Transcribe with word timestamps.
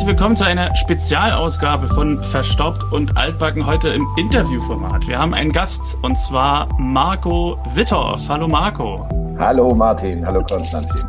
Herzlich 0.00 0.16
willkommen 0.16 0.36
zu 0.36 0.44
einer 0.44 0.74
Spezialausgabe 0.76 1.86
von 1.88 2.24
Verstaubt 2.24 2.90
und 2.90 3.18
Altbacken 3.18 3.66
heute 3.66 3.90
im 3.90 4.06
Interviewformat. 4.16 5.06
Wir 5.06 5.18
haben 5.18 5.34
einen 5.34 5.52
Gast 5.52 5.98
und 6.00 6.16
zwar 6.16 6.68
Marco 6.78 7.58
Wittorf. 7.74 8.26
Hallo 8.26 8.48
Marco. 8.48 9.06
Hallo 9.38 9.74
Martin, 9.74 10.24
hallo 10.24 10.42
Konstantin. 10.42 11.02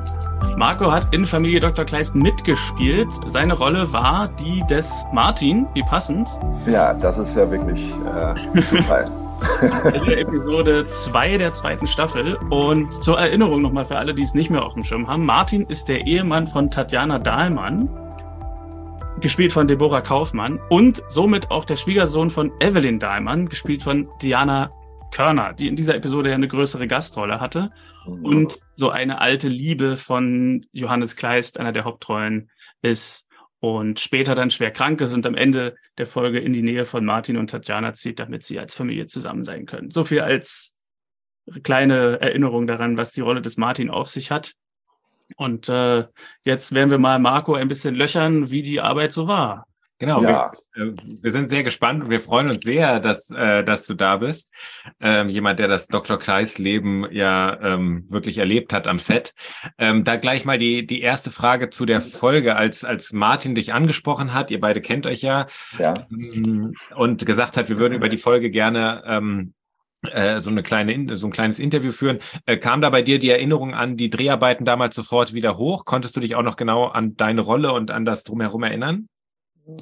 Marco 0.57 0.91
hat 0.91 1.05
in 1.13 1.25
Familie 1.25 1.61
Dr. 1.61 1.85
Kleist 1.85 2.15
mitgespielt. 2.15 3.07
Seine 3.27 3.53
Rolle 3.53 3.93
war 3.93 4.27
die 4.27 4.61
des 4.69 5.05
Martin. 5.13 5.67
Wie 5.73 5.83
passend. 5.83 6.27
Ja, 6.67 6.93
das 6.93 7.17
ist 7.17 7.33
ja 7.37 7.49
wirklich 7.49 7.93
äh, 8.13 8.61
Zufall. 8.63 9.09
in 9.93 10.03
der 10.03 10.17
Episode 10.17 10.85
2 10.85 11.37
der 11.37 11.53
zweiten 11.53 11.87
Staffel. 11.87 12.35
Und 12.49 12.91
zur 13.01 13.17
Erinnerung 13.17 13.61
nochmal 13.61 13.85
für 13.85 13.97
alle, 13.97 14.13
die 14.13 14.23
es 14.23 14.33
nicht 14.33 14.49
mehr 14.49 14.65
auf 14.65 14.73
dem 14.73 14.83
Schirm 14.83 15.07
haben. 15.07 15.25
Martin 15.25 15.65
ist 15.67 15.87
der 15.87 16.05
Ehemann 16.05 16.45
von 16.45 16.69
Tatjana 16.69 17.19
Dahlmann, 17.19 17.87
gespielt 19.21 19.51
von 19.51 19.67
Deborah 19.67 20.01
Kaufmann 20.01 20.59
und 20.69 21.03
somit 21.09 21.51
auch 21.51 21.63
der 21.63 21.75
Schwiegersohn 21.75 22.29
von 22.29 22.51
Evelyn 22.59 22.99
Dahlmann, 22.99 23.47
gespielt 23.47 23.83
von 23.83 24.09
Diana 24.21 24.71
Körner, 25.11 25.53
die 25.53 25.67
in 25.67 25.75
dieser 25.75 25.95
Episode 25.95 26.29
ja 26.29 26.35
eine 26.35 26.47
größere 26.47 26.87
Gastrolle 26.87 27.39
hatte. 27.39 27.71
Und 28.05 28.57
so 28.75 28.89
eine 28.89 29.21
alte 29.21 29.47
Liebe 29.47 29.95
von 29.95 30.65
Johannes 30.71 31.15
Kleist, 31.15 31.59
einer 31.59 31.71
der 31.71 31.83
Hauptrollen, 31.83 32.49
ist 32.81 33.27
und 33.59 33.99
später 33.99 34.33
dann 34.33 34.49
schwer 34.49 34.71
krank 34.71 35.01
ist 35.01 35.13
und 35.13 35.23
am 35.27 35.35
Ende 35.35 35.75
der 35.99 36.07
Folge 36.07 36.39
in 36.39 36.51
die 36.51 36.63
Nähe 36.63 36.85
von 36.85 37.05
Martin 37.05 37.37
und 37.37 37.51
Tatjana 37.51 37.93
zieht, 37.93 38.19
damit 38.19 38.41
sie 38.41 38.57
als 38.57 38.73
Familie 38.73 39.05
zusammen 39.05 39.43
sein 39.43 39.67
können. 39.67 39.91
So 39.91 40.03
viel 40.03 40.21
als 40.21 40.75
kleine 41.61 42.19
Erinnerung 42.21 42.65
daran, 42.65 42.97
was 42.97 43.11
die 43.11 43.21
Rolle 43.21 43.43
des 43.43 43.57
Martin 43.57 43.91
auf 43.91 44.09
sich 44.09 44.31
hat. 44.31 44.55
Und 45.37 45.69
äh, 45.69 46.05
jetzt 46.43 46.73
werden 46.73 46.91
wir 46.91 46.97
mal 46.97 47.19
Marco 47.19 47.53
ein 47.53 47.67
bisschen 47.67 47.95
löchern, 47.95 48.51
wie 48.51 48.63
die 48.63 48.81
Arbeit 48.81 49.11
so 49.11 49.27
war. 49.27 49.65
Genau, 50.01 50.23
ja. 50.23 50.51
wir, 50.73 50.83
äh, 50.83 50.93
wir, 51.21 51.29
sind 51.29 51.47
sehr 51.47 51.61
gespannt 51.61 52.03
und 52.03 52.09
wir 52.09 52.19
freuen 52.19 52.47
uns 52.47 52.63
sehr, 52.63 52.99
dass, 52.99 53.29
äh, 53.29 53.63
dass 53.63 53.85
du 53.85 53.93
da 53.93 54.17
bist. 54.17 54.49
Ähm, 54.99 55.29
jemand, 55.29 55.59
der 55.59 55.67
das 55.67 55.89
Dr. 55.89 56.17
Kleis 56.17 56.57
Leben 56.57 57.05
ja 57.11 57.59
ähm, 57.61 58.07
wirklich 58.09 58.39
erlebt 58.39 58.73
hat 58.73 58.87
am 58.87 58.97
Set. 58.97 59.35
Ähm, 59.77 60.03
da 60.03 60.15
gleich 60.15 60.43
mal 60.43 60.57
die, 60.57 60.87
die 60.87 61.01
erste 61.01 61.29
Frage 61.29 61.69
zu 61.69 61.85
der 61.85 62.01
Folge, 62.01 62.55
als, 62.55 62.83
als 62.83 63.13
Martin 63.13 63.53
dich 63.53 63.75
angesprochen 63.75 64.33
hat, 64.33 64.49
ihr 64.49 64.59
beide 64.59 64.81
kennt 64.81 65.05
euch 65.05 65.21
ja, 65.21 65.45
ja. 65.77 65.93
Ähm, 66.09 66.73
und 66.95 67.23
gesagt 67.23 67.55
hat, 67.55 67.69
wir 67.69 67.77
würden 67.77 67.93
über 67.93 68.09
die 68.09 68.17
Folge 68.17 68.49
gerne 68.49 69.03
ähm, 69.05 69.53
äh, 69.53 69.60
so 70.39 70.49
eine 70.49 70.63
kleine 70.63 71.15
so 71.15 71.27
ein 71.27 71.31
kleines 71.31 71.59
Interview 71.59 71.91
führen. 71.91 72.19
Äh, 72.45 72.57
kam 72.57 72.81
da 72.81 72.89
bei 72.89 73.01
dir 73.01 73.19
die 73.19 73.29
Erinnerung 73.29 73.73
an 73.73 73.97
die 73.97 74.09
Dreharbeiten 74.09 74.65
damals 74.65 74.95
sofort 74.95 75.33
wieder 75.33 75.57
hoch? 75.57 75.85
Konntest 75.85 76.15
du 76.15 76.19
dich 76.19 76.35
auch 76.35 76.41
noch 76.41 76.55
genau 76.55 76.87
an 76.87 77.15
deine 77.17 77.41
Rolle 77.41 77.71
und 77.73 77.91
an 77.91 78.05
das 78.05 78.23
drumherum 78.23 78.63
erinnern? 78.63 79.07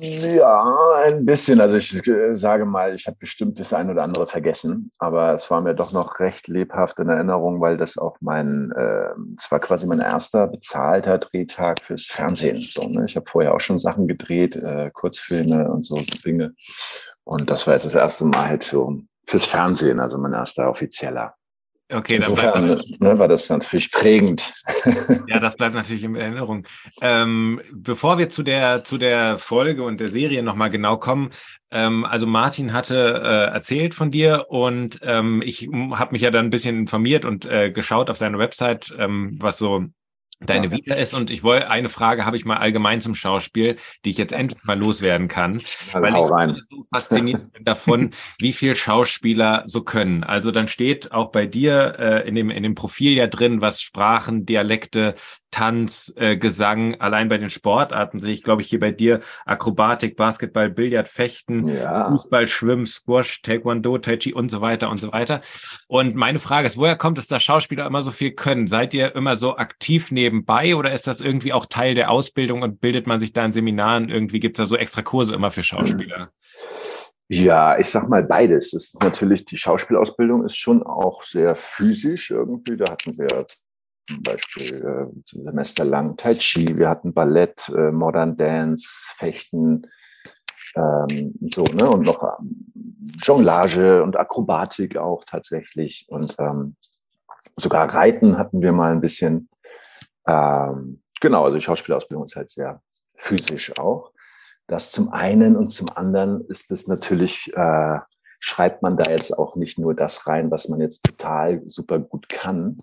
Ja, 0.01 1.01
ein 1.05 1.25
bisschen. 1.25 1.61
Also 1.61 1.77
ich 1.77 2.05
äh, 2.05 2.35
sage 2.35 2.65
mal, 2.65 2.93
ich 2.93 3.07
habe 3.07 3.17
bestimmt 3.17 3.59
das 3.59 3.73
ein 3.73 3.89
oder 3.89 4.03
andere 4.03 4.27
vergessen, 4.27 4.91
aber 4.99 5.33
es 5.33 5.49
war 5.49 5.61
mir 5.61 5.73
doch 5.73 5.93
noch 5.93 6.19
recht 6.19 6.47
lebhaft 6.47 6.99
in 6.99 7.07
Erinnerung, 7.07 7.61
weil 7.61 7.77
das 7.77 7.97
auch 7.97 8.17
mein, 8.19 8.71
äh, 8.75 9.11
es 9.37 9.49
war 9.49 9.59
quasi 9.59 9.87
mein 9.87 10.01
erster 10.01 10.47
bezahlter 10.47 11.17
Drehtag 11.17 11.81
fürs 11.81 12.05
Fernsehen. 12.05 12.61
So, 12.69 12.87
ne? 12.87 13.05
Ich 13.05 13.15
habe 13.15 13.25
vorher 13.25 13.53
auch 13.55 13.61
schon 13.61 13.77
Sachen 13.77 14.07
gedreht, 14.07 14.57
äh, 14.57 14.91
Kurzfilme 14.93 15.71
und 15.71 15.85
so 15.85 15.95
Dinge. 16.25 16.53
Und 17.23 17.49
das 17.49 17.65
war 17.65 17.73
jetzt 17.73 17.85
das 17.85 17.95
erste 17.95 18.25
Mal 18.25 18.49
halt 18.49 18.63
für, 18.65 18.99
fürs 19.29 19.45
Fernsehen, 19.45 19.99
also 19.99 20.17
mein 20.17 20.33
erster 20.33 20.67
offizieller. 20.67 21.35
Okay, 21.91 22.17
Insofern 22.17 22.67
dann 22.67 22.77
bleibt 22.77 23.01
ne, 23.01 23.17
war 23.17 23.27
das 23.27 23.49
natürlich 23.49 23.91
prägend. 23.91 24.53
Ja, 25.27 25.39
das 25.39 25.55
bleibt 25.55 25.73
natürlich 25.73 26.03
in 26.03 26.15
Erinnerung. 26.15 26.67
Ähm, 27.01 27.61
bevor 27.71 28.19
wir 28.19 28.29
zu 28.29 28.43
der 28.43 28.83
zu 28.83 28.99
der 28.99 29.39
Folge 29.39 29.83
und 29.83 29.99
der 29.99 30.09
Serie 30.09 30.43
nochmal 30.43 30.69
genau 30.69 30.97
kommen, 30.97 31.31
ähm, 31.71 32.05
also 32.05 32.27
Martin 32.27 32.73
hatte 32.73 33.21
äh, 33.23 33.53
erzählt 33.53 33.95
von 33.95 34.11
dir 34.11 34.45
und 34.49 34.99
ähm, 35.01 35.41
ich 35.43 35.67
habe 35.93 36.11
mich 36.11 36.21
ja 36.21 36.29
dann 36.29 36.45
ein 36.45 36.51
bisschen 36.51 36.77
informiert 36.77 37.25
und 37.25 37.45
äh, 37.45 37.71
geschaut 37.71 38.11
auf 38.11 38.19
deine 38.19 38.37
Website, 38.37 38.93
ähm, 38.99 39.37
was 39.39 39.57
so 39.57 39.85
deine. 40.39 40.71
Vita 40.71 40.95
ist. 40.95 41.13
Und 41.13 41.31
ich 41.31 41.43
wollte, 41.43 41.69
eine 41.69 41.89
Frage 41.89 42.25
habe 42.25 42.37
ich 42.37 42.45
mal 42.45 42.57
allgemein 42.57 43.01
zum 43.01 43.15
Schauspiel, 43.15 43.77
die 44.05 44.11
ich 44.11 44.17
jetzt 44.17 44.33
endlich 44.33 44.63
mal 44.63 44.77
loswerden 44.77 45.27
kann, 45.27 45.61
also 45.93 46.01
weil 46.01 46.15
ich 46.15 46.31
rein. 46.31 46.61
so 46.69 46.83
fasziniert 46.91 47.51
bin 47.53 47.63
davon, 47.65 48.11
wie 48.39 48.53
viel 48.53 48.75
Schauspieler 48.75 49.63
so 49.65 49.81
können. 49.81 50.23
Also 50.23 50.51
dann 50.51 50.67
steht 50.67 51.11
auch 51.11 51.31
bei 51.31 51.45
dir 51.45 51.95
äh, 51.99 52.27
in, 52.27 52.35
dem, 52.35 52.49
in 52.49 52.63
dem 52.63 52.75
Profil 52.75 53.13
ja 53.13 53.27
drin, 53.27 53.61
was 53.61 53.81
Sprachen, 53.81 54.45
Dialekte, 54.45 55.15
Tanz, 55.51 56.13
äh, 56.15 56.37
Gesang, 56.37 56.95
allein 56.99 57.29
bei 57.29 57.37
den 57.37 57.49
Sportarten 57.49 58.19
sehe 58.19 58.33
ich, 58.33 58.43
glaube 58.43 58.61
ich, 58.61 58.69
hier 58.69 58.79
bei 58.79 58.91
dir 58.91 59.19
Akrobatik, 59.45 60.15
Basketball, 60.15 60.69
Billard, 60.69 61.07
Fechten, 61.07 61.67
ja. 61.67 62.09
Fußball, 62.09 62.47
Schwimmen, 62.47 62.85
Squash, 62.85 63.41
Taekwondo, 63.41 63.97
Tai 63.97 64.17
Chi 64.17 64.33
und 64.33 64.49
so 64.49 64.61
weiter 64.61 64.89
und 64.89 64.99
so 64.99 65.11
weiter. 65.11 65.41
Und 65.87 66.15
meine 66.15 66.39
Frage 66.39 66.67
ist, 66.67 66.77
woher 66.77 66.95
kommt 66.95 67.17
es, 67.17 67.27
dass 67.27 67.43
Schauspieler 67.43 67.85
immer 67.85 68.01
so 68.01 68.11
viel 68.11 68.31
können? 68.31 68.67
Seid 68.67 68.93
ihr 68.93 69.15
immer 69.15 69.35
so 69.35 69.57
aktiv 69.57 70.11
nebenbei 70.11 70.75
oder 70.75 70.93
ist 70.93 71.07
das 71.07 71.21
irgendwie 71.21 71.53
auch 71.53 71.65
Teil 71.65 71.95
der 71.95 72.11
Ausbildung 72.11 72.61
und 72.61 72.79
bildet 72.79 73.07
man 73.07 73.19
sich 73.19 73.33
da 73.33 73.45
in 73.45 73.51
Seminaren? 73.51 74.09
Irgendwie 74.09 74.39
gibt 74.39 74.57
es 74.57 74.63
da 74.63 74.65
so 74.67 74.75
extra 74.75 75.01
Kurse 75.01 75.33
immer 75.33 75.51
für 75.51 75.63
Schauspieler? 75.63 76.31
Ja, 77.31 77.77
ich 77.77 77.87
sag 77.87 78.09
mal 78.09 78.23
beides. 78.23 78.71
Das 78.71 78.85
ist 78.85 79.03
natürlich, 79.03 79.45
die 79.45 79.57
Schauspielausbildung 79.57 80.45
ist 80.45 80.57
schon 80.57 80.81
auch 80.81 81.21
sehr 81.23 81.55
physisch 81.55 82.31
irgendwie. 82.31 82.75
Da 82.75 82.91
hatten 82.91 83.15
wir 83.17 83.45
zum 84.09 84.23
Beispiel 84.23 84.75
äh, 84.75 85.41
Semester 85.43 85.85
lang 85.85 86.17
Tai 86.17 86.33
Chi, 86.33 86.77
wir 86.77 86.89
hatten 86.89 87.13
Ballett, 87.13 87.69
äh, 87.69 87.91
Modern 87.91 88.35
Dance, 88.37 88.87
Fechten, 89.15 89.83
ähm, 90.75 91.33
so, 91.53 91.63
ne? 91.63 91.89
Und 91.89 92.05
noch 92.05 92.39
ähm, 92.39 92.71
Jonglage 93.21 94.03
und 94.03 94.17
Akrobatik 94.17 94.97
auch 94.97 95.23
tatsächlich. 95.25 96.05
Und 96.09 96.35
ähm, 96.39 96.75
sogar 97.55 97.93
Reiten 97.93 98.37
hatten 98.37 98.61
wir 98.61 98.71
mal 98.71 98.91
ein 98.91 99.01
bisschen. 99.01 99.49
Ähm, 100.27 101.01
genau, 101.21 101.45
also 101.45 101.57
die 101.57 101.63
Schauspielausbildung 101.63 102.25
ist 102.25 102.35
halt 102.35 102.49
sehr 102.49 102.81
physisch 103.15 103.77
auch. 103.77 104.11
Das 104.67 104.91
zum 104.91 105.11
einen 105.11 105.55
und 105.55 105.71
zum 105.71 105.89
anderen 105.89 106.45
ist 106.45 106.71
es 106.71 106.87
natürlich, 106.87 107.51
äh, 107.55 107.99
schreibt 108.39 108.83
man 108.83 108.95
da 108.95 109.11
jetzt 109.11 109.37
auch 109.37 109.55
nicht 109.55 109.79
nur 109.79 109.95
das 109.95 110.27
rein, 110.27 110.51
was 110.51 110.69
man 110.69 110.79
jetzt 110.79 111.03
total 111.03 111.61
super 111.65 111.99
gut 111.99 112.29
kann, 112.29 112.77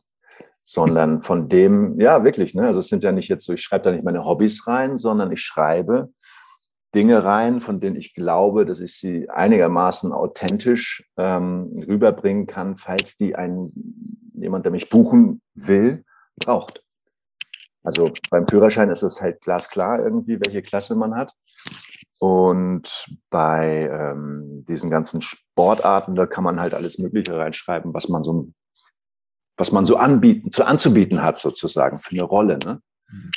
sondern 0.69 1.23
von 1.23 1.49
dem, 1.49 2.01
ja, 2.01 2.25
wirklich, 2.25 2.53
ne? 2.53 2.67
Also 2.67 2.81
es 2.81 2.89
sind 2.89 3.05
ja 3.05 3.13
nicht 3.13 3.29
jetzt 3.29 3.47
so, 3.47 3.53
ich 3.53 3.63
schreibe 3.63 3.85
da 3.85 3.93
nicht 3.93 4.03
meine 4.03 4.25
Hobbys 4.25 4.67
rein, 4.67 4.99
sondern 4.99 5.31
ich 5.31 5.41
schreibe 5.41 6.11
Dinge 6.93 7.23
rein, 7.23 7.61
von 7.61 7.79
denen 7.79 7.95
ich 7.95 8.15
glaube, 8.15 8.67
dass 8.67 8.81
ich 8.81 8.99
sie 8.99 9.31
einigermaßen 9.31 10.13
authentisch 10.13 11.09
ähm, 11.17 11.73
rüberbringen 11.87 12.49
kann, 12.49 12.75
falls 12.75 13.17
die 13.17 13.37
ein 13.37 13.69
jemand, 14.33 14.65
der 14.65 14.73
mich 14.73 14.91
buchen 14.91 15.41
will, 15.55 16.05
braucht. 16.35 16.83
Also 17.85 18.11
beim 18.31 18.49
Führerschein 18.49 18.91
ist 18.91 19.05
es 19.05 19.21
halt 19.21 19.43
glasklar 19.43 20.01
irgendwie, 20.01 20.41
welche 20.45 20.63
Klasse 20.63 20.97
man 20.97 21.15
hat. 21.15 21.33
Und 22.19 23.07
bei 23.31 23.89
ähm, 23.89 24.65
diesen 24.69 24.91
ganzen 24.91 25.23
Sportarten, 25.23 26.17
da 26.17 26.27
kann 26.27 26.43
man 26.43 26.59
halt 26.59 26.75
alles 26.75 26.99
Mögliche 26.99 27.39
reinschreiben, 27.39 27.95
was 27.95 28.09
man 28.09 28.25
so 28.25 28.49
was 29.57 29.73
man 29.73 29.85
so 29.85 29.97
anbieten, 29.97 30.51
zu 30.51 30.65
anzubieten 30.65 31.23
hat, 31.23 31.39
sozusagen, 31.39 31.99
für 31.99 32.13
eine 32.13 32.23
Rolle. 32.23 32.59
Ne? 32.65 32.81
Mhm. 33.09 33.31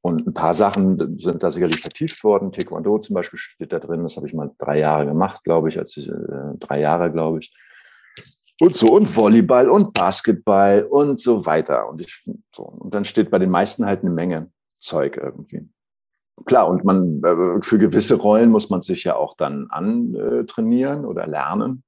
Und 0.00 0.26
ein 0.26 0.34
paar 0.34 0.54
Sachen 0.54 1.16
sind 1.16 1.42
da 1.44 1.50
sicherlich 1.52 1.80
vertieft 1.80 2.24
worden. 2.24 2.50
Taekwondo 2.50 2.98
zum 2.98 3.14
Beispiel 3.14 3.38
steht 3.38 3.72
da 3.72 3.78
drin. 3.78 4.02
Das 4.02 4.16
habe 4.16 4.26
ich 4.26 4.34
mal 4.34 4.50
drei 4.58 4.80
Jahre 4.80 5.06
gemacht, 5.06 5.44
glaube 5.44 5.68
ich, 5.68 5.78
als 5.78 5.96
ich 5.96 6.08
äh, 6.08 6.12
drei 6.58 6.80
Jahre, 6.80 7.12
glaube 7.12 7.38
ich. 7.38 7.54
Und 8.60 8.74
so, 8.74 8.88
und 8.88 9.14
Volleyball 9.16 9.70
und 9.70 9.94
Basketball 9.94 10.82
und 10.90 11.20
so 11.20 11.46
weiter. 11.46 11.88
Und 11.88 12.00
ich, 12.00 12.28
so. 12.52 12.64
Und 12.64 12.94
dann 12.94 13.04
steht 13.04 13.30
bei 13.30 13.38
den 13.38 13.50
meisten 13.50 13.86
halt 13.86 14.00
eine 14.00 14.10
Menge 14.10 14.50
Zeug 14.76 15.16
irgendwie. 15.16 15.68
Klar, 16.46 16.68
und 16.68 16.84
man, 16.84 17.22
äh, 17.22 17.62
für 17.62 17.78
gewisse 17.78 18.16
Rollen 18.16 18.50
muss 18.50 18.70
man 18.70 18.82
sich 18.82 19.04
ja 19.04 19.14
auch 19.14 19.36
dann 19.36 19.68
antrainieren 19.70 21.04
oder 21.04 21.28
lernen 21.28 21.84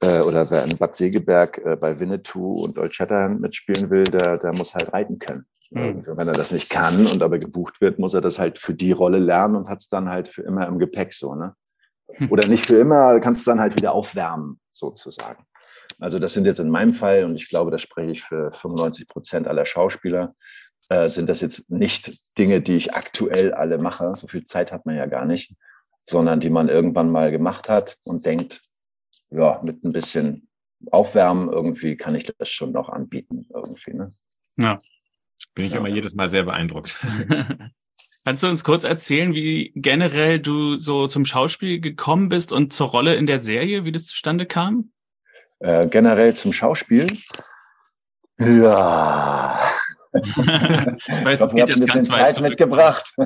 äh, 0.00 0.20
oder 0.20 0.50
wer 0.50 0.64
in 0.64 0.76
Bad 0.76 0.96
Segeberg 0.96 1.58
äh, 1.64 1.76
bei 1.76 1.98
Winnetou 1.98 2.62
und 2.64 2.78
Old 2.78 2.94
Shatterhand 2.94 3.40
mitspielen 3.40 3.90
will, 3.90 4.04
der, 4.04 4.38
der 4.38 4.52
muss 4.52 4.74
halt 4.74 4.92
reiten 4.92 5.18
können. 5.18 5.46
Mhm. 5.70 6.04
Wenn 6.06 6.28
er 6.28 6.34
das 6.34 6.52
nicht 6.52 6.70
kann 6.70 7.06
und 7.06 7.22
aber 7.22 7.38
gebucht 7.38 7.80
wird, 7.80 7.98
muss 7.98 8.14
er 8.14 8.20
das 8.20 8.38
halt 8.38 8.58
für 8.58 8.74
die 8.74 8.92
Rolle 8.92 9.18
lernen 9.18 9.56
und 9.56 9.68
hat 9.68 9.80
es 9.80 9.88
dann 9.88 10.08
halt 10.08 10.28
für 10.28 10.42
immer 10.42 10.66
im 10.66 10.78
Gepäck 10.78 11.12
so, 11.12 11.34
ne? 11.34 11.54
Hm. 12.12 12.30
Oder 12.30 12.46
nicht 12.46 12.66
für 12.66 12.76
immer, 12.76 13.18
kannst 13.20 13.46
du 13.46 13.50
dann 13.50 13.60
halt 13.60 13.74
wieder 13.74 13.92
aufwärmen, 13.92 14.60
sozusagen. 14.70 15.44
Also 15.98 16.18
das 16.18 16.34
sind 16.34 16.46
jetzt 16.46 16.60
in 16.60 16.70
meinem 16.70 16.92
Fall, 16.92 17.24
und 17.24 17.34
ich 17.36 17.48
glaube, 17.48 17.70
das 17.70 17.82
spreche 17.82 18.12
ich 18.12 18.22
für 18.22 18.52
95 18.52 19.08
Prozent 19.08 19.48
aller 19.48 19.64
Schauspieler, 19.64 20.34
äh, 20.88 21.08
sind 21.08 21.28
das 21.28 21.40
jetzt 21.40 21.68
nicht 21.70 22.16
Dinge, 22.38 22.60
die 22.60 22.76
ich 22.76 22.94
aktuell 22.94 23.52
alle 23.52 23.78
mache. 23.78 24.14
So 24.16 24.26
viel 24.26 24.44
Zeit 24.44 24.72
hat 24.72 24.86
man 24.86 24.96
ja 24.96 25.06
gar 25.06 25.24
nicht, 25.24 25.54
sondern 26.04 26.38
die 26.38 26.50
man 26.50 26.68
irgendwann 26.68 27.10
mal 27.10 27.30
gemacht 27.30 27.68
hat 27.68 27.96
und 28.04 28.24
denkt, 28.24 28.62
ja, 29.30 29.60
mit 29.64 29.84
ein 29.84 29.92
bisschen 29.92 30.48
Aufwärmen 30.90 31.50
irgendwie 31.50 31.96
kann 31.96 32.14
ich 32.14 32.24
das 32.24 32.48
schon 32.48 32.72
noch 32.72 32.88
anbieten 32.88 33.46
irgendwie. 33.52 33.94
Ne? 33.94 34.10
Ja, 34.56 34.78
bin 35.54 35.64
ich 35.64 35.72
ja. 35.72 35.78
immer 35.78 35.88
jedes 35.88 36.14
Mal 36.14 36.28
sehr 36.28 36.44
beeindruckt. 36.44 36.98
Kannst 38.24 38.42
du 38.42 38.48
uns 38.48 38.64
kurz 38.64 38.82
erzählen, 38.84 39.34
wie 39.34 39.72
generell 39.76 40.40
du 40.40 40.76
so 40.78 41.06
zum 41.06 41.24
Schauspiel 41.24 41.80
gekommen 41.80 42.28
bist 42.28 42.52
und 42.52 42.72
zur 42.72 42.88
Rolle 42.88 43.14
in 43.14 43.26
der 43.26 43.38
Serie, 43.38 43.84
wie 43.84 43.92
das 43.92 44.06
zustande 44.06 44.46
kam? 44.46 44.90
Äh, 45.60 45.86
generell 45.86 46.34
zum 46.34 46.52
Schauspiel? 46.52 47.06
Ja. 48.38 49.60
ich 50.12 50.26
ich 50.26 51.40
habe 51.40 51.60
ein 51.60 51.66
bisschen 51.66 52.02
Zeit 52.02 52.40
mitgebracht. 52.40 53.14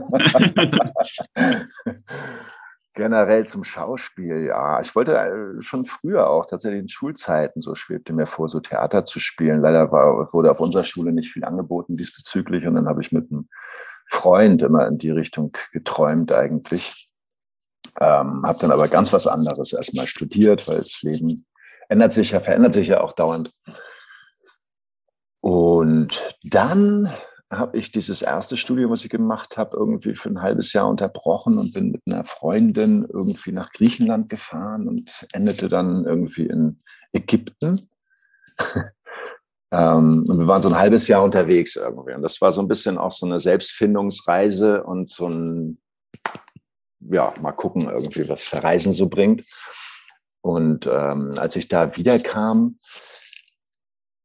generell 2.94 3.46
zum 3.46 3.64
Schauspiel, 3.64 4.46
ja. 4.46 4.80
Ich 4.80 4.94
wollte 4.94 5.16
äh, 5.16 5.62
schon 5.62 5.86
früher 5.86 6.28
auch 6.28 6.46
tatsächlich 6.46 6.80
in 6.80 6.88
Schulzeiten, 6.88 7.62
so 7.62 7.74
schwebte 7.74 8.12
mir 8.12 8.26
vor, 8.26 8.48
so 8.48 8.60
Theater 8.60 9.04
zu 9.04 9.20
spielen. 9.20 9.60
Leider 9.60 9.92
war, 9.92 10.32
wurde 10.32 10.50
auf 10.50 10.60
unserer 10.60 10.84
Schule 10.84 11.12
nicht 11.12 11.32
viel 11.32 11.44
angeboten 11.44 11.96
diesbezüglich 11.96 12.66
und 12.66 12.74
dann 12.74 12.88
habe 12.88 13.02
ich 13.02 13.12
mit 13.12 13.30
einem 13.30 13.48
Freund 14.08 14.62
immer 14.62 14.88
in 14.88 14.98
die 14.98 15.10
Richtung 15.10 15.52
geträumt 15.72 16.32
eigentlich. 16.32 17.10
Ähm, 18.00 18.42
habe 18.44 18.58
dann 18.60 18.72
aber 18.72 18.88
ganz 18.88 19.12
was 19.12 19.26
anderes 19.26 19.72
erstmal 19.72 20.06
studiert, 20.06 20.66
weil 20.68 20.78
das 20.78 21.02
Leben 21.02 21.46
ändert 21.88 22.12
sich 22.12 22.32
ja, 22.32 22.40
verändert 22.40 22.74
sich 22.74 22.88
ja 22.88 23.00
auch 23.00 23.12
dauernd. 23.12 23.52
Und 25.40 26.36
dann 26.44 27.12
habe 27.50 27.78
ich 27.78 27.90
dieses 27.90 28.22
erste 28.22 28.56
Studium, 28.56 28.92
was 28.92 29.04
ich 29.04 29.10
gemacht 29.10 29.56
habe, 29.56 29.76
irgendwie 29.76 30.14
für 30.14 30.28
ein 30.28 30.40
halbes 30.40 30.72
Jahr 30.72 30.88
unterbrochen 30.88 31.58
und 31.58 31.72
bin 31.72 31.90
mit 31.90 32.02
einer 32.06 32.24
Freundin 32.24 33.04
irgendwie 33.12 33.50
nach 33.50 33.72
Griechenland 33.72 34.28
gefahren 34.28 34.86
und 34.86 35.26
endete 35.32 35.68
dann 35.68 36.04
irgendwie 36.04 36.46
in 36.46 36.80
Ägypten. 37.12 37.88
ähm, 39.72 40.24
und 40.28 40.38
wir 40.38 40.46
waren 40.46 40.62
so 40.62 40.68
ein 40.68 40.78
halbes 40.78 41.08
Jahr 41.08 41.24
unterwegs 41.24 41.74
irgendwie. 41.74 42.14
Und 42.14 42.22
das 42.22 42.40
war 42.40 42.52
so 42.52 42.60
ein 42.60 42.68
bisschen 42.68 42.98
auch 42.98 43.12
so 43.12 43.26
eine 43.26 43.40
Selbstfindungsreise 43.40 44.84
und 44.84 45.10
so 45.10 45.28
ein, 45.28 45.80
ja, 47.00 47.34
mal 47.40 47.52
gucken 47.52 47.90
irgendwie, 47.90 48.28
was 48.28 48.44
Verreisen 48.44 48.92
so 48.92 49.08
bringt. 49.08 49.44
Und 50.40 50.86
ähm, 50.86 51.32
als 51.36 51.56
ich 51.56 51.66
da 51.66 51.96
wiederkam, 51.96 52.78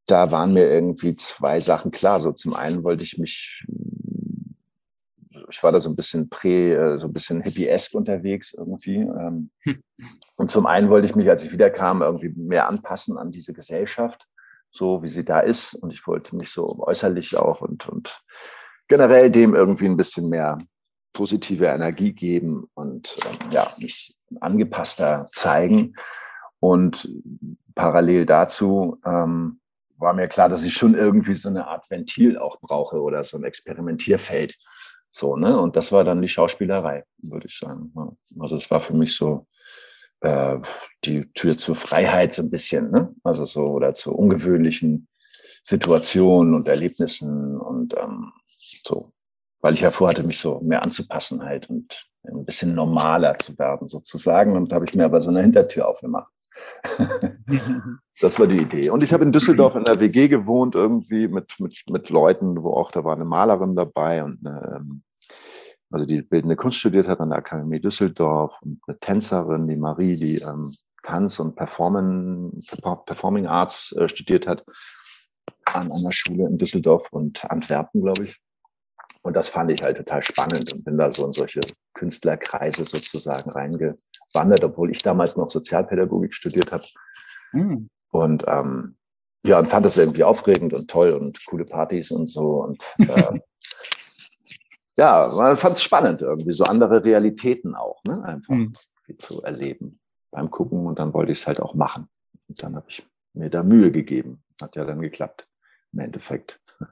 da 0.06 0.32
waren 0.32 0.54
mir 0.54 0.70
irgendwie 0.70 1.16
zwei 1.16 1.60
Sachen 1.60 1.92
klar. 1.92 2.20
So 2.20 2.32
zum 2.32 2.54
einen 2.54 2.84
wollte 2.84 3.04
ich 3.04 3.18
mich, 3.18 3.66
ich 5.50 5.64
war 5.64 5.72
da 5.72 5.80
so 5.80 5.90
ein 5.90 5.96
bisschen 5.96 6.30
prä, 6.30 6.74
äh, 6.74 6.98
so 6.98 7.08
ein 7.08 7.14
bisschen 7.14 7.42
hippie-esque 7.42 7.96
unterwegs 7.96 8.54
irgendwie. 8.54 8.98
Ähm, 8.98 9.50
hm. 9.60 9.84
Und 10.38 10.52
zum 10.52 10.66
einen 10.66 10.90
wollte 10.90 11.08
ich 11.08 11.16
mich, 11.16 11.30
als 11.30 11.44
ich 11.44 11.52
wiederkam, 11.52 12.02
irgendwie 12.02 12.30
mehr 12.30 12.68
anpassen 12.68 13.18
an 13.18 13.32
diese 13.32 13.54
Gesellschaft, 13.54 14.28
so 14.72 15.02
wie 15.02 15.08
sie 15.08 15.24
da 15.24 15.40
ist. 15.40 15.74
Und 15.74 15.94
ich 15.94 16.06
wollte 16.08 16.36
mich 16.36 16.52
so 16.52 16.84
äußerlich 16.86 17.38
auch 17.38 17.62
und, 17.62 17.88
und 17.88 18.22
generell 18.88 19.32
dem 19.32 19.56
irgendwie 19.56 19.86
ein 19.86 19.98
bisschen 19.98 20.30
mehr 20.30 20.58
positive 21.14 21.66
Energie 21.66 22.14
geben 22.14 22.68
und 22.74 23.16
ähm, 23.26 23.52
ja, 23.52 23.68
mich 23.80 24.16
angepasster 24.42 25.28
zeigen. 25.34 25.96
Und 26.60 27.10
parallel 27.74 28.26
dazu 28.26 29.00
ähm, 29.06 29.60
war 29.98 30.14
mir 30.14 30.28
klar, 30.28 30.50
dass 30.50 30.64
ich 30.64 30.74
schon 30.74 30.96
irgendwie 30.96 31.34
so 31.34 31.50
eine 31.50 31.68
Art 31.68 31.90
Ventil 31.90 32.38
auch 32.38 32.60
brauche 32.60 33.02
oder 33.02 33.24
so 33.24 33.38
ein 33.38 33.44
Experimentierfeld. 33.44 34.56
So, 35.12 35.38
ne? 35.38 35.60
Und 35.60 35.76
das 35.76 35.92
war 35.92 36.04
dann 36.04 36.22
die 36.22 36.28
Schauspielerei, 36.28 37.04
würde 37.20 37.48
ich 37.48 37.58
sagen. 37.58 37.94
Also 38.40 38.58
es 38.58 38.70
war 38.70 38.82
für 38.82 38.94
mich 38.94 39.16
so 39.16 39.48
äh, 40.22 40.60
die 41.04 41.32
Tür 41.34 41.56
zur 41.56 41.76
Freiheit 41.76 42.34
so 42.34 42.42
ein 42.42 42.52
bisschen, 42.52 42.92
ne? 42.92 43.14
Also 43.24 43.46
so 43.46 43.66
oder 43.68 43.94
zu 43.94 44.14
ungewöhnlichen 44.14 45.08
Situationen 45.64 46.54
und 46.54 46.68
Erlebnissen 46.68 47.58
und 47.58 47.96
ähm, 47.98 48.34
so, 48.86 49.14
weil 49.62 49.74
ich 49.74 49.82
ja 49.82 49.92
vorhatte, 49.92 50.24
mich 50.24 50.40
so 50.40 50.60
mehr 50.60 50.84
anzupassen 50.84 51.44
halt 51.44 51.70
und 51.70 52.08
ein 52.24 52.46
bisschen 52.46 52.76
normaler 52.76 53.38
zu 53.38 53.58
werden 53.58 53.88
sozusagen. 53.88 54.56
Und 54.56 54.72
da 54.72 54.76
habe 54.76 54.86
ich 54.86 54.96
mir 54.96 55.06
aber 55.06 55.22
so 55.22 55.30
eine 55.30 55.42
Hintertür 55.42 55.88
aufgemacht. 55.88 56.32
das 58.22 58.40
war 58.40 58.48
die 58.48 58.58
Idee. 58.58 58.90
Und 58.90 59.04
ich 59.04 59.14
habe 59.14 59.24
in 59.24 59.32
Düsseldorf 59.32 59.76
in 59.76 59.84
der 59.84 60.00
WG 60.00 60.28
gewohnt, 60.28 60.76
irgendwie 60.76 61.28
mit, 61.28 61.60
mit, 61.60 61.84
mit 61.90 62.10
Leuten, 62.10 62.62
wo 62.64 62.72
auch, 62.72 62.92
da 62.92 63.04
war 63.04 63.16
eine 63.16 63.26
Malerin 63.26 63.76
dabei 63.76 64.24
und 64.24 64.46
eine, 64.46 64.78
ähm, 64.78 65.04
also 65.92 66.06
die 66.06 66.22
bildende 66.22 66.56
Kunst 66.56 66.78
studiert 66.78 67.08
hat 67.08 67.20
an 67.20 67.30
der 67.30 67.40
Akademie 67.40 67.80
Düsseldorf 67.80 68.58
und 68.62 68.82
eine 68.88 69.00
Tänzerin, 69.00 69.68
die 69.68 69.76
Marie, 69.76 70.18
die 70.18 70.38
ähm, 70.38 70.72
Tanz 71.04 71.40
und 71.40 71.56
Performing, 71.56 72.60
Performing 73.06 73.48
Arts 73.48 73.94
äh, 73.94 74.10
studiert 74.10 74.48
hat 74.48 74.66
an 75.66 75.92
einer 75.92 76.12
Schule 76.12 76.48
in 76.48 76.58
Düsseldorf 76.58 77.10
und 77.12 77.50
Antwerpen, 77.50 78.02
glaube 78.02 78.24
ich. 78.24 78.40
Und 79.22 79.36
das 79.36 79.50
fand 79.50 79.72
ich 79.72 79.82
halt 79.82 79.98
total 79.98 80.22
spannend 80.22 80.72
und 80.74 80.86
bin 80.86 80.98
da 80.98 81.12
so 81.12 81.26
in 81.26 81.34
solche 81.34 81.62
Künstlerkreise 81.94 82.86
sozusagen 82.86 83.50
reingewandert, 84.36 84.64
obwohl 84.64 84.92
ich 84.92 85.02
damals 85.02 85.38
noch 85.38 85.50
Sozialpädagogik 85.50 86.34
studiert 86.34 86.72
habe. 86.72 86.86
Mhm. 87.54 87.90
Und 88.12 88.44
ähm, 88.48 88.96
ja, 89.46 89.60
und 89.60 89.68
fand 89.68 89.86
das 89.86 89.98
irgendwie 89.98 90.24
aufregend 90.24 90.74
und 90.74 90.90
toll 90.90 91.12
und 91.12 91.46
coole 91.46 91.66
Partys 91.66 92.12
und 92.12 92.28
so. 92.28 92.64
Und 92.64 92.82
äh, 92.98 93.40
ja, 94.98 95.32
man 95.36 95.58
fand 95.58 95.76
es 95.76 95.84
spannend, 95.84 96.22
irgendwie 96.22 96.52
so 96.52 96.64
andere 96.64 97.04
Realitäten 97.04 97.76
auch, 97.76 98.02
ne? 98.06 98.24
Einfach 98.24 98.54
mhm. 98.54 98.74
zu 99.20 99.44
erleben 99.44 100.00
beim 100.32 100.50
Gucken 100.50 100.86
und 100.86 101.00
dann 101.00 101.14
wollte 101.14 101.32
ich 101.32 101.40
es 101.40 101.48
halt 101.48 101.60
auch 101.60 101.76
machen. 101.76 102.08
Und 102.48 102.62
dann 102.62 102.76
habe 102.76 102.88
ich 102.90 103.06
mir 103.34 103.50
da 103.50 103.64
Mühe 103.64 103.92
gegeben. 103.92 104.44
Hat 104.62 104.76
ja 104.76 104.86
dann 104.86 105.02
geklappt 105.02 105.48
im 105.94 106.00
Endeffekt. 106.00 106.60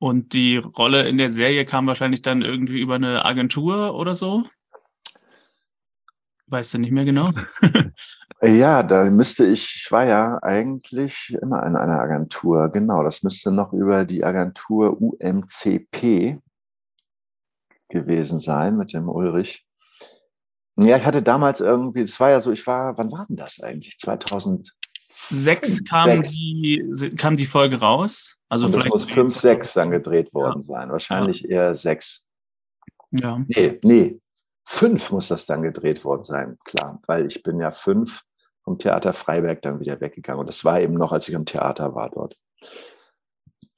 Und 0.00 0.34
die 0.34 0.58
Rolle 0.58 1.08
in 1.08 1.16
der 1.16 1.30
Serie 1.30 1.64
kam 1.64 1.86
wahrscheinlich 1.86 2.20
dann 2.20 2.42
irgendwie 2.42 2.78
über 2.78 2.96
eine 2.96 3.24
Agentur 3.24 3.94
oder 3.94 4.12
so? 4.12 4.44
Weißt 6.54 6.74
du 6.74 6.78
nicht 6.78 6.92
mehr 6.92 7.04
genau? 7.04 7.32
ja, 8.40 8.84
da 8.84 9.10
müsste 9.10 9.44
ich, 9.44 9.74
ich 9.74 9.90
war 9.90 10.06
ja 10.06 10.38
eigentlich 10.40 11.36
immer 11.42 11.66
in 11.66 11.74
einer 11.74 11.98
Agentur, 11.98 12.68
genau, 12.68 13.02
das 13.02 13.24
müsste 13.24 13.50
noch 13.50 13.72
über 13.72 14.04
die 14.04 14.22
Agentur 14.22 14.96
UMCP 15.02 16.38
gewesen 17.88 18.38
sein 18.38 18.76
mit 18.76 18.92
dem 18.92 19.08
Ulrich. 19.08 19.66
Ja, 20.78 20.96
ich 20.96 21.04
hatte 21.04 21.22
damals 21.22 21.58
irgendwie, 21.58 22.02
es 22.02 22.20
war 22.20 22.30
ja 22.30 22.40
so, 22.40 22.52
ich 22.52 22.64
war, 22.68 22.96
wann 22.98 23.10
war 23.10 23.26
denn 23.26 23.36
das 23.36 23.60
eigentlich? 23.60 23.98
2000, 23.98 24.72
sechs 25.30 25.84
kam 25.84 26.22
die, 26.22 26.84
kam 27.16 27.36
die 27.36 27.46
Folge 27.46 27.80
raus. 27.80 28.36
Also 28.48 28.66
Und 28.66 28.74
vielleicht 28.74 28.90
muss 28.90 29.10
fünf, 29.10 29.34
sechs 29.34 29.72
dann 29.72 29.90
gedreht 29.90 30.32
worden 30.32 30.60
ja. 30.60 30.68
sein. 30.68 30.90
Wahrscheinlich 30.92 31.40
ja. 31.40 31.48
eher 31.48 31.74
sechs. 31.74 32.24
Ja. 33.10 33.44
Nee, 33.48 33.80
nee. 33.82 34.20
Fünf 34.64 35.10
muss 35.10 35.28
das 35.28 35.46
dann 35.46 35.62
gedreht 35.62 36.04
worden 36.04 36.24
sein, 36.24 36.58
klar. 36.64 37.00
Weil 37.06 37.26
ich 37.26 37.42
bin 37.42 37.60
ja 37.60 37.70
fünf 37.70 38.22
vom 38.62 38.78
Theater 38.78 39.12
Freiberg 39.12 39.62
dann 39.62 39.80
wieder 39.80 40.00
weggegangen. 40.00 40.40
Und 40.40 40.46
das 40.46 40.64
war 40.64 40.80
eben 40.80 40.94
noch, 40.94 41.12
als 41.12 41.28
ich 41.28 41.36
am 41.36 41.44
Theater 41.44 41.94
war 41.94 42.10
dort. 42.10 42.36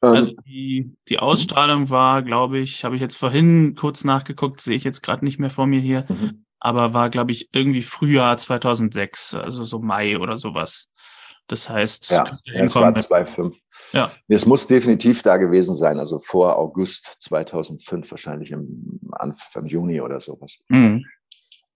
Also 0.01 0.33
die, 0.47 0.95
die 1.09 1.19
Ausstrahlung 1.19 1.91
war, 1.91 2.23
glaube 2.23 2.59
ich, 2.59 2.85
habe 2.85 2.95
ich 2.95 3.01
jetzt 3.01 3.17
vorhin 3.17 3.75
kurz 3.75 4.05
nachgeguckt, 4.05 4.61
sehe 4.61 4.77
ich 4.77 4.85
jetzt 4.85 5.03
gerade 5.03 5.25
nicht 5.25 5.39
mehr 5.39 5.51
vor 5.51 5.67
mir 5.67 5.81
hier, 5.81 6.05
mhm. 6.09 6.45
aber 6.61 6.95
war, 6.95 7.11
glaube 7.11 7.33
ich, 7.33 7.49
irgendwie 7.53 7.83
Frühjahr 7.83 8.37
2006, 8.37 9.35
also 9.35 9.65
so 9.65 9.81
Mai 9.81 10.19
oder 10.19 10.37
sowas. 10.37 10.89
Das 11.49 11.69
heißt, 11.69 12.11
ja, 12.11 12.25
es 12.45 12.75
war 12.75 12.93
2,5. 12.93 13.55
Ja. 13.93 14.11
Es 14.27 14.47
muss 14.47 14.67
definitiv 14.67 15.23
da 15.23 15.37
gewesen 15.37 15.75
sein, 15.75 15.99
also 15.99 16.19
vor 16.19 16.59
August 16.59 17.17
2005, 17.21 18.11
wahrscheinlich 18.11 18.51
im 18.51 19.01
Anfang 19.13 19.67
Juni 19.67 20.01
oder 20.01 20.21
sowas. 20.21 20.59
Mhm. 20.69 21.07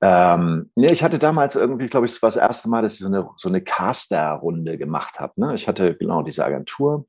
Ähm, 0.02 0.70
nee, 0.74 0.90
ich 0.90 1.04
hatte 1.04 1.18
damals 1.18 1.56
irgendwie, 1.56 1.86
glaube 1.86 2.06
ich, 2.06 2.12
es 2.12 2.22
war 2.22 2.28
das 2.28 2.36
erste 2.36 2.68
Mal, 2.68 2.82
dass 2.82 2.94
ich 2.94 3.00
so 3.00 3.06
eine, 3.06 3.28
so 3.36 3.48
eine 3.48 3.60
Caster-Runde 3.60 4.78
gemacht 4.78 5.20
habe. 5.20 5.34
Ne? 5.36 5.54
Ich 5.54 5.68
hatte 5.68 5.94
genau 5.94 6.22
diese 6.22 6.44
Agentur 6.44 7.06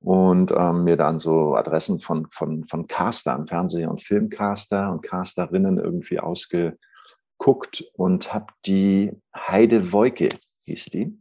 und 0.00 0.52
ähm, 0.52 0.84
mir 0.84 0.96
dann 0.96 1.18
so 1.18 1.56
Adressen 1.56 1.98
von, 1.98 2.26
von, 2.30 2.64
von 2.64 2.86
Castern, 2.86 3.46
Fernseh- 3.46 3.86
und 3.86 4.02
Filmcaster 4.02 4.92
und 4.92 5.02
Casterinnen 5.02 5.78
irgendwie 5.78 6.20
ausgeguckt 6.20 7.84
und 7.94 8.32
habe 8.32 8.52
die 8.66 9.12
Heide 9.34 9.92
Woike, 9.92 10.28
hieß 10.64 10.84
die, 10.86 11.18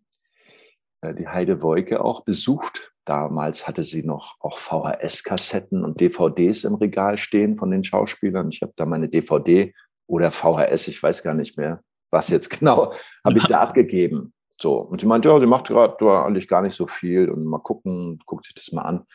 die 1.04 1.27
Heide 1.27 1.62
Woike 1.62 2.04
auch 2.04 2.24
besucht. 2.24 2.92
Damals 3.06 3.68
hatte 3.68 3.84
sie 3.84 4.04
noch 4.04 4.36
auch 4.39 4.58
VHS-Kassetten 4.58 5.84
und 5.84 6.01
DVDs 6.01 6.63
im 6.63 6.75
Regal 6.75 7.18
stehen 7.18 7.56
von 7.56 7.72
den 7.72 7.84
Schauspielern. 7.84 8.50
Ich 8.50 8.62
habe 8.62 8.74
da 8.75 8.86
meine 8.86 9.08
DVD 9.08 9.74
oder 10.08 10.32
VHS, 10.32 10.88
ich 10.88 11.01
weiß 11.01 11.24
gar 11.24 11.34
nicht 11.34 11.58
mehr, 11.58 11.82
was 12.10 12.30
jetzt 12.30 12.50
genau, 12.60 12.94
habe 13.24 13.38
ich 13.38 13.46
da 13.46 13.60
abgegeben. 13.62 14.34
So. 14.60 14.80
Und 14.80 15.01
sie 15.01 15.08
meinte, 15.08 15.30
ja, 15.30 15.39
sie 15.39 15.46
macht 15.46 15.68
gerade 15.68 16.25
eigentlich 16.25 16.48
gar 16.48 16.62
nicht 16.62 16.75
so 16.75 16.88
viel 16.88 17.30
und 17.30 17.46
mal 17.46 17.60
gucken, 17.60 18.20
guckt 18.25 18.46
sich 18.46 18.56
das 18.56 18.72
mal 18.72 18.82
an. 18.82 19.06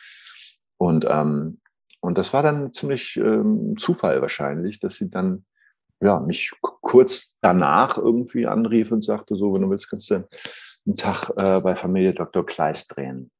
Und, 0.77 1.05
ähm, 1.09 1.59
und 1.99 2.17
das 2.17 2.33
war 2.33 2.43
dann 2.43 2.71
ziemlich 2.71 3.17
ähm, 3.17 3.75
Zufall 3.77 4.21
wahrscheinlich, 4.21 4.79
dass 4.79 4.95
sie 4.95 5.09
dann 5.09 5.45
ja, 6.01 6.19
mich 6.19 6.51
kurz 6.61 7.37
danach 7.41 7.97
irgendwie 7.97 8.45
anrief 8.45 8.91
und 8.91 9.03
sagte, 9.05 9.35
so, 9.35 9.53
wenn 9.53 9.61
du 9.61 9.69
willst, 9.69 9.89
kannst 9.89 10.09
du 10.09 10.27
einen 10.85 10.95
Tag 10.95 11.29
äh, 11.37 11.61
bei 11.61 11.75
Familie 11.75 12.13
Dr. 12.13 12.45
Kleist 12.45 12.95
drehen. 12.95 13.31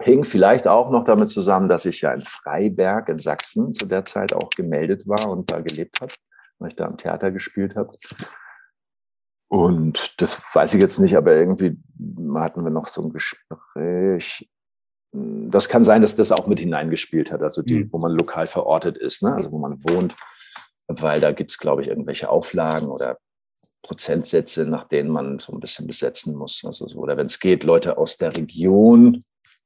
Hing 0.00 0.24
vielleicht 0.24 0.68
auch 0.68 0.90
noch 0.90 1.04
damit 1.04 1.30
zusammen, 1.30 1.68
dass 1.68 1.84
ich 1.84 2.00
ja 2.02 2.12
in 2.12 2.22
Freiberg 2.22 3.08
in 3.08 3.18
Sachsen 3.18 3.74
zu 3.74 3.86
der 3.86 4.04
Zeit 4.04 4.32
auch 4.32 4.50
gemeldet 4.50 5.08
war 5.08 5.28
und 5.28 5.50
da 5.50 5.60
gelebt 5.60 6.00
habe, 6.00 6.12
weil 6.58 6.68
ich 6.68 6.76
da 6.76 6.86
am 6.86 6.96
Theater 6.96 7.32
gespielt 7.32 7.74
habe. 7.74 7.90
Und 9.48 10.20
das 10.20 10.40
weiß 10.54 10.74
ich 10.74 10.80
jetzt 10.80 10.98
nicht, 10.98 11.16
aber 11.16 11.34
irgendwie 11.34 11.78
hatten 12.34 12.62
wir 12.62 12.70
noch 12.70 12.86
so 12.86 13.02
ein 13.02 13.12
Gespräch. 13.12 14.48
Das 15.12 15.68
kann 15.68 15.82
sein, 15.82 16.02
dass 16.02 16.16
das 16.16 16.32
auch 16.32 16.46
mit 16.46 16.60
hineingespielt 16.60 17.32
hat, 17.32 17.42
also 17.42 17.62
die, 17.62 17.84
mhm. 17.84 17.92
wo 17.92 17.98
man 17.98 18.12
lokal 18.12 18.46
verortet 18.46 18.98
ist, 18.98 19.22
ne? 19.22 19.34
also 19.34 19.50
wo 19.50 19.58
man 19.58 19.82
wohnt, 19.82 20.14
weil 20.86 21.20
da 21.20 21.32
gibt 21.32 21.50
es, 21.50 21.58
glaube 21.58 21.82
ich, 21.82 21.88
irgendwelche 21.88 22.28
Auflagen 22.28 22.88
oder 22.88 23.18
Prozentsätze, 23.82 24.66
nach 24.66 24.88
denen 24.88 25.10
man 25.10 25.38
so 25.38 25.52
ein 25.52 25.60
bisschen 25.60 25.86
besetzen 25.86 26.34
muss. 26.34 26.62
Also 26.64 26.88
so, 26.88 26.98
oder 26.98 27.16
wenn 27.16 27.26
es 27.26 27.40
geht, 27.40 27.64
Leute 27.64 27.96
aus 27.98 28.16
der 28.16 28.36
Region, 28.36 29.22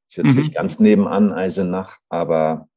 ist 0.09 0.16
jetzt 0.16 0.35
mhm. 0.35 0.42
nicht 0.42 0.54
ganz 0.54 0.78
nebenan 0.78 1.33
Eisenach, 1.33 1.97
aber 2.09 2.69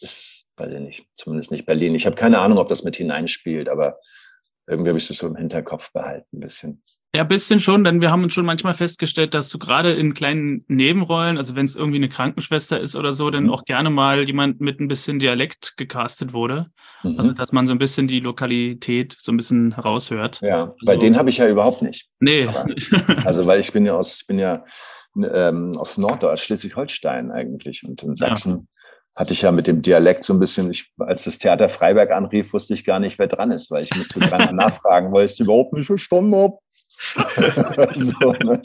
ist, 0.00 0.46
weiß 0.56 0.72
ich 0.72 0.80
nicht, 0.80 1.06
zumindest 1.16 1.50
nicht 1.50 1.66
Berlin. 1.66 1.94
Ich 1.94 2.06
habe 2.06 2.16
keine 2.16 2.38
Ahnung, 2.38 2.58
ob 2.58 2.68
das 2.68 2.84
mit 2.84 2.96
hineinspielt, 2.96 3.68
aber 3.68 3.98
irgendwie 4.70 4.90
habe 4.90 4.98
ich 4.98 5.08
das 5.08 5.18
so 5.18 5.26
im 5.26 5.36
Hinterkopf 5.36 5.92
behalten, 5.92 6.36
ein 6.36 6.40
bisschen. 6.40 6.82
Ja, 7.12 7.22
ein 7.22 7.28
bisschen 7.28 7.58
schon, 7.58 7.82
denn 7.82 8.00
wir 8.00 8.12
haben 8.12 8.22
uns 8.22 8.32
schon 8.32 8.46
manchmal 8.46 8.72
festgestellt, 8.72 9.34
dass 9.34 9.48
du 9.48 9.58
gerade 9.58 9.90
in 9.92 10.14
kleinen 10.14 10.64
Nebenrollen, 10.68 11.38
also 11.38 11.56
wenn 11.56 11.64
es 11.64 11.74
irgendwie 11.74 11.96
eine 11.96 12.08
Krankenschwester 12.08 12.78
ist 12.78 12.94
oder 12.94 13.10
so, 13.10 13.30
dann 13.30 13.44
mhm. 13.44 13.50
auch 13.50 13.64
gerne 13.64 13.90
mal 13.90 14.22
jemand 14.22 14.60
mit 14.60 14.78
ein 14.78 14.86
bisschen 14.86 15.18
Dialekt 15.18 15.76
gecastet 15.76 16.32
wurde. 16.32 16.68
Mhm. 17.02 17.16
Also, 17.18 17.32
dass 17.32 17.50
man 17.50 17.66
so 17.66 17.72
ein 17.72 17.78
bisschen 17.78 18.06
die 18.06 18.20
Lokalität 18.20 19.16
so 19.20 19.32
ein 19.32 19.36
bisschen 19.36 19.74
heraushört. 19.74 20.40
Ja, 20.40 20.72
weil 20.84 20.96
so. 20.96 21.00
den 21.00 21.16
habe 21.16 21.30
ich 21.30 21.38
ja 21.38 21.48
überhaupt 21.48 21.82
nicht. 21.82 22.08
Nee. 22.20 22.46
Aber, 22.46 22.66
also, 23.26 23.44
weil 23.44 23.58
ich 23.58 23.72
bin 23.72 23.84
ja 23.84 23.94
aus, 23.96 24.20
ich 24.20 24.26
bin 24.28 24.38
ja 24.38 24.64
ähm, 25.16 25.72
aus 25.76 25.98
Norddeutsch, 25.98 26.44
Schleswig-Holstein 26.44 27.32
eigentlich 27.32 27.82
und 27.84 28.02
in 28.04 28.14
Sachsen. 28.14 28.52
Ja 28.52 28.79
hatte 29.16 29.32
ich 29.32 29.42
ja 29.42 29.52
mit 29.52 29.66
dem 29.66 29.82
Dialekt 29.82 30.24
so 30.24 30.32
ein 30.32 30.40
bisschen, 30.40 30.70
ich, 30.70 30.92
als 30.98 31.24
das 31.24 31.38
Theater 31.38 31.68
Freiberg 31.68 32.10
anrief, 32.10 32.52
wusste 32.52 32.74
ich 32.74 32.84
gar 32.84 33.00
nicht, 33.00 33.18
wer 33.18 33.26
dran 33.26 33.50
ist, 33.50 33.70
weil 33.70 33.82
ich 33.82 33.94
musste 33.94 34.20
dran 34.20 34.54
nachfragen, 34.56 35.12
weil 35.12 35.26
ich 35.26 35.32
es 35.32 35.40
überhaupt 35.40 35.72
nicht 35.72 35.86
verstanden 35.86 36.34
habe. 36.34 36.58
so, 37.96 38.32
ne? 38.32 38.62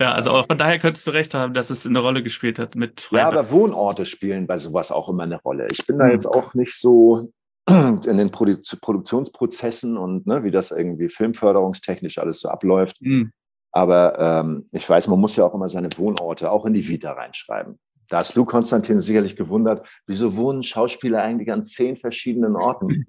Ja, 0.00 0.12
also 0.12 0.30
auch 0.30 0.46
von 0.46 0.56
daher 0.56 0.78
könntest 0.78 1.06
du 1.06 1.10
recht 1.10 1.34
haben, 1.34 1.52
dass 1.52 1.68
es 1.68 1.86
eine 1.86 1.98
Rolle 1.98 2.22
gespielt 2.22 2.58
hat 2.58 2.74
mit 2.74 3.02
Freiberg. 3.02 3.32
Ja, 3.32 3.40
aber 3.40 3.50
Wohnorte 3.50 4.06
spielen 4.06 4.46
bei 4.46 4.56
sowas 4.58 4.90
auch 4.90 5.10
immer 5.10 5.24
eine 5.24 5.40
Rolle. 5.42 5.66
Ich 5.70 5.86
bin 5.86 5.98
da 5.98 6.06
mhm. 6.06 6.12
jetzt 6.12 6.26
auch 6.26 6.54
nicht 6.54 6.74
so 6.74 7.30
in 7.68 8.16
den 8.16 8.30
Produ 8.30 8.56
Produktionsprozessen 8.80 9.96
und 9.96 10.26
ne, 10.26 10.42
wie 10.42 10.50
das 10.50 10.70
irgendwie 10.70 11.08
filmförderungstechnisch 11.08 12.18
alles 12.18 12.40
so 12.40 12.48
abläuft. 12.48 12.96
Mhm. 13.00 13.32
Aber 13.72 14.18
ähm, 14.18 14.68
ich 14.72 14.88
weiß, 14.88 15.06
man 15.08 15.20
muss 15.20 15.36
ja 15.36 15.44
auch 15.44 15.54
immer 15.54 15.68
seine 15.68 15.90
Wohnorte 15.96 16.50
auch 16.50 16.64
in 16.64 16.72
die 16.72 16.88
Vita 16.88 17.12
reinschreiben. 17.12 17.78
Da 18.10 18.18
hast 18.18 18.36
du, 18.36 18.44
Konstantin, 18.44 18.98
sicherlich 18.98 19.36
gewundert, 19.36 19.86
wieso 20.04 20.36
wohnen 20.36 20.64
Schauspieler 20.64 21.22
eigentlich 21.22 21.52
an 21.52 21.62
zehn 21.62 21.96
verschiedenen 21.96 22.56
Orten? 22.56 23.06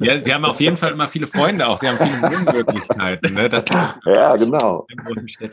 ja, 0.00 0.20
sie 0.20 0.34
haben 0.34 0.44
auf 0.44 0.60
jeden 0.60 0.76
Fall 0.76 0.90
immer 0.90 1.06
viele 1.06 1.28
Freunde 1.28 1.68
auch. 1.68 1.78
Sie 1.78 1.88
haben 1.88 1.98
viele 1.98 2.20
Wohnmöglichkeiten. 2.20 3.32
Ne? 3.32 3.48
Das 3.48 3.64
ja, 4.06 4.34
genau. 4.34 4.88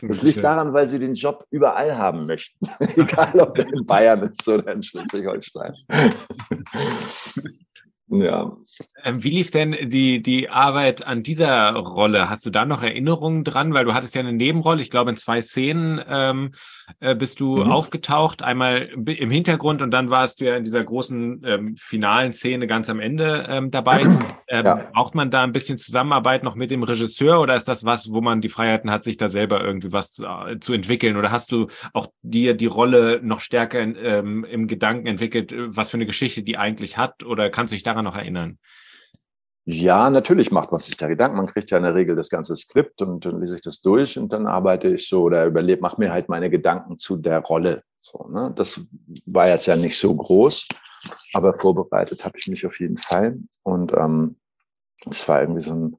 Das 0.02 0.20
liegt 0.22 0.42
daran, 0.42 0.72
weil 0.72 0.88
sie 0.88 0.98
den 0.98 1.14
Job 1.14 1.46
überall 1.52 1.96
haben 1.96 2.26
möchten. 2.26 2.66
Egal, 2.96 3.38
ob 3.38 3.54
der 3.54 3.68
in 3.68 3.86
Bayern 3.86 4.22
ist 4.24 4.48
oder 4.48 4.72
in 4.72 4.82
Schleswig-Holstein. 4.82 5.72
Ja. 8.10 8.56
Ähm, 9.04 9.22
wie 9.22 9.30
lief 9.30 9.52
denn 9.52 9.76
die, 9.88 10.20
die 10.20 10.50
Arbeit 10.50 11.06
an 11.06 11.22
dieser 11.22 11.72
Rolle? 11.74 12.28
Hast 12.28 12.44
du 12.44 12.50
da 12.50 12.64
noch 12.64 12.82
Erinnerungen 12.82 13.44
dran? 13.44 13.72
Weil 13.72 13.84
du 13.84 13.94
hattest 13.94 14.16
ja 14.16 14.20
eine 14.20 14.32
Nebenrolle, 14.32 14.82
ich 14.82 14.90
glaube 14.90 15.10
in 15.10 15.16
zwei 15.16 15.40
Szenen 15.42 16.00
ähm, 16.08 16.50
äh, 16.98 17.14
bist 17.14 17.38
du 17.38 17.58
mhm. 17.58 17.70
aufgetaucht. 17.70 18.42
Einmal 18.42 18.88
im 19.06 19.30
Hintergrund 19.30 19.80
und 19.80 19.92
dann 19.92 20.10
warst 20.10 20.40
du 20.40 20.46
ja 20.46 20.56
in 20.56 20.64
dieser 20.64 20.82
großen 20.82 21.42
ähm, 21.44 21.76
finalen 21.76 22.32
Szene 22.32 22.66
ganz 22.66 22.90
am 22.90 22.98
Ende 22.98 23.46
ähm, 23.48 23.70
dabei. 23.70 24.02
Ähm, 24.52 24.66
ja. 24.66 24.74
Braucht 24.92 25.14
man 25.14 25.30
da 25.30 25.44
ein 25.44 25.52
bisschen 25.52 25.78
Zusammenarbeit 25.78 26.42
noch 26.42 26.56
mit 26.56 26.72
dem 26.72 26.82
Regisseur 26.82 27.40
oder 27.40 27.54
ist 27.54 27.68
das 27.68 27.84
was, 27.84 28.10
wo 28.10 28.20
man 28.20 28.40
die 28.40 28.48
Freiheiten 28.48 28.90
hat, 28.90 29.04
sich 29.04 29.16
da 29.16 29.28
selber 29.28 29.62
irgendwie 29.62 29.92
was 29.92 30.12
zu, 30.12 30.24
äh, 30.24 30.58
zu 30.58 30.72
entwickeln? 30.72 31.16
Oder 31.16 31.30
hast 31.30 31.52
du 31.52 31.68
auch 31.92 32.08
dir 32.22 32.54
die 32.54 32.66
Rolle 32.66 33.20
noch 33.22 33.38
stärker 33.38 33.78
ähm, 33.78 34.44
im 34.44 34.66
Gedanken 34.66 35.06
entwickelt, 35.06 35.54
was 35.56 35.90
für 35.90 35.98
eine 35.98 36.06
Geschichte 36.06 36.42
die 36.42 36.58
eigentlich 36.58 36.98
hat? 36.98 37.22
Oder 37.22 37.48
kannst 37.50 37.70
du 37.70 37.76
dich 37.76 37.84
daran 37.84 37.99
daran 38.00 38.04
noch 38.04 38.16
erinnern? 38.16 38.58
Ja, 39.66 40.10
natürlich 40.10 40.50
macht 40.50 40.72
man 40.72 40.80
sich 40.80 40.96
da 40.96 41.06
Gedanken. 41.06 41.36
Man 41.36 41.46
kriegt 41.46 41.70
ja 41.70 41.76
in 41.76 41.84
der 41.84 41.94
Regel 41.94 42.16
das 42.16 42.30
ganze 42.30 42.56
Skript 42.56 43.02
und 43.02 43.24
dann 43.24 43.40
lese 43.40 43.56
ich 43.56 43.60
das 43.60 43.80
durch 43.80 44.18
und 44.18 44.32
dann 44.32 44.46
arbeite 44.46 44.88
ich 44.88 45.08
so 45.08 45.22
oder 45.22 45.46
überlebe, 45.46 45.82
mache 45.82 46.00
mir 46.00 46.12
halt 46.12 46.28
meine 46.28 46.50
Gedanken 46.50 46.98
zu 46.98 47.16
der 47.16 47.40
Rolle. 47.40 47.82
So, 47.98 48.26
ne? 48.28 48.52
Das 48.56 48.80
war 49.26 49.48
jetzt 49.48 49.66
ja 49.66 49.76
nicht 49.76 49.98
so 49.98 50.14
groß, 50.14 50.66
aber 51.34 51.54
vorbereitet 51.54 52.24
habe 52.24 52.38
ich 52.38 52.48
mich 52.48 52.66
auf 52.66 52.80
jeden 52.80 52.96
Fall. 52.96 53.38
Und 53.62 53.92
ähm, 53.92 54.36
es 55.08 55.28
war 55.28 55.42
irgendwie 55.42 55.60
so 55.60 55.74
ein, 55.74 55.96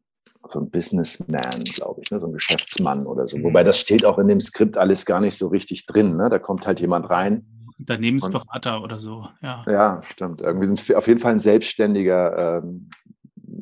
so 0.50 0.60
ein 0.60 0.70
Businessman, 0.70 1.64
glaube 1.76 2.02
ich, 2.04 2.12
ne? 2.12 2.20
so 2.20 2.28
ein 2.28 2.34
Geschäftsmann 2.34 3.06
oder 3.06 3.28
so. 3.28 3.38
Mhm. 3.38 3.44
Wobei 3.44 3.64
das 3.64 3.80
steht 3.80 4.04
auch 4.04 4.18
in 4.18 4.28
dem 4.28 4.42
Skript 4.42 4.78
alles 4.78 5.06
gar 5.06 5.22
nicht 5.22 5.38
so 5.38 5.48
richtig 5.48 5.86
drin. 5.86 6.18
Ne? 6.18 6.30
Da 6.30 6.40
kommt 6.40 6.66
halt 6.66 6.82
jemand 6.82 7.10
rein 7.10 7.46
Unternehmensberater 7.82 8.78
und, 8.78 8.84
oder 8.84 8.98
so, 8.98 9.28
ja. 9.42 9.66
Ja, 9.68 10.02
stimmt. 10.04 10.42
Irgendwie 10.42 10.68
sind 10.68 10.96
auf 10.96 11.08
jeden 11.08 11.20
Fall 11.20 11.34
ein 11.34 11.40
Selbstständiger 11.40 12.62
ähm, 12.64 12.90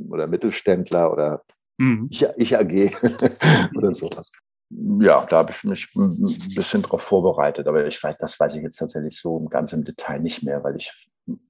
oder 0.10 0.28
Mittelständler 0.28 1.12
oder 1.12 1.44
mhm. 1.78 2.08
ich, 2.12 2.26
ich 2.38 2.58
AG 2.58 2.92
oder 3.76 3.94
sowas. 3.94 4.32
Ja, 4.70 5.26
da 5.26 5.38
habe 5.38 5.52
ich 5.52 5.64
mich 5.64 5.90
ein 5.96 6.54
bisschen 6.54 6.84
drauf 6.84 7.02
vorbereitet, 7.02 7.68
aber 7.68 7.88
ich 7.88 8.02
weiß, 8.02 8.18
das 8.20 8.40
weiß 8.40 8.56
ich 8.56 8.62
jetzt 8.62 8.76
tatsächlich 8.76 9.20
so 9.20 9.40
ganz 9.46 9.74
im 9.74 9.84
Detail 9.84 10.20
nicht 10.20 10.44
mehr, 10.44 10.64
weil 10.64 10.76
ich 10.76 10.94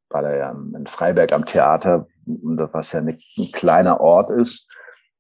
war 0.10 0.22
da 0.22 0.36
ja 0.36 0.52
in 0.52 0.88
Freiberg 0.88 1.34
am 1.34 1.46
Theater, 1.46 2.08
was 2.26 2.94
ja 2.94 3.02
ein 3.02 3.18
kleiner 3.52 4.00
Ort 4.00 4.32
ist, 4.32 4.68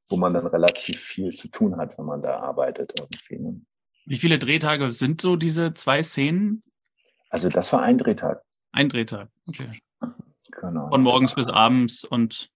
wo 0.07 0.17
man 0.17 0.33
dann 0.33 0.47
relativ 0.47 0.99
viel 0.99 1.33
zu 1.33 1.49
tun 1.49 1.77
hat, 1.77 1.97
wenn 1.97 2.05
man 2.05 2.21
da 2.21 2.39
arbeitet. 2.39 2.93
Irgendwie. 2.97 3.43
Ne? 3.43 3.61
Wie 4.05 4.17
viele 4.17 4.39
Drehtage 4.39 4.91
sind 4.91 5.21
so 5.21 5.35
diese 5.35 5.73
zwei 5.73 6.01
Szenen? 6.01 6.61
Also 7.29 7.49
das 7.49 7.71
war 7.71 7.81
ein 7.81 7.97
Drehtag. 7.97 8.43
Ein 8.71 8.89
Drehtag, 8.89 9.29
okay. 9.47 9.71
Genau. 10.51 10.89
Von 10.89 11.03
morgens 11.03 11.35
bis 11.35 11.47
abends 11.47 12.03
und 12.03 12.49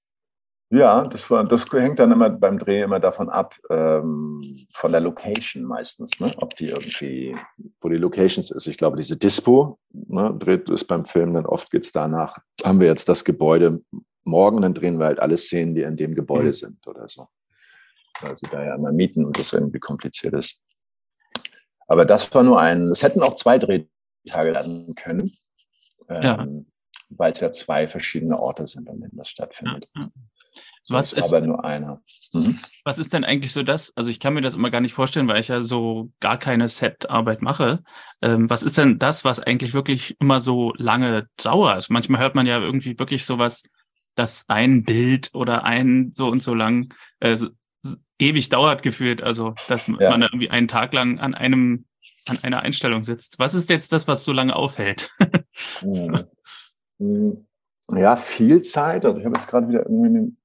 ja, 0.69 1.03
das, 1.03 1.29
war, 1.29 1.43
das 1.43 1.71
hängt 1.71 1.99
dann 1.99 2.11
immer 2.11 2.31
beim 2.31 2.57
Dreh 2.57 2.81
immer 2.81 2.99
davon 2.99 3.29
ab, 3.29 3.55
ähm, 3.69 4.65
von 4.73 4.91
der 4.91 5.01
Location 5.01 5.63
meistens, 5.65 6.19
ne? 6.19 6.33
ob 6.37 6.55
die 6.55 6.69
irgendwie, 6.69 7.35
wo 7.79 7.89
die 7.89 7.97
Locations 7.97 8.49
ist. 8.49 8.65
Ich 8.65 8.77
glaube, 8.77 8.97
diese 8.97 9.15
Dispo, 9.15 9.77
ne, 9.91 10.35
dreht 10.35 10.71
ist 10.71 10.85
beim 10.85 11.05
Film, 11.05 11.35
dann 11.35 11.45
oft 11.45 11.69
geht 11.69 11.85
es 11.85 11.91
danach, 11.91 12.39
haben 12.63 12.79
wir 12.79 12.87
jetzt 12.87 13.07
das 13.07 13.23
Gebäude 13.23 13.83
morgen, 14.23 14.63
dann 14.63 14.73
drehen 14.73 14.97
wir 14.97 15.05
halt 15.05 15.19
alle 15.19 15.37
Szenen, 15.37 15.75
die 15.75 15.83
in 15.83 15.95
dem 15.95 16.15
Gebäude 16.15 16.47
mhm. 16.47 16.53
sind 16.53 16.87
oder 16.87 17.07
so. 17.07 17.27
Weil 18.21 18.35
sie 18.35 18.47
da 18.49 18.63
ja 18.63 18.73
immer 18.73 18.91
mieten 18.91 19.25
und 19.25 19.37
das 19.37 19.53
irgendwie 19.53 19.79
kompliziert 19.79 20.33
ist. 20.33 20.59
Aber 21.87 22.03
das 22.05 22.33
war 22.33 22.41
nur 22.41 22.59
ein, 22.59 22.89
es 22.89 23.03
hätten 23.03 23.21
auch 23.21 23.35
zwei 23.35 23.59
Dreh 23.59 23.85
Tage 24.31 24.51
landen 24.51 24.95
können, 24.95 25.31
ja. 26.09 26.41
ähm, 26.41 26.67
weil 27.09 27.31
es 27.31 27.39
ja 27.39 27.51
zwei 27.51 27.87
verschiedene 27.87 28.39
Orte 28.39 28.67
sind, 28.67 28.89
an 28.89 28.99
denen 28.99 29.17
das 29.17 29.29
stattfindet. 29.29 29.87
Ja. 29.95 30.09
Was 30.89 31.13
ist, 31.13 31.25
aber 31.25 31.39
nur 31.39 31.63
einer. 31.63 32.01
Mhm. 32.33 32.59
Was 32.83 32.99
ist 32.99 33.13
denn 33.13 33.23
eigentlich 33.23 33.53
so 33.53 33.63
das? 33.63 33.95
Also 33.95 34.09
ich 34.09 34.19
kann 34.19 34.33
mir 34.33 34.41
das 34.41 34.55
immer 34.55 34.69
gar 34.69 34.81
nicht 34.81 34.93
vorstellen, 34.93 35.27
weil 35.29 35.39
ich 35.39 35.47
ja 35.47 35.61
so 35.61 36.11
gar 36.19 36.37
keine 36.37 36.67
Set-Arbeit 36.67 37.41
mache. 37.41 37.83
Ähm, 38.21 38.49
was 38.49 38.63
ist 38.63 38.77
denn 38.77 38.99
das, 38.99 39.23
was 39.23 39.39
eigentlich 39.39 39.73
wirklich 39.73 40.17
immer 40.19 40.41
so 40.41 40.73
lange 40.75 41.29
dauert? 41.41 41.89
Manchmal 41.89 42.19
hört 42.19 42.35
man 42.35 42.45
ja 42.45 42.59
irgendwie 42.59 42.99
wirklich 42.99 43.23
sowas, 43.25 43.63
dass 44.15 44.43
ein 44.49 44.83
Bild 44.83 45.29
oder 45.33 45.63
ein 45.63 46.11
so 46.15 46.27
und 46.27 46.43
so 46.43 46.53
lang 46.53 46.93
äh, 47.21 47.37
ewig 48.19 48.49
dauert 48.49 48.83
gefühlt. 48.83 49.23
Also 49.23 49.55
dass 49.69 49.87
ja. 49.87 50.09
man 50.09 50.21
irgendwie 50.21 50.49
einen 50.49 50.67
Tag 50.67 50.93
lang 50.93 51.17
an 51.19 51.33
einem 51.33 51.85
an 52.29 52.39
einer 52.43 52.61
Einstellung 52.61 53.03
sitzt. 53.03 53.39
Was 53.39 53.53
ist 53.53 53.69
jetzt 53.69 53.91
das, 53.91 54.07
was 54.07 54.23
so 54.23 54.31
lange 54.31 54.55
aufhält? 54.55 55.09
Hm. 56.99 57.47
ja, 57.91 58.15
viel 58.15 58.61
Zeit. 58.61 59.03
Also 59.03 59.19
ich 59.19 59.25
habe 59.25 59.35
jetzt 59.35 59.47
gerade 59.47 59.67
wieder 59.67 59.81
irgendwie 59.81 60.35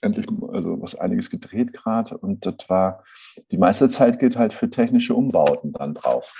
endlich 0.00 0.26
also 0.52 0.82
was 0.82 0.96
einiges 0.96 1.30
gedreht 1.30 1.72
gerade 1.72 2.18
und 2.18 2.44
das 2.44 2.68
war 2.68 3.04
die 3.50 3.58
meiste 3.58 3.88
Zeit 3.88 4.18
geht 4.18 4.36
halt 4.36 4.52
für 4.52 4.68
technische 4.68 5.14
Umbauten 5.14 5.72
dann 5.72 5.94
drauf. 5.94 6.34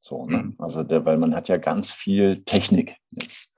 So, 0.00 0.24
ne? 0.24 0.38
Mhm. 0.38 0.54
Also 0.58 0.82
der, 0.82 1.04
weil 1.04 1.16
man 1.16 1.34
hat 1.34 1.48
ja 1.48 1.58
ganz 1.58 1.92
viel 1.92 2.42
Technik 2.44 2.96
jetzt. 3.10 3.52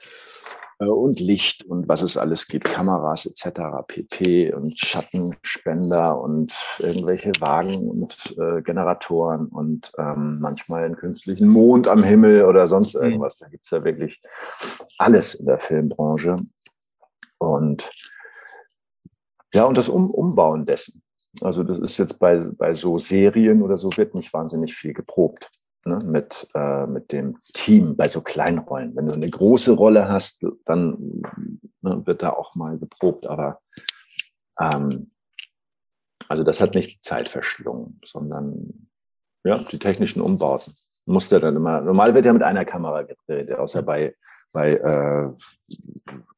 Äh, 0.79 0.87
und 0.87 1.21
Licht 1.21 1.65
und 1.65 1.89
was 1.89 2.03
es 2.03 2.17
alles 2.17 2.47
gibt, 2.47 2.67
Kameras 2.67 3.27
etc., 3.27 3.61
PP 3.87 4.53
und 4.53 4.79
Schattenspender 4.79 6.21
und 6.21 6.53
irgendwelche 6.79 7.33
Wagen 7.41 7.89
und 7.89 8.37
äh, 8.39 8.63
Generatoren 8.63 9.49
und 9.49 9.93
ähm, 9.99 10.39
manchmal 10.41 10.85
einen 10.85 10.97
künstlichen 10.97 11.49
Mond 11.49 11.89
am 11.89 12.03
Himmel 12.03 12.45
oder 12.45 12.69
sonst 12.69 12.95
mhm. 12.95 13.03
irgendwas. 13.03 13.39
Da 13.39 13.49
gibt 13.49 13.65
es 13.65 13.71
ja 13.71 13.85
wirklich 13.85 14.21
alles 14.99 15.35
in 15.35 15.47
der 15.47 15.59
Filmbranche. 15.59 16.37
Und 17.39 17.89
ja, 19.53 19.65
und 19.65 19.77
das 19.77 19.89
um 19.89 20.11
Umbauen 20.11 20.65
dessen. 20.65 21.03
Also 21.41 21.63
das 21.63 21.79
ist 21.79 21.99
jetzt 21.99 22.19
bei, 22.19 22.49
bei 22.57 22.75
so 22.75 22.99
Serien 22.99 23.63
oder 23.63 23.77
so 23.77 23.91
wird 23.97 24.15
nicht 24.15 24.33
wahnsinnig 24.33 24.75
viel 24.75 24.93
geprobt 24.93 25.51
ne, 25.85 25.99
mit, 26.05 26.49
äh, 26.55 26.87
mit 26.87 27.13
dem 27.13 27.39
Team 27.53 27.97
bei 27.97 28.09
so 28.09 28.21
kleinen 28.21 28.59
Rollen. 28.59 28.95
Wenn 28.97 29.07
du 29.07 29.15
eine 29.15 29.29
große 29.29 29.73
Rolle 29.73 30.09
hast, 30.09 30.45
dann 30.65 31.23
ne, 31.81 32.03
wird 32.05 32.23
da 32.23 32.31
auch 32.31 32.55
mal 32.55 32.79
geprobt. 32.79 33.27
Aber 33.27 33.61
ähm, 34.61 35.11
also 36.29 36.43
das 36.43 36.61
hat 36.61 36.75
nicht 36.75 36.95
die 36.95 37.01
Zeit 37.01 37.29
verschlungen, 37.29 38.01
sondern 38.05 38.89
ja, 39.45 39.59
die 39.71 39.79
technischen 39.79 40.23
Umbauten. 40.23 40.75
Musste 41.07 41.39
dann 41.39 41.57
immer, 41.57 41.83
normal 41.83 42.15
wird 42.15 42.25
ja 42.25 42.33
mit 42.33 42.43
einer 42.43 42.65
Kamera 42.65 43.03
gedreht, 43.03 43.53
außer 43.53 43.83
bei, 43.83 44.15
bei 44.53 44.73
äh, 44.73 45.29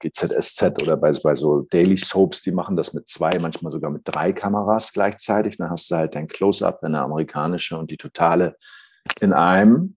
GZSZ 0.00 0.82
oder 0.82 0.96
bei, 0.96 1.12
bei 1.22 1.34
so 1.36 1.60
Daily 1.70 1.96
Soaps, 1.96 2.42
die 2.42 2.50
machen 2.50 2.74
das 2.74 2.92
mit 2.92 3.06
zwei, 3.06 3.38
manchmal 3.38 3.70
sogar 3.70 3.92
mit 3.92 4.02
drei 4.04 4.32
Kameras 4.32 4.92
gleichzeitig. 4.92 5.56
Dann 5.56 5.70
hast 5.70 5.88
du 5.88 5.94
halt 5.94 6.16
dein 6.16 6.26
Close-Up, 6.26 6.80
deine 6.80 7.00
amerikanische 7.00 7.78
und 7.78 7.92
die 7.92 7.96
totale 7.96 8.56
in 9.20 9.32
einem 9.32 9.96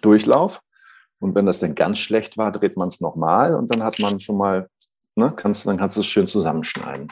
Durchlauf. 0.00 0.60
Und 1.20 1.34
wenn 1.34 1.46
das 1.46 1.58
dann 1.58 1.74
ganz 1.74 1.98
schlecht 1.98 2.38
war, 2.38 2.52
dreht 2.52 2.76
man 2.76 2.88
es 2.88 3.00
nochmal 3.00 3.54
und 3.54 3.74
dann 3.74 3.82
hat 3.82 3.98
man 3.98 4.20
schon 4.20 4.36
mal, 4.36 4.68
ne, 5.16 5.32
kannst, 5.34 5.66
dann 5.66 5.76
kannst 5.76 5.96
du 5.96 6.00
es 6.00 6.06
schön 6.06 6.26
zusammenschneiden. 6.26 7.08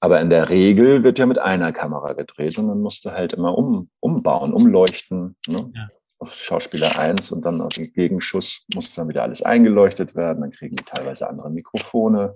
Aber 0.00 0.20
in 0.20 0.30
der 0.30 0.48
Regel 0.48 1.02
wird 1.04 1.18
ja 1.18 1.26
mit 1.26 1.38
einer 1.38 1.72
Kamera 1.72 2.14
gedreht 2.14 2.56
und 2.58 2.68
dann 2.68 2.80
musst 2.80 3.04
du 3.04 3.10
halt 3.10 3.34
immer 3.34 3.56
um, 3.56 3.90
umbauen, 4.00 4.54
umleuchten. 4.54 5.36
Ne? 5.46 5.70
Ja. 5.74 5.88
Auf 6.18 6.34
Schauspieler 6.34 6.98
1 6.98 7.32
und 7.32 7.44
dann 7.44 7.60
auf 7.60 7.72
den 7.72 7.92
Gegenschuss 7.92 8.66
muss 8.74 8.94
dann 8.94 9.08
wieder 9.08 9.22
alles 9.22 9.42
eingeleuchtet 9.42 10.14
werden. 10.14 10.40
Dann 10.40 10.50
kriegen 10.50 10.76
die 10.76 10.84
teilweise 10.84 11.28
andere 11.28 11.50
Mikrofone. 11.50 12.34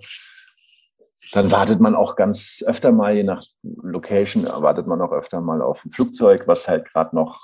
Dann 1.31 1.51
wartet 1.51 1.79
man 1.79 1.95
auch 1.95 2.15
ganz 2.15 2.63
öfter 2.65 2.91
mal, 2.91 3.15
je 3.15 3.23
nach 3.23 3.43
Location, 3.63 4.45
wartet 4.45 4.85
man 4.87 5.01
auch 5.01 5.11
öfter 5.11 5.41
mal 5.41 5.61
auf 5.61 5.85
ein 5.85 5.91
Flugzeug, 5.91 6.47
was 6.47 6.67
halt 6.67 6.91
gerade 6.91 7.15
noch 7.15 7.41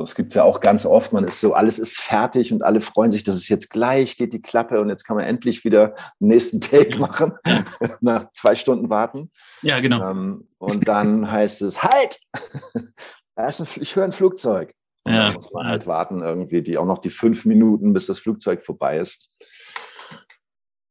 so, 0.00 0.04
es 0.04 0.14
gibt 0.14 0.34
ja 0.34 0.44
auch 0.44 0.60
ganz 0.60 0.86
oft, 0.86 1.12
man 1.12 1.24
ist 1.24 1.40
so, 1.40 1.52
alles 1.52 1.78
ist 1.78 2.00
fertig 2.00 2.52
und 2.52 2.62
alle 2.62 2.80
freuen 2.80 3.10
sich, 3.10 3.22
dass 3.22 3.34
es 3.34 3.48
jetzt 3.48 3.68
gleich 3.68 4.16
geht 4.16 4.32
die 4.32 4.40
Klappe 4.40 4.80
und 4.80 4.88
jetzt 4.88 5.04
kann 5.04 5.16
man 5.16 5.26
endlich 5.26 5.64
wieder 5.64 5.94
den 6.20 6.28
nächsten 6.28 6.60
Take 6.60 6.98
machen, 6.98 7.34
nach 8.00 8.32
zwei 8.32 8.54
Stunden 8.54 8.88
warten. 8.88 9.30
Ja, 9.62 9.80
genau. 9.80 10.10
Ähm, 10.10 10.48
und 10.58 10.88
dann 10.88 11.30
heißt 11.30 11.62
es, 11.62 11.82
halt! 11.82 12.18
ich 13.80 13.96
höre 13.96 14.04
ein 14.04 14.12
Flugzeug. 14.12 14.74
Und 15.04 15.14
ja. 15.14 15.32
muss 15.32 15.50
man 15.52 15.66
halt 15.66 15.86
warten, 15.86 16.22
irgendwie, 16.22 16.62
die 16.62 16.76
auch 16.76 16.84
noch 16.84 16.98
die 16.98 17.10
fünf 17.10 17.46
Minuten, 17.46 17.92
bis 17.92 18.06
das 18.06 18.18
Flugzeug 18.18 18.62
vorbei 18.62 18.98
ist. 18.98 19.38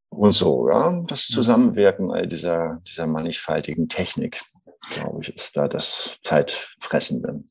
Und 0.10 0.34
so, 0.34 0.70
ja, 0.70 1.04
das 1.08 1.28
Zusammenwirken 1.28 2.12
all 2.12 2.28
dieser, 2.28 2.82
dieser 2.88 3.06
mannigfaltigen 3.06 3.88
Technik, 3.88 4.42
glaube 4.90 5.20
ich, 5.22 5.36
ist 5.36 5.56
da 5.56 5.68
das 5.68 6.20
Zeitfressende. 6.24 7.44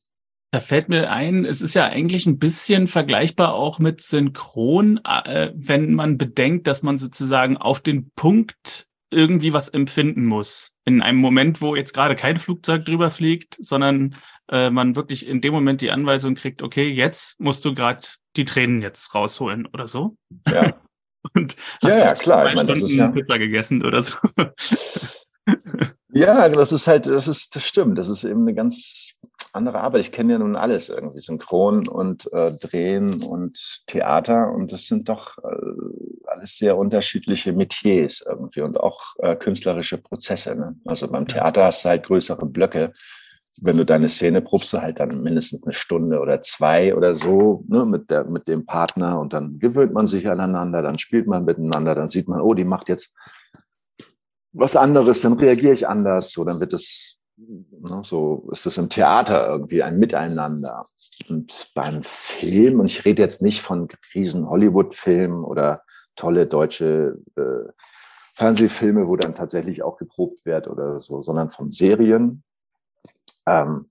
Da 0.51 0.59
fällt 0.59 0.89
mir 0.89 1.11
ein, 1.11 1.45
es 1.45 1.61
ist 1.61 1.75
ja 1.75 1.85
eigentlich 1.85 2.25
ein 2.25 2.39
bisschen 2.39 2.87
vergleichbar 2.87 3.53
auch 3.53 3.77
mit 3.77 4.01
Synchron, 4.01 4.99
äh, 5.05 5.51
wenn 5.53 5.93
man 5.93 6.17
bedenkt, 6.17 6.65
dass 6.65 6.81
man 6.81 6.97
sozusagen 6.97 7.55
auf 7.57 7.79
den 7.81 8.09
Punkt 8.15 8.87
irgendwie 9.11 9.53
was 9.53 9.69
empfinden 9.69 10.25
muss. 10.25 10.71
In 10.85 11.01
einem 11.01 11.19
Moment, 11.19 11.61
wo 11.61 11.75
jetzt 11.75 11.93
gerade 11.93 12.15
kein 12.15 12.37
Flugzeug 12.37 12.85
drüber 12.85 13.11
fliegt, 13.11 13.57
sondern 13.59 14.15
äh, 14.49 14.69
man 14.69 14.95
wirklich 14.95 15.27
in 15.27 15.41
dem 15.41 15.53
Moment 15.53 15.81
die 15.81 15.91
Anweisung 15.91 16.35
kriegt, 16.35 16.61
okay, 16.61 16.89
jetzt 16.89 17.39
musst 17.39 17.63
du 17.65 17.73
gerade 17.73 18.07
die 18.35 18.45
Tränen 18.45 18.81
jetzt 18.81 19.13
rausholen 19.13 19.67
oder 19.67 19.87
so. 19.87 20.17
Ja. 20.49 20.75
Und 21.33 21.57
hast 21.83 21.93
ja, 21.93 22.05
ja, 22.05 22.13
klar. 22.13 22.45
Zwei 22.45 22.49
ich 22.49 22.55
meine, 22.55 22.75
Stunden 22.75 22.97
ja 22.97 23.07
Pizza 23.09 23.37
gegessen 23.37 23.85
oder 23.85 24.01
so. 24.01 24.15
Ja, 26.11 26.49
das 26.49 26.71
ist 26.71 26.87
halt, 26.87 27.05
das 27.05 27.27
ist, 27.27 27.55
das 27.55 27.63
stimmt. 27.63 27.97
Das 27.97 28.09
ist 28.09 28.23
eben 28.23 28.41
eine 28.41 28.55
ganz 28.55 29.15
andere 29.53 29.81
Arbeit. 29.81 30.01
Ich 30.01 30.11
kenne 30.11 30.33
ja 30.33 30.39
nun 30.39 30.55
alles 30.55 30.89
irgendwie, 30.89 31.19
Synchron 31.19 31.87
und 31.87 32.31
äh, 32.33 32.51
Drehen 32.51 33.23
und 33.23 33.83
Theater 33.87 34.51
und 34.51 34.71
das 34.71 34.87
sind 34.87 35.09
doch 35.09 35.37
äh, 35.37 36.27
alles 36.27 36.57
sehr 36.57 36.77
unterschiedliche 36.77 37.53
Metiers 37.53 38.23
irgendwie 38.27 38.61
und 38.61 38.79
auch 38.79 39.15
äh, 39.19 39.35
künstlerische 39.35 39.97
Prozesse. 39.97 40.55
Ne? 40.55 40.75
Also 40.85 41.07
beim 41.07 41.27
Theater 41.27 41.65
hast 41.65 41.85
du 41.85 41.89
halt 41.89 42.05
größere 42.05 42.45
Blöcke. 42.45 42.93
Wenn 43.61 43.77
du 43.77 43.85
deine 43.85 44.07
Szene 44.07 44.41
probst, 44.41 44.71
du 44.71 44.81
halt 44.81 44.99
dann 44.99 45.21
mindestens 45.21 45.65
eine 45.65 45.73
Stunde 45.73 46.19
oder 46.19 46.41
zwei 46.41 46.95
oder 46.95 47.13
so 47.13 47.65
ne, 47.67 47.85
mit, 47.85 48.09
der, 48.09 48.23
mit 48.23 48.47
dem 48.47 48.65
Partner 48.65 49.19
und 49.19 49.33
dann 49.33 49.59
gewöhnt 49.59 49.93
man 49.93 50.07
sich 50.07 50.29
aneinander, 50.29 50.81
dann 50.81 50.97
spielt 50.97 51.27
man 51.27 51.43
miteinander, 51.43 51.93
dann 51.93 52.07
sieht 52.07 52.29
man, 52.29 52.39
oh, 52.39 52.53
die 52.53 52.63
macht 52.63 52.87
jetzt 52.87 53.13
was 54.51 54.75
anderes, 54.75 55.21
dann 55.21 55.33
reagiere 55.33 55.73
ich 55.73 55.87
anders. 55.87 56.31
So, 56.31 56.43
dann 56.43 56.59
wird 56.59 56.73
es, 56.73 57.19
ne, 57.37 58.01
so 58.03 58.49
ist 58.51 58.65
es 58.65 58.77
im 58.77 58.89
Theater 58.89 59.47
irgendwie 59.47 59.83
ein 59.83 59.99
Miteinander. 59.99 60.83
Und 61.27 61.71
beim 61.75 62.03
Film, 62.03 62.79
und 62.79 62.87
ich 62.87 63.05
rede 63.05 63.21
jetzt 63.21 63.41
nicht 63.41 63.61
von 63.61 63.87
riesen 64.13 64.49
Hollywood-Filmen 64.49 65.43
oder 65.43 65.83
tolle 66.15 66.47
deutsche 66.47 67.17
äh, 67.35 67.71
Fernsehfilme, 68.33 69.07
wo 69.07 69.15
dann 69.15 69.35
tatsächlich 69.35 69.83
auch 69.83 69.97
geprobt 69.97 70.45
wird 70.45 70.67
oder 70.67 70.99
so, 70.99 71.21
sondern 71.21 71.49
von 71.49 71.69
Serien. 71.69 72.43
Ähm, 73.45 73.89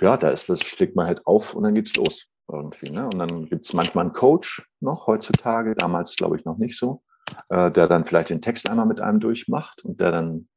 ja, 0.00 0.16
da 0.16 0.28
ist 0.30 0.48
das, 0.48 0.60
schlägt 0.60 0.96
man 0.96 1.06
halt 1.06 1.26
auf 1.26 1.54
und 1.54 1.64
dann 1.64 1.74
geht's 1.74 1.94
los 1.96 2.28
irgendwie. 2.50 2.90
Ne? 2.90 3.06
Und 3.06 3.18
dann 3.18 3.46
gibt's 3.46 3.72
manchmal 3.72 4.04
einen 4.04 4.14
Coach 4.14 4.68
noch 4.80 5.06
heutzutage, 5.06 5.74
damals 5.74 6.16
glaube 6.16 6.36
ich 6.36 6.44
noch 6.44 6.58
nicht 6.58 6.78
so 6.78 7.02
äh, 7.48 7.70
der 7.70 7.88
dann 7.88 8.04
vielleicht 8.04 8.30
den 8.30 8.42
Text 8.42 8.68
einmal 8.68 8.86
mit 8.86 9.00
einem 9.00 9.20
durchmacht 9.20 9.84
und 9.84 10.00
der 10.00 10.12
dann, 10.12 10.48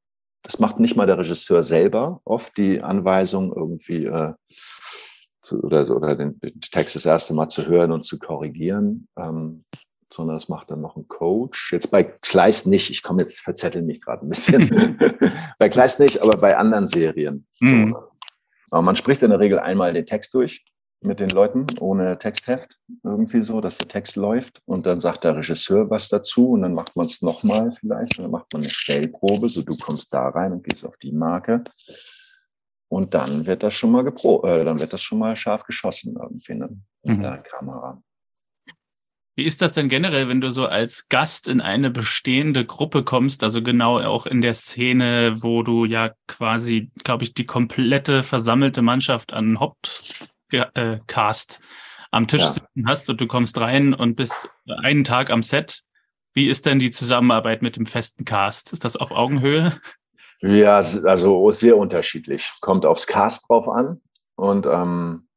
das 0.43 0.59
macht 0.59 0.79
nicht 0.79 0.95
mal 0.95 1.07
der 1.07 1.17
Regisseur 1.17 1.63
selber, 1.63 2.21
oft 2.25 2.57
die 2.57 2.81
Anweisung 2.81 3.53
irgendwie 3.55 4.05
äh, 4.05 4.33
zu, 5.41 5.61
oder, 5.63 5.89
oder 5.95 6.15
den, 6.15 6.39
den, 6.39 6.59
Text 6.59 6.95
das 6.95 7.05
erste 7.05 7.33
Mal 7.33 7.49
zu 7.49 7.65
hören 7.67 7.91
und 7.91 8.03
zu 8.03 8.19
korrigieren. 8.19 9.07
Ähm, 9.17 9.63
sondern 10.11 10.37
das 10.37 10.47
macht 10.47 10.71
dann 10.71 10.81
noch 10.81 10.95
ein 10.95 11.07
Coach. 11.07 11.73
Jetzt 11.73 11.91
bei 11.91 12.03
Kleist 12.03 12.65
nicht, 12.65 12.89
ich 12.89 13.03
komme 13.03 13.21
jetzt, 13.21 13.39
verzettel 13.41 13.81
mich 13.81 14.01
gerade 14.01 14.25
ein 14.25 14.29
bisschen. 14.29 14.97
bei 15.59 15.69
Kleist 15.69 15.99
nicht, 15.99 16.21
aber 16.21 16.37
bei 16.37 16.57
anderen 16.57 16.87
Serien. 16.87 17.45
Mhm. 17.59 17.89
So. 17.89 18.03
Aber 18.71 18.81
man 18.81 18.95
spricht 18.95 19.23
in 19.23 19.31
der 19.31 19.39
Regel 19.39 19.59
einmal 19.59 19.93
den 19.93 20.05
Text 20.05 20.33
durch 20.33 20.65
mit 21.01 21.19
den 21.19 21.29
Leuten 21.29 21.67
ohne 21.79 22.17
Textheft 22.17 22.79
irgendwie 23.03 23.41
so, 23.41 23.61
dass 23.61 23.77
der 23.77 23.87
Text 23.87 24.15
läuft 24.15 24.61
und 24.65 24.85
dann 24.85 24.99
sagt 24.99 25.23
der 25.23 25.35
Regisseur 25.35 25.89
was 25.89 26.09
dazu 26.09 26.51
und 26.51 26.63
dann 26.63 26.73
macht 26.73 26.95
man 26.95 27.05
es 27.05 27.21
nochmal 27.21 27.71
vielleicht 27.71 28.17
und 28.17 28.23
dann 28.23 28.31
macht 28.31 28.51
man 28.51 28.63
eine 28.63 28.69
Stellprobe, 28.69 29.49
so 29.49 29.61
du 29.61 29.77
kommst 29.77 30.13
da 30.13 30.29
rein 30.29 30.51
und 30.51 30.63
gehst 30.63 30.85
auf 30.85 30.97
die 30.97 31.11
Marke 31.11 31.63
und 32.89 33.13
dann 33.13 33.45
wird 33.45 33.63
das 33.63 33.73
schon 33.73 33.91
mal 33.91 34.03
gepro 34.03 34.43
äh, 34.45 34.65
dann 34.65 34.79
wird 34.79 34.93
das 34.93 35.01
schon 35.01 35.19
mal 35.19 35.35
scharf 35.35 35.63
geschossen 35.63 36.17
irgendwie 36.19 36.55
ne, 36.55 36.69
mit 37.03 37.17
mhm. 37.17 37.21
der 37.21 37.37
Kamera. 37.37 38.01
Wie 39.35 39.45
ist 39.45 39.61
das 39.61 39.73
denn 39.73 39.87
generell, 39.87 40.29
wenn 40.29 40.41
du 40.41 40.49
so 40.49 40.65
als 40.65 41.09
Gast 41.09 41.47
in 41.47 41.61
eine 41.61 41.91
bestehende 41.91 42.65
Gruppe 42.65 43.03
kommst, 43.03 43.43
also 43.43 43.61
genau 43.61 43.99
auch 43.99 44.25
in 44.25 44.41
der 44.41 44.55
Szene, 44.55 45.35
wo 45.41 45.61
du 45.61 45.85
ja 45.85 46.13
quasi, 46.25 46.89
glaube 47.03 47.23
ich, 47.23 47.35
die 47.35 47.45
komplette 47.45 48.23
versammelte 48.23 48.81
Mannschaft 48.81 49.33
an 49.33 49.59
Haupt 49.59 50.33
äh, 50.51 50.99
Cast 51.07 51.61
am 52.11 52.27
Tisch 52.27 52.41
ja. 52.41 52.51
sitzen 52.51 52.87
hast 52.87 53.09
und 53.09 53.21
du 53.21 53.27
kommst 53.27 53.59
rein 53.59 53.93
und 53.93 54.15
bist 54.15 54.49
einen 54.83 55.03
Tag 55.03 55.29
am 55.29 55.43
Set. 55.43 55.81
Wie 56.33 56.49
ist 56.49 56.65
denn 56.65 56.79
die 56.79 56.91
Zusammenarbeit 56.91 57.61
mit 57.61 57.77
dem 57.77 57.85
festen 57.85 58.25
Cast? 58.25 58.71
Ist 58.73 58.85
das 58.85 58.95
auf 58.95 59.11
Augenhöhe? 59.11 59.79
Ja, 60.39 60.75
also 60.75 61.49
sehr 61.51 61.77
unterschiedlich. 61.77 62.53
Kommt 62.61 62.85
aufs 62.85 63.07
Cast 63.07 63.49
drauf 63.49 63.67
an 63.67 64.01
und, 64.35 64.67
ähm, 64.67 65.27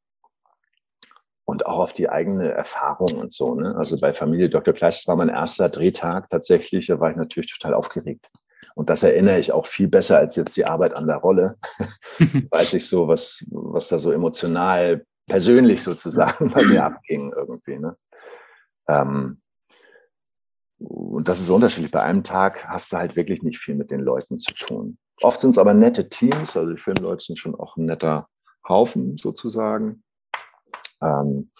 und 1.44 1.64
auch 1.66 1.79
auf 1.79 1.92
die 1.94 2.11
eigene 2.11 2.51
Erfahrung 2.51 3.18
und 3.18 3.33
so. 3.33 3.55
Ne? 3.55 3.75
Also 3.77 3.99
bei 3.99 4.12
Familie 4.12 4.51
Dr. 4.51 4.75
Kleist 4.75 5.09
war 5.09 5.16
mein 5.16 5.31
erster 5.31 5.70
Drehtag 5.70 6.29
tatsächlich, 6.29 6.87
da 6.88 7.01
war 7.01 7.11
ich 7.11 7.16
natürlich 7.16 7.51
total 7.51 7.75
aufgeregt. 7.75 8.29
Und 8.74 8.90
das 8.90 9.02
erinnere 9.02 9.38
ich 9.38 9.52
auch 9.52 9.66
viel 9.66 9.88
besser 9.88 10.18
als 10.18 10.37
jetzt 10.37 10.56
die 10.56 10.66
Arbeit 10.66 10.94
an 10.94 11.06
der 11.06 11.16
Rolle. 11.16 11.56
Weiß 12.50 12.74
ich 12.74 12.88
so, 12.88 13.09
was, 13.09 13.44
was 13.50 13.88
da 13.88 13.98
so 13.98 14.11
emotional, 14.11 15.04
persönlich 15.26 15.83
sozusagen 15.83 16.50
bei 16.50 16.64
mir 16.64 16.85
abging 16.85 17.33
irgendwie. 17.35 17.78
Ne? 17.78 17.96
Ähm, 18.88 19.40
und 20.78 21.28
das 21.28 21.40
ist 21.40 21.46
so 21.46 21.54
unterschiedlich. 21.54 21.92
Bei 21.92 22.02
einem 22.02 22.24
Tag 22.24 22.66
hast 22.66 22.92
du 22.92 22.96
halt 22.96 23.16
wirklich 23.16 23.42
nicht 23.42 23.59
viel 23.59 23.74
mit 23.74 23.90
den 23.90 24.00
Leuten 24.00 24.38
zu 24.38 24.54
tun. 24.54 24.98
Oft 25.22 25.40
sind 25.40 25.50
es 25.50 25.59
aber 25.59 25.74
nette 25.74 26.09
Teams, 26.09 26.56
also 26.56 26.70
die 26.70 26.80
Filmleute 26.80 27.24
sind 27.24 27.38
schon 27.38 27.54
auch 27.54 27.76
ein 27.76 27.85
netter 27.85 28.28
Haufen 28.66 29.18
sozusagen. 29.18 30.02
Ähm, 31.02 31.50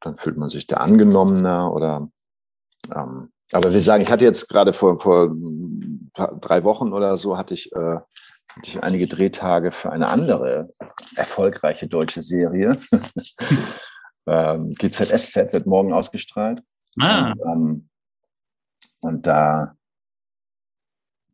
dann 0.00 0.16
fühlt 0.16 0.36
man 0.36 0.50
sich 0.50 0.66
da 0.66 0.76
angenommener 0.76 1.72
oder 1.72 2.10
ähm, 2.94 3.32
aber 3.52 3.72
wir 3.72 3.80
sagen, 3.80 4.02
ich 4.02 4.10
hatte 4.10 4.24
jetzt 4.24 4.48
gerade 4.48 4.72
vor, 4.72 4.98
vor 4.98 5.34
drei 6.14 6.64
Wochen 6.64 6.92
oder 6.92 7.16
so, 7.16 7.36
hatte 7.36 7.54
ich, 7.54 7.72
äh, 7.72 7.96
hatte 7.96 8.64
ich 8.64 8.82
einige 8.82 9.06
Drehtage 9.06 9.72
für 9.72 9.90
eine 9.90 10.08
andere 10.08 10.70
erfolgreiche 11.16 11.88
deutsche 11.88 12.22
Serie. 12.22 12.76
ähm, 14.26 14.72
GZSZ 14.72 15.52
wird 15.52 15.66
morgen 15.66 15.92
ausgestrahlt. 15.92 16.62
Ah. 16.98 17.32
Und, 17.32 17.40
ähm, 17.46 17.88
und 19.00 19.26
da 19.26 19.76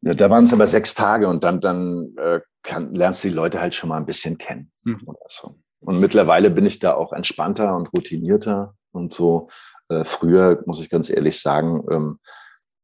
Ja, 0.03 0.15
da 0.15 0.31
waren 0.31 0.45
es 0.45 0.53
aber 0.53 0.67
sechs 0.67 0.95
Tage 0.95 1.29
und 1.29 1.43
dann, 1.43 1.61
dann 1.61 2.15
äh, 2.19 2.41
kann, 2.63 2.93
lernst 2.95 3.25
du 3.25 3.29
die 3.29 3.35
Leute 3.35 3.61
halt 3.61 3.75
schon 3.75 3.89
mal 3.89 3.97
ein 3.97 4.07
bisschen 4.07 4.39
kennen. 4.39 4.71
Mhm. 4.85 5.07
So. 5.29 5.59
Und 5.81 6.01
mittlerweile 6.01 6.51
bin 6.51 6.67
ich 6.67 6.79
da 6.79 6.95
auch 6.95 7.13
entspannter 7.13 7.75
und 7.75 7.89
routinierter 7.97 8.75
und 8.93 9.13
so. 9.13 9.49
Äh, 9.89 10.05
früher, 10.05 10.63
muss 10.67 10.81
ich 10.81 10.91
ganz 10.91 11.11
ehrlich 11.11 11.41
sagen, 11.41 11.85
ähm, 11.91 12.19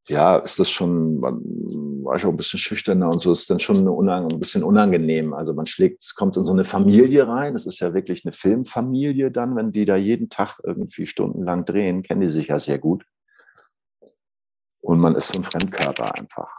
ja, 0.08 0.36
ist 0.38 0.58
das 0.58 0.68
schon, 0.68 1.22
war 1.22 2.16
ich 2.16 2.24
auch 2.24 2.30
ein 2.30 2.36
bisschen 2.36 2.58
schüchterner 2.58 3.08
und 3.08 3.20
so, 3.20 3.30
ist 3.30 3.48
dann 3.48 3.60
schon 3.60 3.86
ein 3.86 4.40
bisschen 4.40 4.64
unangenehm. 4.64 5.32
Also 5.32 5.54
man 5.54 5.66
schlägt, 5.66 6.14
kommt 6.16 6.36
in 6.36 6.44
so 6.44 6.52
eine 6.52 6.64
Familie 6.64 7.28
rein. 7.28 7.52
Das 7.52 7.66
ist 7.66 7.78
ja 7.78 7.94
wirklich 7.94 8.24
eine 8.24 8.32
Filmfamilie 8.32 9.30
dann, 9.30 9.54
wenn 9.54 9.70
die 9.70 9.84
da 9.84 9.96
jeden 9.96 10.28
Tag 10.28 10.58
irgendwie 10.64 11.06
stundenlang 11.06 11.64
drehen, 11.64 12.02
kennen 12.02 12.20
die 12.20 12.30
sich 12.30 12.48
ja 12.48 12.58
sehr 12.58 12.78
gut. 12.78 13.04
Und 14.82 14.98
man 14.98 15.14
ist 15.14 15.28
so 15.28 15.38
ein 15.38 15.44
Fremdkörper 15.44 16.16
einfach. 16.16 16.50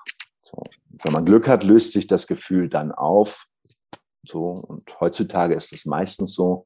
So. 0.41 0.63
Wenn 1.03 1.11
man 1.11 1.25
Glück 1.25 1.47
hat, 1.47 1.65
löst 1.65 1.91
sich 1.91 2.07
das 2.07 2.27
Gefühl 2.27 2.69
dann 2.69 2.93
auf. 2.93 3.47
So. 4.25 4.51
Und 4.51 4.83
heutzutage 5.01 5.55
ist 5.55 5.73
es 5.73 5.85
meistens 5.85 6.33
so. 6.33 6.65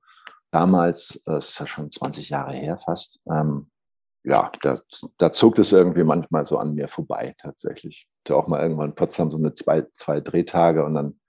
Damals, 0.51 1.21
das 1.25 1.49
ist 1.49 1.59
ja 1.59 1.67
schon 1.67 1.91
20 1.91 2.29
Jahre 2.29 2.53
her 2.53 2.77
fast, 2.77 3.19
ähm, 3.29 3.69
ja, 4.23 4.51
da, 4.61 4.79
da 5.17 5.31
zog 5.31 5.57
es 5.59 5.71
irgendwie 5.71 6.03
manchmal 6.03 6.43
so 6.43 6.57
an 6.57 6.73
mir 6.73 6.87
vorbei, 6.87 7.35
tatsächlich. 7.41 8.07
Ich 8.09 8.25
hatte 8.25 8.35
auch 8.35 8.47
mal 8.47 8.61
irgendwann 8.61 8.89
in 8.89 8.95
Potsdam 8.95 9.31
so 9.31 9.37
eine 9.37 9.53
zwei, 9.53 9.85
zwei 9.95 10.19
Drehtage 10.19 10.83
und 10.83 10.95
dann, 10.95 11.19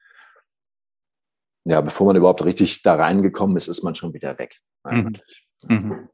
ja, 1.65 1.81
bevor 1.81 2.07
man 2.07 2.17
überhaupt 2.17 2.45
richtig 2.45 2.83
da 2.83 2.95
reingekommen 2.97 3.57
ist, 3.57 3.69
ist 3.69 3.83
man 3.83 3.95
schon 3.95 4.15
wieder 4.15 4.39
weg. 4.39 4.61
Mhm. 4.85 5.13
Mhm. 5.65 6.09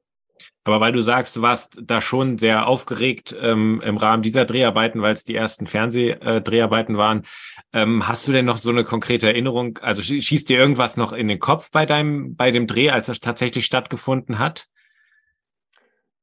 Aber 0.64 0.80
weil 0.80 0.92
du 0.92 1.02
sagst, 1.02 1.36
du 1.36 1.42
warst 1.42 1.78
da 1.82 2.00
schon 2.00 2.38
sehr 2.38 2.66
aufgeregt 2.66 3.36
ähm, 3.38 3.82
im 3.84 3.98
Rahmen 3.98 4.22
dieser 4.22 4.46
Dreharbeiten, 4.46 5.02
weil 5.02 5.12
es 5.12 5.24
die 5.24 5.34
ersten 5.34 5.66
Fernsehdreharbeiten 5.66 6.96
waren, 6.96 7.24
ähm, 7.72 8.08
hast 8.08 8.26
du 8.26 8.32
denn 8.32 8.46
noch 8.46 8.56
so 8.56 8.70
eine 8.70 8.84
konkrete 8.84 9.26
Erinnerung? 9.26 9.78
Also 9.82 10.00
schießt 10.00 10.48
dir 10.48 10.58
irgendwas 10.58 10.96
noch 10.96 11.12
in 11.12 11.28
den 11.28 11.38
Kopf 11.38 11.70
bei 11.70 11.84
deinem, 11.84 12.34
bei 12.34 12.50
dem 12.50 12.66
Dreh, 12.66 12.90
als 12.90 13.08
es 13.08 13.20
tatsächlich 13.20 13.66
stattgefunden 13.66 14.38
hat? 14.38 14.66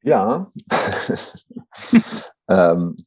Ja. 0.02 0.52
ähm, 2.50 2.98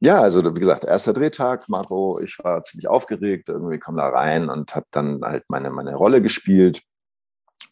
ja, 0.00 0.20
also 0.20 0.44
wie 0.54 0.60
gesagt, 0.60 0.84
erster 0.84 1.14
Drehtag, 1.14 1.66
Marco, 1.70 2.20
ich 2.20 2.38
war 2.42 2.62
ziemlich 2.62 2.88
aufgeregt, 2.88 3.48
irgendwie 3.48 3.78
kam 3.78 3.96
da 3.96 4.06
rein 4.06 4.50
und 4.50 4.74
habe 4.74 4.84
dann 4.90 5.22
halt 5.22 5.44
meine, 5.48 5.70
meine 5.70 5.94
Rolle 5.94 6.20
gespielt. 6.20 6.82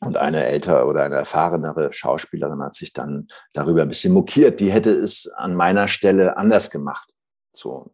Und 0.05 0.17
eine 0.17 0.45
ältere 0.45 0.87
oder 0.87 1.05
eine 1.05 1.15
erfahrenere 1.15 1.93
Schauspielerin 1.93 2.61
hat 2.61 2.75
sich 2.75 2.93
dann 2.93 3.29
darüber 3.55 3.83
ein 3.83 3.89
bisschen 3.89 4.13
mokiert. 4.13 4.59
Die 4.59 4.73
hätte 4.73 4.91
es 4.91 5.29
an 5.29 5.55
meiner 5.55 5.87
Stelle 5.87 6.37
anders 6.37 6.71
gemacht. 6.71 7.09
So. 7.53 7.93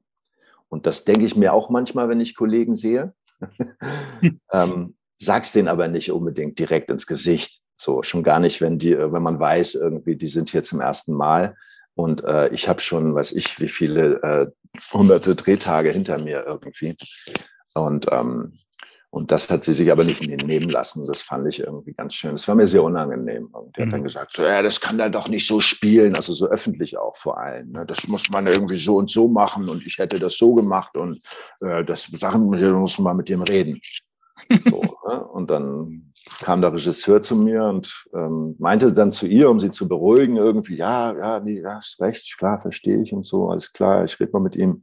Und 0.69 0.87
das 0.87 1.05
denke 1.05 1.27
ich 1.27 1.37
mir 1.37 1.53
auch 1.53 1.69
manchmal, 1.69 2.09
wenn 2.09 2.21
ich 2.21 2.35
Kollegen 2.35 2.77
sehe. 2.77 3.13
ähm, 4.53 4.97
sag's 5.19 5.53
denen 5.53 5.69
aber 5.69 5.89
nicht 5.89 6.11
unbedingt 6.11 6.59
direkt 6.59 6.91
ins 6.91 7.07
Gesicht. 7.07 7.61
So, 7.77 8.03
schon 8.03 8.23
gar 8.23 8.41
nicht, 8.41 8.63
wenn 8.63 8.79
die, 8.79 8.99
wenn 8.99 9.23
man 9.23 9.39
weiß, 9.39 9.75
irgendwie, 9.75 10.17
die 10.17 10.29
sind 10.29 10.51
hier 10.51 10.63
zum 10.63 10.81
ersten 10.81 11.13
Mal. 11.13 11.57
Und 11.95 12.25
äh, 12.25 12.49
ich 12.49 12.69
habe 12.69 12.81
schon, 12.81 13.15
weiß 13.15 13.33
ich, 13.33 13.61
wie 13.61 13.69
viele 13.69 14.23
äh, 14.23 14.47
hunderte 14.93 15.37
Drehtage 15.37 15.91
hinter 15.91 16.19
mir 16.19 16.45
irgendwie. 16.47 16.97
Und, 17.75 18.07
ähm, 18.11 18.59
und 19.11 19.33
das 19.33 19.49
hat 19.49 19.65
sie 19.65 19.73
sich 19.73 19.91
aber 19.91 20.05
nicht 20.05 20.21
nehmen 20.21 20.69
lassen. 20.69 21.03
Das 21.07 21.23
fand 21.23 21.49
ich 21.49 21.61
irgendwie 21.61 21.95
ganz 21.95 22.15
schön. 22.15 22.33
Das 22.33 22.47
war 22.47 22.55
mir 22.55 22.67
sehr 22.67 22.83
unangenehm. 22.83 23.47
Und 23.47 23.75
die 23.75 23.81
mhm. 23.81 23.87
hat 23.87 23.93
dann 23.95 24.01
mhm. 24.01 24.05
gesagt, 24.05 24.33
so, 24.35 24.43
ja, 24.43 24.61
das 24.61 24.81
kann 24.81 25.01
er 25.01 25.09
doch 25.09 25.29
nicht 25.29 25.47
so 25.47 25.61
spielen, 25.61 26.15
also 26.15 26.35
so 26.35 26.47
öffentlich 26.47 26.99
auch 26.99 27.17
vor 27.17 27.39
allem. 27.39 27.73
Ne? 27.73 27.87
Das 27.87 28.07
muss 28.07 28.29
man 28.29 28.47
irgendwie 28.47 28.77
so 28.77 28.97
und 28.97 29.09
so 29.09 29.27
machen 29.27 29.69
und 29.69 29.87
ich 29.87 29.97
hätte 29.97 30.19
das 30.19 30.37
so 30.37 30.55
gemacht 30.55 30.97
und 30.97 31.23
äh, 31.63 31.85
das 31.85 32.05
Sachen 32.05 32.47
muss 32.47 32.99
man 32.99 33.17
mit 33.17 33.31
dem 33.31 33.43
reden. 33.43 33.81
So, 34.69 34.83
ne? 35.09 35.25
Und 35.25 35.51
dann 35.51 36.13
kam 36.43 36.61
der 36.61 36.75
Regisseur 36.75 37.23
zu 37.23 37.37
mir 37.37 37.65
und 37.65 38.05
ähm, 38.15 38.57
meinte 38.59 38.93
dann 38.93 39.11
zu 39.11 39.27
ihr, 39.27 39.49
um 39.49 39.59
sie 39.59 39.71
zu 39.71 39.89
beruhigen, 39.89 40.37
irgendwie, 40.37 40.77
ja, 40.77 41.17
ja, 41.17 41.41
nee, 41.41 41.61
ja, 41.61 41.77
hast 41.77 41.99
recht, 42.01 42.37
klar, 42.39 42.61
verstehe 42.61 43.01
ich 43.01 43.13
und 43.15 43.25
so, 43.25 43.49
alles 43.49 43.73
klar, 43.73 44.05
ich 44.05 44.21
rede 44.21 44.33
mal 44.33 44.41
mit 44.41 44.55
ihm. 44.57 44.83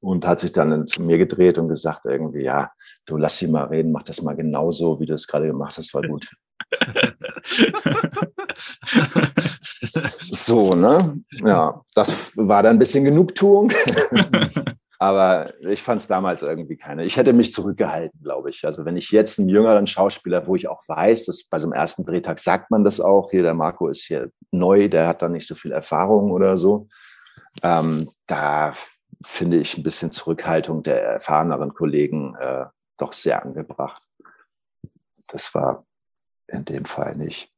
Und 0.00 0.26
hat 0.26 0.40
sich 0.40 0.52
dann 0.52 0.86
zu 0.86 1.02
mir 1.02 1.18
gedreht 1.18 1.58
und 1.58 1.68
gesagt, 1.68 2.06
irgendwie, 2.06 2.44
ja, 2.44 2.70
du 3.06 3.16
lass 3.16 3.38
sie 3.38 3.48
mal 3.48 3.64
reden, 3.64 3.92
mach 3.92 4.02
das 4.02 4.22
mal 4.22 4.34
genauso, 4.34 5.00
wie 5.00 5.06
du 5.06 5.14
es 5.14 5.26
gerade 5.26 5.46
gemacht 5.46 5.76
hast, 5.76 5.94
war 5.94 6.02
gut. 6.02 6.30
so, 10.30 10.70
ne? 10.70 11.20
Ja, 11.30 11.80
das 11.94 12.36
war 12.36 12.62
dann 12.62 12.76
ein 12.76 12.78
bisschen 12.78 13.04
Genugtuung. 13.04 13.72
Aber 14.98 15.54
ich 15.60 15.82
fand 15.82 16.02
es 16.02 16.08
damals 16.08 16.42
irgendwie 16.42 16.76
keine. 16.76 17.06
Ich 17.06 17.16
hätte 17.16 17.32
mich 17.32 17.54
zurückgehalten, 17.54 18.20
glaube 18.22 18.50
ich. 18.50 18.66
Also 18.66 18.84
wenn 18.84 18.98
ich 18.98 19.10
jetzt 19.10 19.38
einen 19.38 19.48
jüngeren 19.48 19.86
Schauspieler, 19.86 20.46
wo 20.46 20.56
ich 20.56 20.68
auch 20.68 20.86
weiß, 20.86 21.24
dass 21.24 21.44
bei 21.44 21.58
so 21.58 21.66
einem 21.66 21.72
ersten 21.72 22.04
Drehtag 22.04 22.38
sagt 22.38 22.70
man 22.70 22.84
das 22.84 23.00
auch, 23.00 23.30
hier 23.30 23.42
der 23.42 23.54
Marco 23.54 23.88
ist 23.88 24.02
hier 24.02 24.30
neu, 24.50 24.90
der 24.90 25.06
hat 25.06 25.22
da 25.22 25.30
nicht 25.30 25.46
so 25.46 25.54
viel 25.54 25.72
Erfahrung 25.72 26.30
oder 26.30 26.58
so. 26.58 26.88
Ähm, 27.62 28.10
da 28.26 28.72
finde 29.24 29.56
ich 29.56 29.78
ein 29.78 29.82
bisschen 29.82 30.10
Zurückhaltung 30.10 30.82
der 30.82 31.02
erfahreneren 31.02 31.72
Kollegen 31.72 32.36
äh, 32.38 32.66
doch 33.00 33.12
sehr 33.12 33.42
angebracht. 33.42 34.02
Das 35.28 35.54
war 35.54 35.86
in 36.48 36.64
dem 36.64 36.84
Fall 36.84 37.16
nicht. 37.16 37.52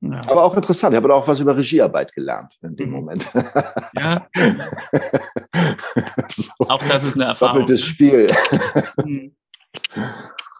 Ja. 0.00 0.20
Aber 0.28 0.44
auch 0.44 0.54
interessant. 0.54 0.94
Ich 0.94 0.96
habe 0.96 1.12
auch 1.12 1.26
was 1.26 1.40
über 1.40 1.56
Regiearbeit 1.56 2.12
gelernt 2.12 2.56
in 2.62 2.76
dem 2.76 2.90
mhm. 2.90 2.94
Moment. 2.94 3.28
Ja. 3.94 4.28
so. 6.28 6.52
Auch 6.60 6.82
das 6.84 7.04
ist 7.04 7.14
eine 7.14 7.24
Erfahrung. 7.24 7.60
Doppeltes 7.60 7.84
Spiel. 7.84 8.28
Mhm. 9.04 9.34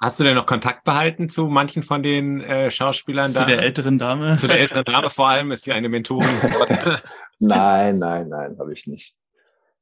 Hast 0.01 0.21
du 0.21 0.25
denn 0.25 0.35
noch 0.35 0.47
Kontakt 0.47 0.85
behalten 0.85 1.29
zu 1.29 1.47
manchen 1.47 1.83
von 1.83 2.03
den 2.03 2.41
äh, 2.41 2.71
Schauspielern? 2.71 3.29
Zu 3.29 3.41
da? 3.41 3.45
der 3.47 3.59
älteren 3.59 3.99
Dame? 3.99 4.37
Zu 4.37 4.47
der 4.47 4.61
älteren 4.61 4.85
Dame 4.85 5.11
vor 5.11 5.29
allem 5.29 5.51
ist 5.51 5.65
sie 5.65 5.73
eine 5.73 5.89
Mentorin. 5.89 6.29
nein, 7.41 7.99
nein, 7.99 8.29
nein, 8.29 8.57
habe 8.59 8.73
ich 8.73 8.87
nicht. 8.87 9.17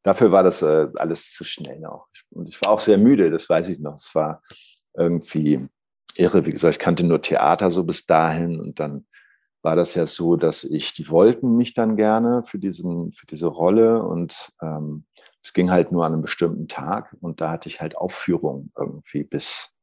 Dafür 0.07 0.31
war 0.31 0.45
das 0.45 0.63
äh, 0.63 0.87
alles 0.99 1.33
zu 1.33 1.43
schnell 1.43 1.81
noch. 1.81 2.07
Und 2.31 2.49
ich 2.49 2.63
war 2.63 2.71
auch 2.71 2.79
sehr 2.79 2.97
müde, 2.97 3.29
das 3.29 3.49
weiß 3.49 3.71
ich 3.71 3.81
noch. 3.81 3.97
Es 3.97 4.15
war 4.15 4.41
irgendwie 4.97 5.69
irre. 6.15 6.47
Wie 6.47 6.53
gesagt, 6.53 6.75
ich 6.75 6.79
kannte 6.79 7.03
nur 7.03 7.21
Theater 7.21 7.73
so 7.73 7.83
bis 7.83 8.07
dahin 8.07 8.61
und 8.61 8.79
dann 8.79 9.05
war 9.63 9.75
das 9.75 9.97
ja 9.97 10.07
so, 10.07 10.37
dass 10.37 10.63
ich, 10.63 10.93
die 10.93 11.11
wollten 11.11 11.57
mich 11.57 11.75
dann 11.75 11.97
gerne 11.97 12.45
für, 12.45 12.61
diesen, 12.61 13.11
für 13.15 13.27
diese 13.27 13.49
Rolle 13.49 14.01
und 14.01 14.53
ähm, 14.63 15.07
es 15.43 15.53
ging 15.53 15.73
halt 15.73 15.91
nur 15.91 16.07
an 16.07 16.13
einem 16.13 16.23
bestimmten 16.23 16.69
Tag 16.69 17.17
und 17.21 17.41
da 17.41 17.51
hatte 17.51 17.69
ich 17.69 17.81
halt 17.81 17.97
Aufführung 17.97 18.71
irgendwie 18.79 19.25
bis, 19.25 19.75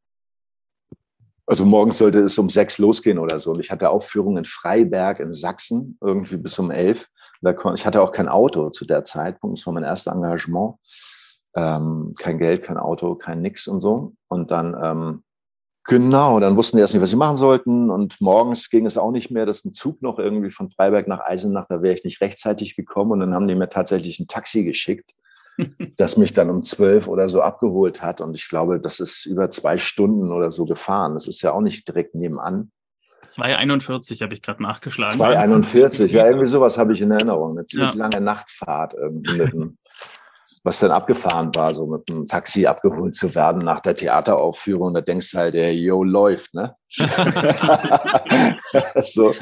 also 1.46 1.66
morgens 1.66 1.98
sollte 1.98 2.22
es 2.22 2.38
um 2.38 2.48
sechs 2.48 2.78
losgehen 2.78 3.20
oder 3.20 3.40
so 3.40 3.52
und 3.52 3.60
ich 3.60 3.72
hatte 3.72 3.90
Aufführung 3.90 4.38
in 4.38 4.46
Freiberg 4.46 5.20
in 5.20 5.34
Sachsen 5.34 5.98
irgendwie 6.00 6.38
bis 6.38 6.58
um 6.60 6.72
elf. 6.72 7.10
Ich 7.76 7.86
hatte 7.86 8.02
auch 8.02 8.12
kein 8.12 8.30
Auto 8.30 8.70
zu 8.70 8.86
der 8.86 9.04
Zeitpunkt, 9.04 9.58
das 9.58 9.66
war 9.66 9.74
mein 9.74 9.84
erstes 9.84 10.14
Engagement. 10.14 10.76
Ähm, 11.56 12.16
kein 12.18 12.40
Geld, 12.40 12.64
kein 12.64 12.78
Auto, 12.78 13.16
kein 13.16 13.42
Nix 13.42 13.68
und 13.68 13.80
so. 13.80 14.14
Und 14.28 14.50
dann 14.50 14.76
ähm, 14.82 15.24
Genau, 15.86 16.40
dann 16.40 16.56
wussten 16.56 16.78
die 16.78 16.82
erst 16.82 16.94
nicht, 16.94 17.04
was 17.04 17.10
sie 17.10 17.18
machen 17.18 17.36
sollten. 17.36 17.90
Und 17.90 18.22
morgens 18.22 18.70
ging 18.70 18.86
es 18.86 18.98
auch 18.98 19.12
nicht 19.12 19.32
mehr. 19.32 19.46
Das 19.46 19.58
ist 19.58 19.66
ein 19.66 19.74
Zug 19.74 20.02
noch 20.02 20.18
irgendwie 20.18 20.50
von 20.50 20.70
Freiberg 20.70 21.08
nach 21.08 21.20
Eisenach. 21.20 21.66
Da 21.68 21.82
wäre 21.82 21.94
ich 21.94 22.06
nicht 22.06 22.22
rechtzeitig 22.22 22.78
gekommen. 22.78 23.12
Und 23.12 23.20
dann 23.20 23.34
haben 23.34 23.50
die 23.50 23.56
mir 23.56 23.68
tatsächlich 23.68 24.18
ein 24.20 24.28
Taxi 24.28 24.64
geschickt, 24.64 25.12
das 25.98 26.16
mich 26.16 26.32
dann 26.32 26.50
um 26.50 26.64
zwölf 26.64 27.10
oder 27.10 27.28
so 27.28 27.42
abgeholt 27.42 28.02
hat. 28.02 28.22
Und 28.22 28.34
ich 28.34 28.48
glaube, 28.48 28.80
das 28.80 29.02
ist 29.02 29.26
über 29.26 29.50
zwei 29.50 29.78
Stunden 29.78 30.32
oder 30.32 30.52
so 30.52 30.64
gefahren. 30.64 31.16
Das 31.16 31.28
ist 31.28 31.42
ja 31.42 31.52
auch 31.52 31.62
nicht 31.62 31.86
direkt 31.86 32.16
nebenan. 32.16 32.72
2,41 33.36 34.22
habe 34.22 34.34
ich 34.34 34.42
gerade 34.42 34.62
nachgeschlagen. 34.62 35.20
2,41, 35.20 36.08
ja, 36.08 36.28
irgendwie 36.28 36.46
sowas 36.46 36.78
habe 36.78 36.94
ich 36.94 37.02
in 37.02 37.12
Erinnerung. 37.12 37.58
Eine 37.58 37.66
ziemlich 37.66 37.94
ja. 37.94 37.98
lange 37.98 38.22
Nachtfahrt 38.22 38.94
irgendwie 38.94 39.38
mit 39.38 39.54
einem 39.54 39.78
was 40.64 40.80
dann 40.80 40.92
abgefahren 40.92 41.54
war, 41.56 41.74
so 41.74 41.86
mit 41.86 42.10
einem 42.10 42.26
Taxi 42.26 42.66
abgeholt 42.66 43.16
zu 43.16 43.36
werden 43.36 43.64
nach 43.64 43.82
der 43.82 43.98
Theateraufführung. 43.98 44.94
Da 44.94 45.02
denkst 45.02 45.32
du 45.32 45.38
halt, 45.38 45.56
der 45.56 45.76
yo, 45.76 46.04
läuft, 46.04 46.54
ne? 46.54 46.76
so. 49.02 49.34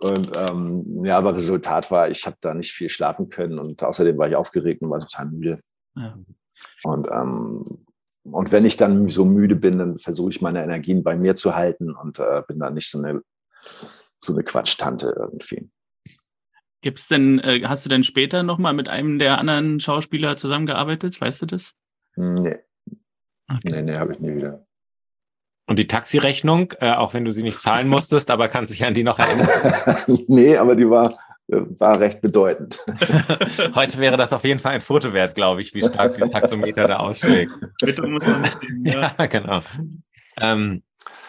Und 0.00 0.32
ähm, 0.36 1.04
ja, 1.04 1.18
aber 1.18 1.34
Resultat 1.34 1.90
war, 1.90 2.08
ich 2.08 2.24
habe 2.26 2.36
da 2.40 2.54
nicht 2.54 2.70
viel 2.72 2.88
schlafen 2.88 3.28
können 3.28 3.58
und 3.58 3.82
außerdem 3.82 4.16
war 4.18 4.28
ich 4.28 4.36
aufgeregt 4.36 4.82
und 4.82 4.90
war 4.90 5.00
total 5.00 5.26
müde. 5.26 5.60
Ja. 5.96 6.16
Und, 6.84 7.08
ähm, 7.10 7.85
und 8.32 8.52
wenn 8.52 8.64
ich 8.64 8.76
dann 8.76 9.08
so 9.08 9.24
müde 9.24 9.56
bin, 9.56 9.78
dann 9.78 9.98
versuche 9.98 10.30
ich 10.30 10.40
meine 10.40 10.62
Energien 10.62 11.02
bei 11.02 11.16
mir 11.16 11.36
zu 11.36 11.54
halten 11.54 11.90
und 11.90 12.18
äh, 12.18 12.42
bin 12.46 12.58
dann 12.58 12.74
nicht 12.74 12.90
so 12.90 12.98
eine, 12.98 13.22
so 14.22 14.32
eine 14.32 14.42
Quatschtante 14.42 15.14
irgendwie. 15.16 15.68
Gibt's 16.82 17.08
denn, 17.08 17.40
äh, 17.40 17.62
hast 17.64 17.84
du 17.84 17.88
denn 17.88 18.04
später 18.04 18.42
nochmal 18.42 18.72
mit 18.72 18.88
einem 18.88 19.18
der 19.18 19.38
anderen 19.38 19.80
Schauspieler 19.80 20.36
zusammengearbeitet? 20.36 21.20
Weißt 21.20 21.42
du 21.42 21.46
das? 21.46 21.74
Nee. 22.16 22.58
Okay. 23.48 23.70
Nee, 23.70 23.82
nee, 23.82 23.96
habe 23.96 24.12
ich 24.12 24.20
nie 24.20 24.36
wieder. 24.36 24.66
Und 25.68 25.78
die 25.78 25.88
Taxirechnung, 25.88 26.74
äh, 26.80 26.92
auch 26.92 27.12
wenn 27.12 27.24
du 27.24 27.32
sie 27.32 27.42
nicht 27.42 27.60
zahlen 27.60 27.88
musstest, 27.88 28.30
aber 28.30 28.48
kannst 28.48 28.72
dich 28.72 28.84
an 28.84 28.94
die 28.94 29.02
noch 29.02 29.18
erinnern? 29.18 29.48
nee, 30.28 30.56
aber 30.56 30.76
die 30.76 30.88
war 30.88 31.12
war 31.48 32.00
recht 32.00 32.20
bedeutend. 32.20 32.84
Heute 33.74 33.98
wäre 33.98 34.16
das 34.16 34.32
auf 34.32 34.44
jeden 34.44 34.58
Fall 34.58 34.72
ein 34.72 34.80
Foto 34.80 35.12
wert, 35.12 35.34
glaube 35.34 35.60
ich, 35.60 35.74
wie 35.74 35.82
stark 35.82 36.16
die 36.16 36.28
Taxometer 36.28 36.88
da 36.88 36.96
ausschlägt. 36.96 37.52
Bitte 37.80 38.02
muss 38.02 38.26
man 38.26 38.42
mitnehmen, 38.42 38.86
ja. 38.86 39.14
ja, 39.18 39.26
genau. 39.26 39.62
Ähm, 40.38 40.82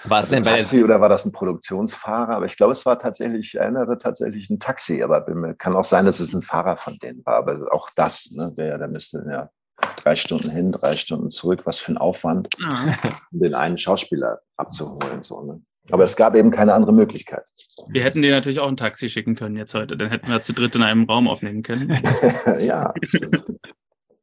war 0.05 0.21
es 0.21 0.29
denn 0.29 0.43
bei 0.43 0.57
Taxi 0.57 0.83
oder 0.83 0.99
war 1.01 1.09
das 1.09 1.25
ein 1.25 1.31
Produktionsfahrer? 1.31 2.35
Aber 2.35 2.45
ich 2.45 2.57
glaube, 2.57 2.71
es 2.71 2.85
war 2.85 2.97
tatsächlich, 2.97 3.53
ich 3.53 3.59
erinnere 3.59 3.99
tatsächlich 3.99 4.49
ein 4.49 4.59
Taxi, 4.59 5.03
aber 5.03 5.21
kann 5.55 5.75
auch 5.75 5.83
sein, 5.83 6.05
dass 6.05 6.19
es 6.19 6.33
ein 6.33 6.41
Fahrer 6.41 6.77
von 6.77 6.97
denen 6.97 7.23
war. 7.25 7.35
Aber 7.35 7.67
auch 7.71 7.89
das, 7.95 8.31
ne, 8.31 8.51
der, 8.57 8.77
der 8.77 8.87
müsste 8.87 9.23
ja 9.29 9.49
drei 9.97 10.15
Stunden 10.15 10.49
hin, 10.49 10.71
drei 10.71 10.95
Stunden 10.95 11.29
zurück, 11.29 11.61
was 11.65 11.79
für 11.79 11.91
ein 11.91 11.97
Aufwand, 11.97 12.49
ja. 12.59 12.95
um 13.31 13.39
den 13.39 13.53
einen 13.53 13.77
Schauspieler 13.77 14.39
abzuholen. 14.55 15.21
So, 15.21 15.43
ne? 15.43 15.61
Aber 15.91 16.03
es 16.03 16.15
gab 16.15 16.35
eben 16.35 16.51
keine 16.51 16.73
andere 16.73 16.93
Möglichkeit. 16.93 17.43
Wir 17.89 18.03
hätten 18.03 18.21
dir 18.21 18.31
natürlich 18.31 18.59
auch 18.59 18.67
ein 18.67 18.77
Taxi 18.77 19.09
schicken 19.09 19.35
können 19.35 19.55
jetzt 19.55 19.73
heute. 19.73 19.95
Dann 19.95 20.09
hätten 20.09 20.27
wir 20.27 20.41
zu 20.41 20.53
dritt 20.53 20.75
in 20.75 20.83
einem 20.83 21.05
Raum 21.05 21.27
aufnehmen 21.27 21.63
können. 21.63 22.01
ja. 22.59 22.93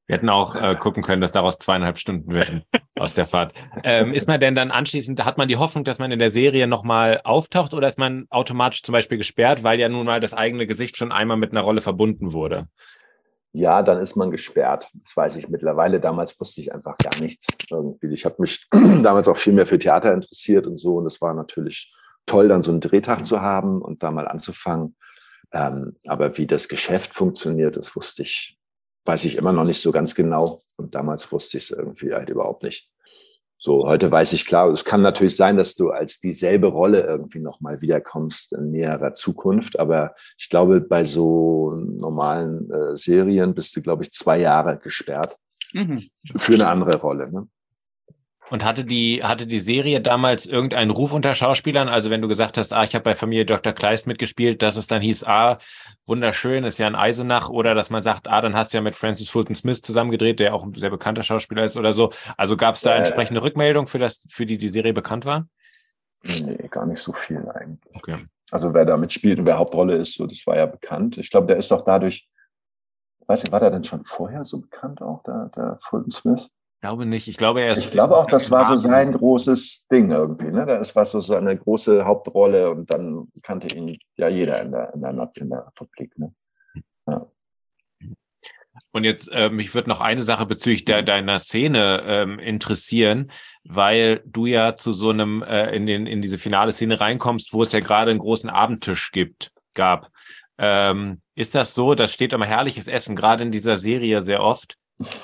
Wir 0.07 0.17
hätten 0.17 0.29
auch 0.29 0.55
äh, 0.55 0.75
gucken 0.75 1.03
können, 1.03 1.23
dass 1.23 1.33
daraus 1.33 1.59
zweieinhalb 1.59 1.97
Stunden 1.97 2.33
werden 2.35 2.65
aus 2.97 3.15
der 3.15 3.25
Fahrt. 3.25 3.55
Ähm, 3.85 4.13
ist 4.13 4.29
man 4.29 4.39
denn 4.39 4.55
dann 4.55 4.71
anschließend, 4.71 5.25
hat 5.25 5.39
man 5.39 5.49
die 5.49 5.57
Hoffnung, 5.57 5.85
dass 5.85 5.99
man 5.99 6.13
in 6.13 6.19
der 6.19 6.31
Serie 6.31 6.67
nochmal 6.67 7.23
auftaucht 7.25 7.73
oder 7.73 7.87
ist 7.87 7.99
man 7.99 8.27
automatisch 8.29 8.83
zum 8.83 8.93
Beispiel 8.93 9.17
gesperrt, 9.17 9.63
weil 9.63 9.81
ja 9.81 9.89
nun 9.89 10.05
mal 10.05 10.21
das 10.21 10.35
eigene 10.35 10.67
Gesicht 10.67 10.99
schon 10.99 11.11
einmal 11.11 11.39
mit 11.39 11.53
einer 11.53 11.63
Rolle 11.63 11.81
verbunden 11.81 12.35
wurde? 12.35 12.69
Ja, 13.57 13.83
dann 13.83 14.03
ist 14.03 14.17
man 14.17 14.31
gesperrt. 14.31 14.91
Das 14.93 15.17
weiß 15.17 15.37
ich 15.37 15.49
mittlerweile. 15.49 16.01
Damals 16.01 16.39
wusste 16.41 16.61
ich 16.61 16.75
einfach 16.75 16.97
gar 16.99 17.21
nichts 17.21 17.47
irgendwie. 17.71 18.13
Ich 18.13 18.25
habe 18.25 18.37
mich 18.39 18.67
damals 19.03 19.29
auch 19.29 19.37
viel 19.37 19.53
mehr 19.53 19.67
für 19.67 19.79
Theater 19.79 20.13
interessiert 20.13 20.67
und 20.67 20.77
so. 20.77 20.97
Und 20.97 21.07
es 21.07 21.21
war 21.21 21.35
natürlich 21.35 21.95
toll, 22.27 22.49
dann 22.49 22.63
so 22.63 22.73
einen 22.73 22.81
Drehtag 22.81 23.25
zu 23.25 23.41
haben 23.41 23.81
und 23.81 24.03
da 24.03 24.11
mal 24.11 24.27
anzufangen. 24.27 24.97
Ähm, 25.53 25.97
aber 26.07 26.37
wie 26.37 26.47
das 26.47 26.69
Geschäft 26.69 27.15
funktioniert, 27.15 27.77
das 27.77 27.95
wusste 27.95 28.23
ich 28.23 28.59
weiß 29.05 29.25
ich 29.25 29.37
immer 29.37 29.53
noch 29.53 29.65
nicht 29.65 29.81
so 29.81 29.93
ganz 29.93 30.15
genau. 30.15 30.61
Und 30.77 30.95
damals 30.95 31.31
wusste 31.31 31.59
ich 31.59 31.65
es 31.65 31.71
irgendwie 31.71 32.13
halt 32.13 32.31
überhaupt 32.31 32.63
nicht. 32.63 32.91
So, 33.59 33.87
heute 33.87 34.11
weiß 34.11 34.35
ich 34.35 34.45
klar, 34.45 34.71
es 34.71 34.85
kann 34.85 35.01
natürlich 35.01 35.37
sein, 35.37 35.57
dass 35.57 35.75
du 35.75 35.91
als 35.91 36.21
dieselbe 36.21 36.67
Rolle 36.67 37.01
irgendwie 37.01 37.41
nochmal 37.41 37.81
wiederkommst 37.81 38.53
in 38.53 38.71
näherer 38.71 39.15
Zukunft. 39.15 39.79
Aber 39.79 40.15
ich 40.37 40.51
glaube, 40.51 40.81
bei 40.81 41.05
so 41.05 41.75
normalen 41.75 42.71
äh, 42.71 42.97
Serien 42.97 43.55
bist 43.55 43.75
du, 43.75 43.83
glaube 43.83 44.03
ich, 44.03 44.13
zwei 44.13 44.39
Jahre 44.39 44.79
gesperrt 44.79 45.39
mhm. 45.73 45.99
für 46.37 46.55
eine 46.55 46.69
andere 46.69 46.97
Rolle. 47.01 47.33
Ne? 47.33 47.49
Und 48.51 48.63
hatte 48.63 48.85
die, 48.85 49.25
hatte 49.25 49.47
die 49.47 49.59
Serie 49.59 50.03
damals 50.03 50.45
irgendeinen 50.45 50.91
Ruf 50.91 51.13
unter 51.13 51.35
Schauspielern? 51.35 51.89
Also 51.89 52.11
wenn 52.11 52.21
du 52.21 52.29
gesagt 52.29 52.59
hast, 52.59 52.73
ah, 52.75 52.85
ich 52.85 52.95
habe 52.95 53.03
bei 53.03 53.15
Familie 53.15 53.47
Dr. 53.47 53.73
Kleist 53.73 54.07
mitgespielt, 54.07 54.61
dass 54.61 54.77
es 54.77 54.87
dann 54.87 55.01
hieß, 55.01 55.25
ah, 55.25 55.59
wunderschön, 56.07 56.65
ist 56.65 56.79
ja 56.79 56.87
ein 56.87 56.95
Eisenach, 56.95 57.49
oder 57.49 57.75
dass 57.75 57.89
man 57.89 58.03
sagt, 58.03 58.29
ah, 58.29 58.43
dann 58.43 58.55
hast 58.55 58.73
du 58.73 58.79
ja 58.79 58.83
mit 58.83 58.97
Francis 58.97 59.31
Fulton 59.31 59.55
Smith 59.55 59.81
zusammengedreht, 59.81 60.41
der 60.41 60.55
auch 60.55 60.63
ein 60.63 60.75
sehr 60.75 60.91
bekannter 60.91 61.23
Schauspieler 61.23 61.65
ist 61.65 61.77
oder 61.77 61.95
so. 61.95 62.13
Also 62.37 62.57
gab 62.57 62.75
es 62.75 62.83
da 62.83 62.95
äh, 62.95 62.99
entsprechende 62.99 63.43
Rückmeldung, 63.43 63.87
für 63.87 63.99
das, 63.99 64.27
für 64.31 64.45
die 64.45 64.59
die 64.59 64.69
Serie 64.69 64.93
bekannt 64.93 65.25
war? 65.25 65.49
Nee, 66.23 66.69
gar 66.71 66.87
nicht 66.87 67.01
so 67.01 67.13
viel 67.13 67.49
eigentlich. 67.49 67.97
Okay. 67.97 68.27
Also 68.51 68.75
wer 68.75 68.85
da 68.85 68.97
mitspielt 68.97 69.39
und 69.39 69.47
wer 69.47 69.59
Hauptrolle 69.59 69.97
ist, 69.97 70.15
so, 70.15 70.27
das 70.27 70.47
war 70.47 70.57
ja 70.57 70.67
bekannt. 70.67 71.19
Ich 71.19 71.31
glaube, 71.31 71.47
der 71.47 71.57
ist 71.57 71.73
auch 71.73 71.85
dadurch, 71.85 72.29
weiß 73.27 73.45
ich, 73.45 73.53
war 73.53 73.61
der 73.61 73.71
denn 73.71 73.85
schon 73.85 74.05
vorher 74.05 74.45
so 74.45 74.61
bekannt 74.61 75.01
auch, 75.01 75.23
der, 75.23 75.51
der 75.57 75.79
Fulton 75.81 76.13
Smith? 76.13 76.51
Glaube 76.85 77.07
nicht. 77.07 77.29
Ich 77.29 77.39
glaube, 77.39 77.63
er 77.63 77.73
ist. 77.73 77.87
Ich 77.87 77.91
glaube 77.91 78.15
auch, 78.15 78.27
das 78.27 78.51
war 78.51 78.67
so 78.67 78.77
sein 78.77 79.11
großes 79.11 79.87
Ding 79.91 80.11
irgendwie. 80.11 80.51
Ne? 80.51 80.67
Das 80.67 80.95
war 80.95 81.07
so 81.07 81.23
seine 81.23 81.57
große 81.57 82.05
Hauptrolle 82.05 82.71
und 82.71 82.93
dann 82.93 83.29
kannte 83.43 83.75
ihn 83.75 83.97
ja 84.17 84.29
jeder 84.29 84.61
in 84.61 84.71
der, 84.71 84.93
in 84.93 85.01
der, 85.01 85.31
in 85.37 85.49
der 85.49 85.67
Republik. 85.67 86.19
Ne? 86.19 86.35
Ja. 87.07 87.27
Und 88.93 89.05
jetzt, 89.05 89.31
äh, 89.33 89.49
mich 89.49 89.75
würde 89.75 89.89
noch 89.89 90.03
eine 90.03 90.21
Sache 90.21 90.45
bezüglich 90.45 90.85
der, 90.85 91.03
deiner 91.03 91.39
Szene 91.39 92.03
ähm, 92.07 92.39
interessieren, 92.39 93.33
weil 93.65 94.23
du 94.27 94.45
ja 94.45 94.75
zu 94.75 94.93
so 94.93 95.09
einem, 95.09 95.43
äh, 95.43 95.75
in, 95.75 95.87
den, 95.87 96.07
in 96.07 96.21
diese 96.21 96.37
finale 96.37 96.73
Szene 96.73 97.01
reinkommst, 97.01 97.55
wo 97.55 97.63
es 97.63 97.73
ja 97.73 97.81
gerade 97.81 98.11
einen 98.11 98.21
großen 98.21 98.51
Abendtisch 98.51 99.11
gibt, 99.11 99.53
gab. 99.73 100.11
Ähm, 100.59 101.23
ist 101.35 101.55
das 101.55 101.75
so? 101.75 101.95
Da 101.95 102.09
steht 102.09 102.35
immer 102.35 102.47
herrliches 102.47 102.89
Essen, 102.89 103.17
gerade 103.17 103.43
in 103.43 103.53
dieser 103.53 103.79
Serie 103.79 104.21
sehr 104.21 104.43
oft. 104.43 104.77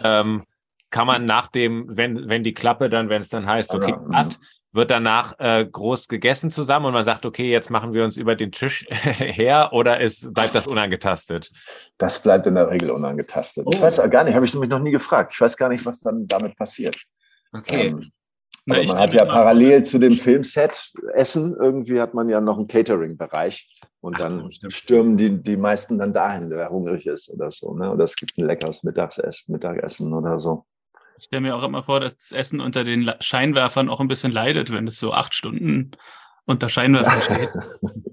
Ähm, 0.02 0.44
kann 0.90 1.06
man 1.06 1.24
nach 1.24 1.48
dem, 1.48 1.86
wenn, 1.88 2.28
wenn 2.28 2.44
die 2.44 2.54
Klappe 2.54 2.90
dann, 2.90 3.08
wenn 3.08 3.22
es 3.22 3.28
dann 3.28 3.46
heißt, 3.46 3.74
okay, 3.74 3.94
Cut, 4.12 4.38
wird 4.72 4.90
danach 4.90 5.34
äh, 5.38 5.66
groß 5.66 6.08
gegessen 6.08 6.50
zusammen 6.50 6.86
und 6.86 6.92
man 6.92 7.04
sagt, 7.04 7.26
okay, 7.26 7.50
jetzt 7.50 7.70
machen 7.70 7.92
wir 7.92 8.04
uns 8.04 8.16
über 8.16 8.36
den 8.36 8.52
Tisch 8.52 8.86
her 8.90 9.70
oder 9.72 10.00
ist, 10.00 10.32
bleibt 10.32 10.54
das 10.54 10.66
unangetastet? 10.66 11.50
Das 11.98 12.22
bleibt 12.22 12.46
in 12.46 12.54
der 12.54 12.70
Regel 12.70 12.90
unangetastet. 12.90 13.64
Oh. 13.66 13.70
Ich 13.72 13.80
weiß 13.80 14.00
gar 14.10 14.24
nicht, 14.24 14.34
habe 14.34 14.44
ich 14.44 14.54
mich 14.54 14.68
noch 14.68 14.78
nie 14.78 14.92
gefragt. 14.92 15.32
Ich 15.34 15.40
weiß 15.40 15.56
gar 15.56 15.68
nicht, 15.68 15.84
was 15.86 16.00
dann 16.00 16.26
damit 16.26 16.56
passiert. 16.56 16.96
Okay. 17.52 17.88
Ähm, 17.88 18.12
Na, 18.64 18.76
man 18.82 18.98
hat 18.98 19.12
ja 19.12 19.24
parallel 19.24 19.82
zu 19.84 19.98
dem 19.98 20.14
Filmset 20.14 20.92
Essen, 21.14 21.56
irgendwie 21.58 22.00
hat 22.00 22.14
man 22.14 22.28
ja 22.28 22.40
noch 22.40 22.58
einen 22.58 22.68
Catering-Bereich. 22.68 23.80
Und 24.00 24.14
Ach 24.16 24.20
dann 24.20 24.50
so, 24.50 24.70
stürmen 24.70 25.16
die, 25.16 25.42
die 25.42 25.56
meisten 25.56 25.98
dann 25.98 26.12
dahin, 26.12 26.48
wer 26.48 26.70
hungrig 26.70 27.06
ist 27.06 27.28
oder 27.28 27.50
so. 27.50 27.74
Ne? 27.74 27.90
Oder 27.90 28.04
es 28.04 28.14
gibt 28.14 28.38
ein 28.38 28.46
leckeres 28.46 28.84
Mittagessen, 28.84 29.52
Mittagessen 29.52 30.14
oder 30.14 30.38
so. 30.38 30.64
Ich 31.20 31.26
stelle 31.26 31.42
mir 31.42 31.54
auch 31.54 31.62
immer 31.62 31.82
vor, 31.82 32.00
dass 32.00 32.16
das 32.16 32.32
Essen 32.32 32.60
unter 32.60 32.82
den 32.82 33.12
Scheinwerfern 33.20 33.90
auch 33.90 34.00
ein 34.00 34.08
bisschen 34.08 34.32
leidet, 34.32 34.72
wenn 34.72 34.86
es 34.86 34.98
so 34.98 35.12
acht 35.12 35.34
Stunden 35.34 35.90
unter 36.46 36.70
Scheinwerfern 36.70 37.20
steht. 37.22 37.50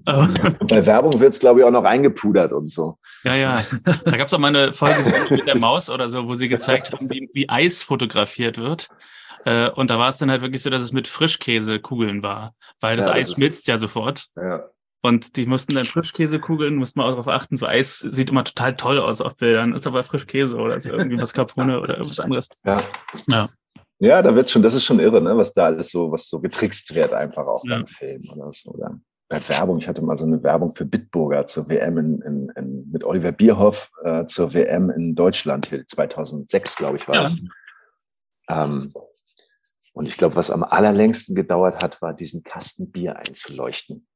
Bei 0.68 0.84
Werbung 0.84 1.18
wird 1.18 1.32
es, 1.32 1.40
glaube 1.40 1.60
ich, 1.60 1.66
auch 1.66 1.70
noch 1.70 1.84
eingepudert 1.84 2.52
und 2.52 2.70
so. 2.70 2.98
Ja, 3.24 3.34
ja. 3.34 3.64
Da 4.04 4.18
gab 4.18 4.26
es 4.26 4.34
auch 4.34 4.38
mal 4.38 4.48
eine 4.48 4.74
Folge 4.74 5.10
mit 5.30 5.46
der 5.46 5.56
Maus 5.56 5.88
oder 5.88 6.10
so, 6.10 6.28
wo 6.28 6.34
sie 6.34 6.50
gezeigt 6.50 6.92
haben, 6.92 7.08
wie, 7.08 7.30
wie 7.32 7.48
Eis 7.48 7.82
fotografiert 7.82 8.58
wird. 8.58 8.90
Äh, 9.46 9.70
und 9.70 9.88
da 9.88 9.98
war 9.98 10.10
es 10.10 10.18
dann 10.18 10.30
halt 10.30 10.42
wirklich 10.42 10.62
so, 10.62 10.68
dass 10.68 10.82
es 10.82 10.92
mit 10.92 11.08
Frischkäsekugeln 11.08 12.22
war, 12.22 12.52
weil 12.78 12.98
das 12.98 13.06
ja, 13.06 13.14
Eis 13.14 13.32
schmilzt 13.32 13.68
ja 13.68 13.78
sofort. 13.78 14.26
Ja. 14.36 14.68
Und 15.00 15.36
die 15.36 15.46
mussten 15.46 15.74
dann 15.74 15.84
Frischkäsekugeln, 15.84 16.74
mussten 16.74 17.00
wir 17.00 17.04
auch 17.04 17.10
darauf 17.10 17.28
achten, 17.28 17.56
so 17.56 17.66
Eis 17.66 17.98
sieht 17.98 18.30
immer 18.30 18.44
total 18.44 18.76
toll 18.76 18.98
aus 18.98 19.20
auf 19.20 19.36
Bildern, 19.36 19.72
ist 19.72 19.86
aber 19.86 20.02
Frischkäse 20.02 20.56
oder 20.56 20.76
ist 20.76 20.86
irgendwie 20.86 21.16
Mascarpone 21.16 21.80
oder 21.80 21.98
irgendwas 21.98 22.20
anderes. 22.20 22.48
Ja. 22.64 22.82
ja. 23.28 23.48
Ja, 24.00 24.22
da 24.22 24.34
wird 24.34 24.48
schon, 24.48 24.62
das 24.62 24.74
ist 24.74 24.84
schon 24.84 25.00
irre, 25.00 25.20
ne, 25.20 25.36
was 25.36 25.52
da 25.54 25.66
alles 25.66 25.90
so, 25.90 26.12
was 26.12 26.28
so 26.28 26.38
getrickst 26.38 26.94
wird, 26.94 27.12
einfach 27.12 27.46
auch 27.46 27.64
ja. 27.64 27.76
beim 27.76 27.86
Film 27.86 28.22
oder 28.32 28.52
so. 28.52 28.70
Oder 28.70 29.00
bei 29.28 29.40
Werbung. 29.48 29.78
Ich 29.78 29.88
hatte 29.88 30.02
mal 30.02 30.16
so 30.16 30.24
eine 30.24 30.42
Werbung 30.42 30.74
für 30.74 30.84
Bitburger 30.84 31.46
zur 31.46 31.68
WM 31.68 31.98
in, 31.98 32.22
in, 32.22 32.48
in 32.56 32.90
mit 32.90 33.04
Oliver 33.04 33.32
Bierhoff 33.32 33.90
äh, 34.02 34.24
zur 34.26 34.54
WM 34.54 34.90
in 34.90 35.14
Deutschland, 35.14 35.66
2006, 35.66 36.76
glaube 36.76 36.98
ich, 36.98 37.08
war 37.08 37.24
es. 37.24 37.42
Ähm, 38.48 38.92
und 39.92 40.08
ich 40.08 40.16
glaube, 40.16 40.36
was 40.36 40.50
am 40.50 40.62
allerlängsten 40.62 41.34
gedauert 41.34 41.82
hat, 41.82 42.00
war 42.00 42.14
diesen 42.14 42.42
Kasten 42.42 42.90
Bier 42.90 43.16
einzuleuchten. 43.16 44.06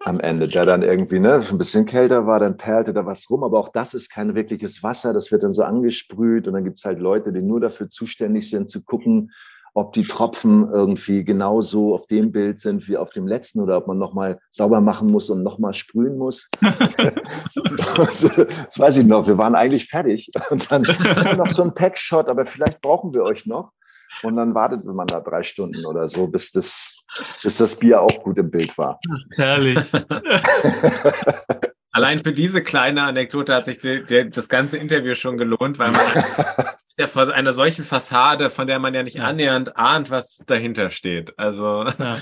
Am 0.00 0.20
Ende, 0.20 0.48
der 0.48 0.64
dann 0.64 0.82
irgendwie 0.82 1.18
ne, 1.18 1.42
ein 1.50 1.58
bisschen 1.58 1.84
kälter 1.84 2.26
war, 2.26 2.40
dann 2.40 2.56
perlte 2.56 2.94
da 2.94 3.04
was 3.04 3.28
rum, 3.28 3.44
aber 3.44 3.58
auch 3.58 3.68
das 3.68 3.94
ist 3.94 4.10
kein 4.10 4.34
wirkliches 4.34 4.82
Wasser, 4.82 5.12
das 5.12 5.32
wird 5.32 5.42
dann 5.42 5.52
so 5.52 5.64
angesprüht 5.64 6.46
und 6.46 6.54
dann 6.54 6.64
gibt 6.64 6.78
es 6.78 6.84
halt 6.84 6.98
Leute, 6.98 7.32
die 7.32 7.42
nur 7.42 7.60
dafür 7.60 7.90
zuständig 7.90 8.48
sind, 8.48 8.70
zu 8.70 8.84
gucken, 8.84 9.32
ob 9.74 9.92
die 9.92 10.02
Tropfen 10.02 10.68
irgendwie 10.72 11.24
genauso 11.24 11.94
auf 11.94 12.06
dem 12.06 12.32
Bild 12.32 12.58
sind 12.58 12.88
wie 12.88 12.96
auf 12.96 13.10
dem 13.10 13.28
letzten 13.28 13.60
oder 13.60 13.76
ob 13.76 13.86
man 13.86 13.98
nochmal 13.98 14.40
sauber 14.50 14.80
machen 14.80 15.08
muss 15.08 15.30
und 15.30 15.44
nochmal 15.44 15.72
sprühen 15.72 16.18
muss. 16.18 16.48
das 16.60 18.78
weiß 18.78 18.96
ich 18.96 19.06
noch. 19.06 19.28
Wir 19.28 19.38
waren 19.38 19.54
eigentlich 19.54 19.86
fertig. 19.86 20.30
Und 20.50 20.70
dann 20.70 20.82
noch 21.36 21.52
so 21.52 21.62
ein 21.62 21.74
Packshot, 21.74 22.28
aber 22.28 22.44
vielleicht 22.44 22.80
brauchen 22.80 23.14
wir 23.14 23.22
euch 23.22 23.46
noch. 23.46 23.72
Und 24.22 24.36
dann 24.36 24.54
wartet 24.54 24.84
man 24.84 25.06
da 25.06 25.20
drei 25.20 25.42
Stunden 25.42 25.84
oder 25.86 26.08
so, 26.08 26.26
bis 26.26 26.52
das, 26.52 27.02
bis 27.42 27.56
das 27.56 27.76
Bier 27.76 28.00
auch 28.00 28.22
gut 28.22 28.38
im 28.38 28.50
Bild 28.50 28.76
war. 28.78 29.00
Herrlich. 29.36 29.78
Allein 31.90 32.18
für 32.18 32.32
diese 32.32 32.62
kleine 32.62 33.02
Anekdote 33.02 33.54
hat 33.54 33.64
sich 33.64 33.78
die, 33.78 34.04
die, 34.04 34.30
das 34.30 34.48
ganze 34.48 34.78
Interview 34.78 35.14
schon 35.14 35.36
gelohnt, 35.38 35.78
weil 35.78 35.90
man 35.90 36.00
ist 36.88 36.98
ja 36.98 37.06
vor 37.06 37.32
einer 37.32 37.52
solchen 37.52 37.84
Fassade, 37.84 38.50
von 38.50 38.66
der 38.66 38.78
man 38.78 38.94
ja 38.94 39.02
nicht 39.02 39.20
annähernd 39.20 39.76
ahnt, 39.76 40.10
was 40.10 40.44
dahinter 40.46 40.90
steht. 40.90 41.38
Also 41.38 41.86
ja. 41.98 42.18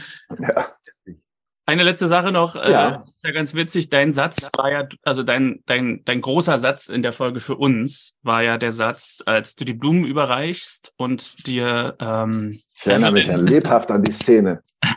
Eine 1.69 1.83
letzte 1.83 2.07
Sache 2.07 2.31
noch, 2.31 2.55
äh, 2.55 2.71
ja. 2.71 2.89
äh, 2.89 2.99
ja 3.25 3.33
ganz 3.33 3.53
witzig, 3.55 3.91
dein 3.91 4.13
Satz 4.13 4.49
war 4.57 4.71
ja, 4.71 4.89
also 5.03 5.25
dein, 5.25 5.63
dein, 5.67 6.03
dein 6.05 6.21
großer 6.21 6.59
Satz 6.59 6.89
in 6.89 7.03
der 7.03 7.13
Folge 7.13 7.41
für 7.41 7.57
uns 7.57 8.15
war 8.23 8.43
ja 8.43 8.57
der 8.57 8.71
Satz, 8.71 9.21
als 9.27 9.57
du 9.57 9.65
die 9.65 9.75
Blumen 9.75 10.05
überreichst 10.05 10.95
und 10.97 11.47
dir 11.47 11.97
ähm, 11.99 12.61
ich 12.81 12.87
erinnere 12.87 13.13
mich 13.13 13.27
ja 13.27 13.37
lebhaft 13.37 13.91
an 13.91 14.05
die 14.05 14.13
Szene. 14.13 14.63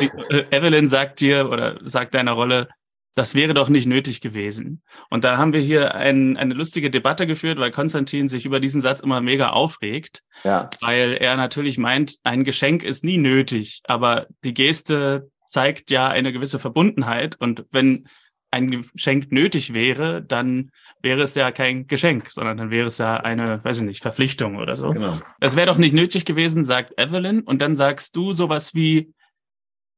die, 0.00 0.10
äh, 0.30 0.44
Evelyn 0.50 0.86
sagt 0.86 1.20
dir 1.20 1.50
oder 1.50 1.80
sagt 1.84 2.14
deiner 2.14 2.32
Rolle, 2.32 2.68
das 3.16 3.34
wäre 3.34 3.54
doch 3.54 3.68
nicht 3.68 3.86
nötig 3.86 4.20
gewesen. 4.20 4.82
Und 5.10 5.24
da 5.24 5.36
haben 5.36 5.52
wir 5.52 5.60
hier 5.60 5.94
ein, 5.94 6.36
eine 6.36 6.54
lustige 6.54 6.90
Debatte 6.90 7.26
geführt, 7.26 7.58
weil 7.58 7.72
Konstantin 7.72 8.28
sich 8.28 8.46
über 8.46 8.60
diesen 8.60 8.80
Satz 8.80 9.00
immer 9.00 9.20
mega 9.20 9.50
aufregt, 9.50 10.22
ja. 10.44 10.70
weil 10.80 11.14
er 11.14 11.36
natürlich 11.36 11.76
meint, 11.76 12.18
ein 12.22 12.44
Geschenk 12.44 12.84
ist 12.84 13.02
nie 13.02 13.18
nötig, 13.18 13.82
aber 13.84 14.26
die 14.44 14.54
Geste 14.54 15.28
zeigt 15.50 15.90
ja 15.90 16.08
eine 16.08 16.32
gewisse 16.32 16.58
Verbundenheit. 16.58 17.36
Und 17.38 17.66
wenn 17.70 18.06
ein 18.50 18.70
Geschenk 18.70 19.30
nötig 19.30 19.74
wäre, 19.74 20.22
dann 20.22 20.70
wäre 21.02 21.22
es 21.22 21.34
ja 21.34 21.52
kein 21.52 21.86
Geschenk, 21.86 22.30
sondern 22.30 22.56
dann 22.56 22.70
wäre 22.70 22.86
es 22.86 22.98
ja 22.98 23.16
eine, 23.18 23.62
weiß 23.64 23.78
ich 23.78 23.84
nicht, 23.84 24.02
Verpflichtung 24.02 24.56
oder 24.56 24.74
so. 24.74 24.90
Genau. 24.92 25.18
Das 25.38 25.56
wäre 25.56 25.66
doch 25.66 25.78
nicht 25.78 25.94
nötig 25.94 26.24
gewesen, 26.24 26.64
sagt 26.64 26.98
Evelyn. 26.98 27.40
Und 27.40 27.62
dann 27.62 27.74
sagst 27.74 28.16
du 28.16 28.32
sowas 28.32 28.74
wie, 28.74 29.12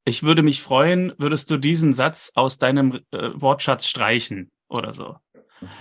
ich 0.05 0.23
würde 0.23 0.43
mich 0.43 0.61
freuen, 0.61 1.13
würdest 1.17 1.49
du 1.49 1.57
diesen 1.57 1.93
Satz 1.93 2.31
aus 2.35 2.57
deinem 2.57 2.99
äh, 3.11 3.29
Wortschatz 3.33 3.87
streichen 3.87 4.51
oder 4.67 4.91
so. 4.91 5.17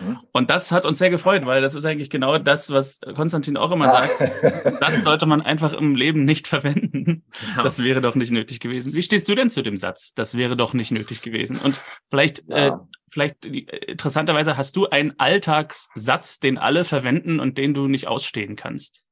Mhm. 0.01 0.18
Und 0.33 0.51
das 0.51 0.73
hat 0.73 0.85
uns 0.85 0.99
sehr 0.99 1.11
gefreut, 1.11 1.47
weil 1.47 1.62
das 1.62 1.75
ist 1.75 1.85
eigentlich 1.85 2.11
genau 2.11 2.38
das, 2.38 2.71
was 2.71 3.01
Konstantin 3.14 3.57
auch 3.57 3.71
immer 3.73 3.88
sagt. 3.88 4.21
Den 4.64 4.79
Satz 4.79 5.03
sollte 5.03 5.27
man 5.27 5.42
einfach 5.42 5.73
im 5.73 5.95
Leben 5.97 6.25
nicht 6.25 6.47
verwenden. 6.49 7.25
Ja. 7.57 7.62
Das 7.62 7.83
wäre 7.83 8.01
doch 8.01 8.14
nicht 8.14 8.31
nötig 8.31 8.61
gewesen. 8.61 8.92
Wie 8.92 9.03
stehst 9.03 9.29
du 9.29 9.35
denn 9.35 9.51
zu 9.51 9.62
dem 9.62 9.77
Satz? 9.77 10.14
Das 10.14 10.37
wäre 10.37 10.57
doch 10.57 10.75
nicht 10.75 10.90
nötig 10.90 11.23
gewesen. 11.23 11.57
Und 11.57 11.81
vielleicht, 12.11 12.49
äh, 12.51 12.68
Ja. 12.68 12.87
vielleicht 13.11 13.47
äh, 13.47 13.59
interessanterweise 13.88 14.57
hast 14.57 14.77
du 14.77 14.88
einen 14.88 15.18
Alltagssatz, 15.18 16.38
den 16.40 16.59
alle 16.59 16.85
verwenden 16.85 17.40
und 17.40 17.59
den 17.59 17.75
du 17.75 17.88
nicht 17.88 18.09
ausstehen 18.09 18.57
kannst. 18.57 19.05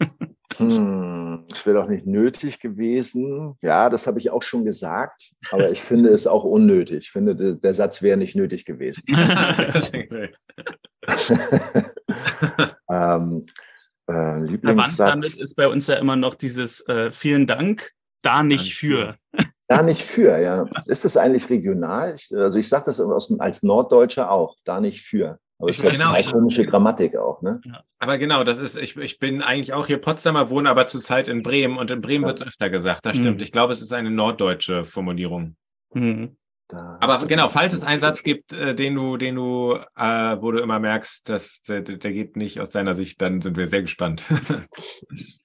Hm, 0.58 1.46
es 1.52 1.66
wäre 1.66 1.78
doch 1.78 1.88
nicht 1.88 2.06
nötig 2.06 2.60
gewesen. 2.60 3.56
Ja, 3.60 3.90
das 3.90 4.06
habe 4.06 4.18
ich 4.18 4.30
auch 4.30 4.42
schon 4.42 4.64
gesagt, 4.64 5.32
aber 5.50 5.70
ich 5.70 5.82
finde 5.82 6.08
es 6.10 6.26
auch 6.26 6.44
unnötig. 6.44 6.98
Ich 6.98 7.10
finde, 7.10 7.56
der, 7.56 7.74
Satz 7.74 8.02
wäre 8.02 8.16
nicht 8.16 8.36
nötig 8.36 8.64
gewesen. 8.64 9.04
ähm, 12.90 13.46
äh, 14.08 14.12
Verwandt 14.12 14.50
Lieblingssatz. 14.50 14.96
damit 14.96 15.36
ist 15.36 15.56
bei 15.56 15.68
uns 15.68 15.86
ja 15.88 15.96
immer 15.96 16.16
noch 16.16 16.34
dieses 16.34 16.86
äh, 16.88 17.10
vielen 17.10 17.46
Dank, 17.46 17.92
da 18.22 18.42
nicht 18.42 18.72
Danke. 18.72 18.76
für. 18.76 19.16
Da 19.68 19.82
nicht 19.82 20.04
für, 20.04 20.38
ja. 20.38 20.68
Ist 20.84 21.04
es 21.04 21.16
eigentlich 21.16 21.50
regional? 21.50 22.14
Ich, 22.14 22.32
also 22.32 22.56
ich 22.56 22.68
sage 22.68 22.84
das 22.84 23.00
aus, 23.00 23.36
als 23.40 23.64
Norddeutscher 23.64 24.30
auch, 24.30 24.54
da 24.62 24.80
nicht 24.80 25.02
für. 25.02 25.40
Aber 25.58 25.70
Ich 25.70 25.78
jetzt 25.82 25.98
genau, 25.98 26.14
ich- 26.14 26.30
komische 26.32 26.66
Grammatik 26.66 27.16
auch, 27.16 27.40
ne? 27.42 27.60
Aber 27.98 28.18
genau, 28.18 28.44
das 28.44 28.58
ist, 28.58 28.76
ich, 28.76 28.96
ich 28.96 29.18
bin 29.18 29.40
eigentlich 29.42 29.72
auch 29.72 29.86
hier 29.86 29.98
Potsdamer, 29.98 30.50
wohne 30.50 30.68
aber 30.68 30.86
zurzeit 30.86 31.28
in 31.28 31.42
Bremen 31.42 31.78
und 31.78 31.90
in 31.90 32.02
Bremen 32.02 32.24
Ja. 32.24 32.28
wird 32.28 32.40
es 32.42 32.46
öfter 32.48 32.68
gesagt. 32.68 33.06
Das 33.06 33.16
Mhm. 33.16 33.22
stimmt. 33.22 33.42
Ich 33.42 33.52
glaube, 33.52 33.72
es 33.72 33.80
ist 33.80 33.92
eine 33.92 34.10
norddeutsche 34.10 34.84
Formulierung. 34.84 35.56
Hm. 35.92 36.36
Da- 36.68 36.98
Aber 37.00 37.24
genau, 37.26 37.48
falls 37.48 37.72
es 37.74 37.84
einen 37.84 38.00
Satz 38.00 38.24
gibt, 38.24 38.52
äh, 38.52 38.74
den 38.74 38.96
du, 38.96 39.16
den 39.16 39.36
du, 39.36 39.78
äh, 39.96 40.36
wo 40.40 40.50
du 40.50 40.58
immer 40.58 40.80
merkst, 40.80 41.28
dass 41.28 41.62
der, 41.62 41.80
der 41.80 42.12
geht 42.12 42.36
nicht 42.36 42.60
aus 42.60 42.72
deiner 42.72 42.92
Sicht, 42.92 43.22
dann 43.22 43.40
sind 43.40 43.56
wir 43.56 43.68
sehr 43.68 43.82
gespannt. 43.82 44.24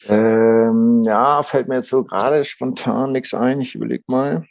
Ähm, 0.08 1.02
ja, 1.04 1.43
fällt 1.43 1.67
mir 1.67 1.76
jetzt 1.76 1.89
so 1.89 2.04
gerade 2.04 2.43
spontan 2.43 3.12
nichts 3.12 3.34
ein. 3.34 3.62
Ich 3.62 3.76
überleg 3.76 4.04
mal. 4.08 4.45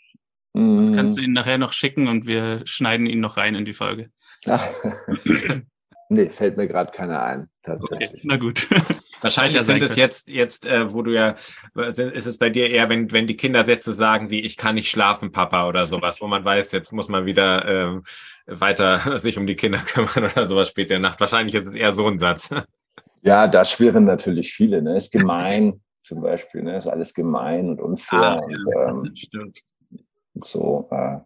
Das 0.53 0.63
Hm. 0.89 0.95
kannst 0.95 1.19
du 1.19 1.23
ihn 1.23 1.33
nachher 1.33 1.59
noch 1.59 1.73
schicken 1.73 2.09
und 2.09 2.27
wir 2.27 2.63
schneiden 2.65 3.07
ihn 3.07 3.21
noch 3.21 3.37
rein 3.37 3.55
in 3.55 3.65
die 3.65 3.73
Folge. 3.73 4.11
Nee, 6.13 6.29
fällt 6.29 6.57
mir 6.57 6.67
gerade 6.67 6.91
keiner 6.91 7.23
ein, 7.23 7.49
Okay, 7.65 7.77
tatsächlich. 7.79 8.25
na 8.25 8.37
gut. 8.37 8.67
Wahrscheinlich 9.21 9.55
ja 9.55 9.61
sind 9.63 9.81
es 9.81 9.95
jetzt, 9.95 10.29
jetzt, 10.29 10.67
äh, 10.67 10.93
wo 10.93 11.03
du 11.03 11.15
ja, 11.15 11.37
ist 11.77 12.27
es 12.27 12.37
bei 12.37 12.51
dir 12.51 12.69
eher, 12.69 12.89
wenn, 12.89 13.13
wenn 13.13 13.29
die 13.29 13.37
Kinder 13.37 13.65
Sätze 13.65 13.93
sagen 13.93 14.29
wie 14.29 14.41
ich 14.41 14.57
kann 14.57 14.75
nicht 14.75 14.91
schlafen, 14.91 15.31
Papa 15.31 15.69
oder 15.69 15.87
sowas, 15.87 16.21
wo 16.21 16.27
man 16.27 16.45
weiß, 16.45 16.73
jetzt 16.73 16.91
muss 16.93 17.09
man 17.09 17.27
wieder 17.27 17.65
ähm, 17.65 18.03
weiter 18.47 19.19
sich 19.19 19.39
um 19.39 19.47
die 19.47 19.55
Kinder 19.55 19.79
kümmern 19.79 20.33
oder 20.33 20.47
sowas 20.47 20.69
später 20.69 20.97
in 20.97 21.03
der 21.03 21.11
Nacht. 21.11 21.21
Wahrscheinlich 21.21 21.55
ist 21.55 21.69
es 21.69 21.75
eher 21.77 21.93
so 21.93 22.09
ein 22.09 22.19
Satz. 22.19 22.51
Ja, 23.23 23.47
da 23.47 23.65
schwirren 23.65 24.05
natürlich 24.05 24.53
viele. 24.53 24.83
Ne? 24.83 24.97
Ist 24.97 25.13
gemein, 25.13 25.81
zum 26.03 26.23
Beispiel. 26.23 26.65
Ne? 26.65 26.77
Ist 26.77 26.89
alles 26.89 27.15
gemein 27.15 27.69
und 27.69 27.81
unfair. 27.81 28.21
Ah, 28.21 28.39
und, 28.39 29.07
ähm, 29.07 29.15
Stimmt. 29.15 29.61
so, 30.35 30.89
äh, 30.91 31.19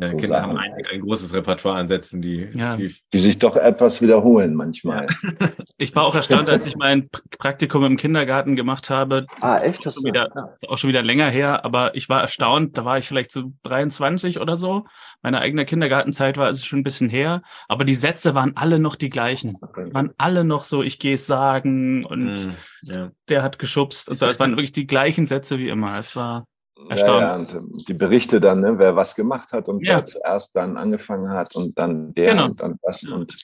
Ja, 0.00 0.08
so 0.08 0.16
die 0.16 0.22
Kinder 0.22 0.42
haben 0.42 0.56
Sachen 0.56 0.72
ein, 0.72 0.86
ein 0.92 1.00
großes 1.00 1.34
Repertoire 1.34 1.76
an 1.78 1.86
Sätzen, 1.88 2.22
die, 2.22 2.48
Ja. 2.54 2.76
die 2.76 2.94
die 3.12 3.18
sich 3.18 3.38
doch 3.38 3.56
etwas 3.56 4.00
wiederholen 4.02 4.54
manchmal. 4.54 5.06
Ich 5.80 5.94
war 5.94 6.04
auch 6.06 6.16
erstaunt, 6.16 6.48
als 6.48 6.66
ich 6.66 6.74
mein 6.76 7.08
Pr- 7.08 7.22
Praktikum 7.38 7.84
im 7.84 7.96
Kindergarten 7.96 8.56
gemacht 8.56 8.90
habe. 8.90 9.26
Das 9.40 9.54
Ah, 9.54 9.56
ist 9.58 9.68
echt? 9.68 9.78
auch 9.78 9.84
Das 9.84 9.94
schon 9.94 10.04
wieder, 10.06 10.28
ja. 10.34 10.48
ist 10.52 10.68
auch 10.68 10.76
schon 10.76 10.88
wieder 10.88 11.02
länger 11.04 11.30
her, 11.30 11.64
aber 11.64 11.94
ich 11.94 12.08
war 12.08 12.20
erstaunt, 12.20 12.76
da 12.76 12.84
war 12.84 12.98
ich 12.98 13.06
vielleicht 13.06 13.30
so 13.30 13.52
23 13.62 14.40
oder 14.40 14.56
so. 14.56 14.86
Meine 15.22 15.38
eigene 15.38 15.64
Kindergartenzeit 15.64 16.36
war 16.36 16.48
es 16.48 16.64
schon 16.64 16.80
ein 16.80 16.82
bisschen 16.82 17.08
her, 17.08 17.42
aber 17.68 17.84
die 17.84 17.94
Sätze 17.94 18.34
waren 18.34 18.56
alle 18.56 18.80
noch 18.80 18.96
die 18.96 19.08
gleichen. 19.08 19.56
Okay. 19.62 19.94
Waren 19.94 20.10
alle 20.18 20.42
noch 20.42 20.64
so, 20.64 20.82
ich 20.82 20.98
gehe 20.98 21.14
es 21.14 21.26
sagen 21.28 22.04
und 22.04 22.34
Hm, 22.38 22.54
ja. 22.82 23.10
der 23.28 23.42
hat 23.44 23.60
geschubst 23.60 24.08
und 24.10 24.18
so. 24.18 24.26
Es 24.26 24.40
waren 24.40 24.50
wirklich 24.52 24.72
die 24.72 24.88
gleichen 24.88 25.26
Sätze 25.26 25.60
wie 25.60 25.68
immer. 25.68 25.96
Es 25.96 26.16
war, 26.16 26.46
Ja, 26.78 26.84
ja, 26.84 26.90
Erstaunlich. 26.90 27.54
und 27.54 27.54
ähm, 27.74 27.84
die 27.88 27.94
Berichte 27.94 28.40
dann, 28.40 28.60
ne, 28.60 28.78
wer 28.78 28.94
was 28.96 29.14
gemacht 29.14 29.52
hat 29.52 29.68
und 29.68 29.84
Ja. 29.84 29.96
wer 29.96 30.06
zuerst 30.06 30.54
dann 30.56 30.76
angefangen 30.76 31.28
hat 31.30 31.54
und 31.56 31.76
dann 31.78 32.14
der 32.14 32.30
Genau. 32.32 32.44
und 32.46 32.60
dann 32.60 32.78
Ja. 33.00 33.14
und 33.14 33.36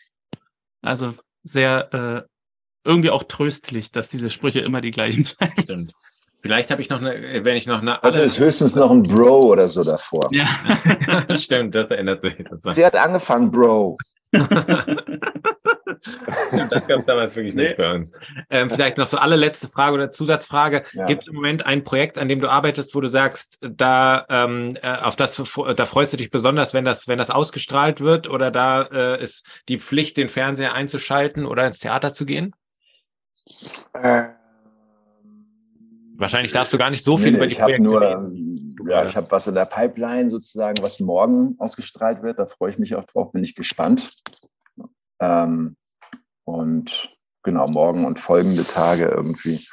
also 0.82 1.14
sehr, 1.42 1.92
äh, 1.92 2.22
irgendwie 2.86 3.10
auch 3.10 3.24
tröstlich, 3.24 3.90
dass 3.92 4.08
diese 4.08 4.30
Sprüche 4.30 4.60
immer 4.60 4.80
die 4.80 4.90
gleichen. 4.92 5.24
Stimmt. 5.62 5.92
Vielleicht 6.40 6.70
habe 6.70 6.82
ich 6.82 6.90
noch 6.90 7.00
eine, 7.00 7.42
wenn 7.44 7.56
ich 7.56 7.66
noch 7.66 7.80
eine 7.80 7.94
Heute 8.02 8.18
alle. 8.18 8.24
ist 8.24 8.38
höchstens 8.38 8.74
noch 8.76 8.90
ein 8.90 9.02
Bro 9.02 9.46
oder 9.52 9.66
so 9.66 9.82
davor. 9.82 10.28
Ja. 10.30 10.46
Stimmt, 11.38 11.74
das 11.74 11.88
erinnert 11.90 12.22
sich. 12.22 12.34
Das, 12.48 12.62
Sie 12.62 12.84
hat 12.84 12.94
angefangen, 12.96 13.50
Bro. 13.50 13.96
Das 16.70 16.86
gab 16.86 16.98
es 16.98 17.06
damals 17.06 17.34
wirklich 17.36 17.54
Nee. 17.54 17.68
nicht 17.68 17.76
bei 17.78 17.92
uns. 17.94 18.12
Ähm, 18.50 18.70
vielleicht 18.70 18.96
noch 18.98 19.06
so 19.06 19.16
allerletzte 19.18 19.68
Frage 19.68 19.94
oder 19.94 20.10
Zusatzfrage. 20.10 20.82
Ja. 20.92 21.06
Gibt 21.06 21.22
es 21.22 21.28
im 21.28 21.34
Moment 21.34 21.64
ein 21.66 21.82
Projekt, 21.84 22.18
an 22.18 22.28
dem 22.28 22.40
du 22.40 22.48
arbeitest, 22.48 22.94
wo 22.94 23.00
du 23.00 23.08
sagst, 23.08 23.58
da 23.60 24.26
ähm, 24.28 24.76
äh, 24.82 24.96
auf 24.98 25.16
das 25.16 25.36
da 25.76 25.84
freust 25.84 26.12
du 26.12 26.16
dich 26.16 26.30
besonders, 26.30 26.74
wenn 26.74 26.84
das 26.84 27.08
wenn 27.08 27.18
das 27.18 27.30
ausgestrahlt 27.30 28.00
wird 28.00 28.28
oder 28.28 28.50
da 28.50 28.82
äh, 28.82 29.22
ist 29.22 29.46
die 29.68 29.78
Pflicht, 29.78 30.16
den 30.16 30.28
Fernseher 30.28 30.74
einzuschalten 30.74 31.46
oder 31.46 31.66
ins 31.66 31.78
Theater 31.78 32.12
zu 32.12 32.26
gehen? 32.26 32.54
Wahrscheinlich 36.16 36.52
darfst 36.52 36.72
du 36.72 36.78
gar 36.78 36.90
nicht 36.90 37.04
so 37.04 37.16
viel 37.16 37.32
Nee, 37.32 37.36
über 37.36 37.44
nee, 37.46 37.48
die 37.48 37.52
ich 37.54 37.60
habe 37.60 37.72
Projekte 37.72 37.88
nur, 37.90 38.00
reden. 38.00 38.76
ja, 38.88 39.04
ich 39.04 39.16
habe 39.16 39.30
was 39.30 39.46
in 39.46 39.54
der 39.54 39.64
Pipeline 39.64 40.30
sozusagen, 40.30 40.82
was 40.82 41.00
morgen 41.00 41.56
ausgestrahlt 41.58 42.22
wird. 42.22 42.38
Da 42.38 42.46
freue 42.46 42.70
ich 42.70 42.78
mich 42.78 42.94
auch 42.94 43.04
drauf, 43.04 43.32
bin 43.32 43.42
ich 43.42 43.54
gespannt. 43.54 44.10
Ähm, 45.20 45.76
und 46.44 47.16
genau, 47.42 47.68
morgen 47.68 48.04
und 48.04 48.20
folgende 48.20 48.64
Tage 48.64 49.06
irgendwie. 49.06 49.66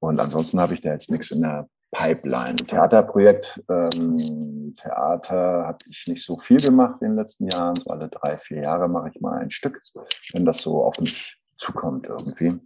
Und 0.00 0.18
ansonsten 0.20 0.60
habe 0.60 0.74
ich 0.74 0.80
da 0.80 0.90
jetzt 0.90 1.10
nichts 1.10 1.30
in 1.30 1.42
der 1.42 1.68
Pipeline. 1.92 2.56
Theaterprojekt, 2.56 3.62
ähm, 3.68 4.74
Theater 4.76 5.66
habe 5.66 5.78
ich 5.88 6.06
nicht 6.06 6.24
so 6.24 6.38
viel 6.38 6.60
gemacht 6.60 7.02
in 7.02 7.10
den 7.10 7.16
letzten 7.16 7.48
Jahren. 7.48 7.76
So 7.76 7.90
alle 7.90 8.08
drei, 8.08 8.38
vier 8.38 8.62
Jahre 8.62 8.88
mache 8.88 9.10
ich 9.14 9.20
mal 9.20 9.38
ein 9.38 9.50
Stück, 9.50 9.80
wenn 10.32 10.44
das 10.44 10.58
so 10.58 10.82
auf 10.82 10.98
mich 10.98 11.38
zukommt 11.56 12.06
irgendwie. 12.06 12.58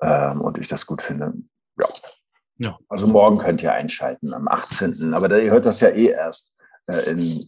Ähm, 0.00 0.40
und 0.40 0.58
ich 0.58 0.68
das 0.68 0.86
gut 0.86 1.02
finde. 1.02 1.34
Ja. 1.78 1.88
Ja. 2.58 2.78
Also 2.88 3.06
morgen 3.06 3.38
könnt 3.38 3.62
ihr 3.62 3.72
einschalten 3.72 4.32
am 4.32 4.48
18. 4.48 5.14
Aber 5.14 5.28
da, 5.28 5.38
ihr 5.38 5.50
hört 5.50 5.66
das 5.66 5.80
ja 5.80 5.88
eh 5.88 6.08
erst, 6.08 6.54
äh, 6.86 7.10
in, 7.10 7.40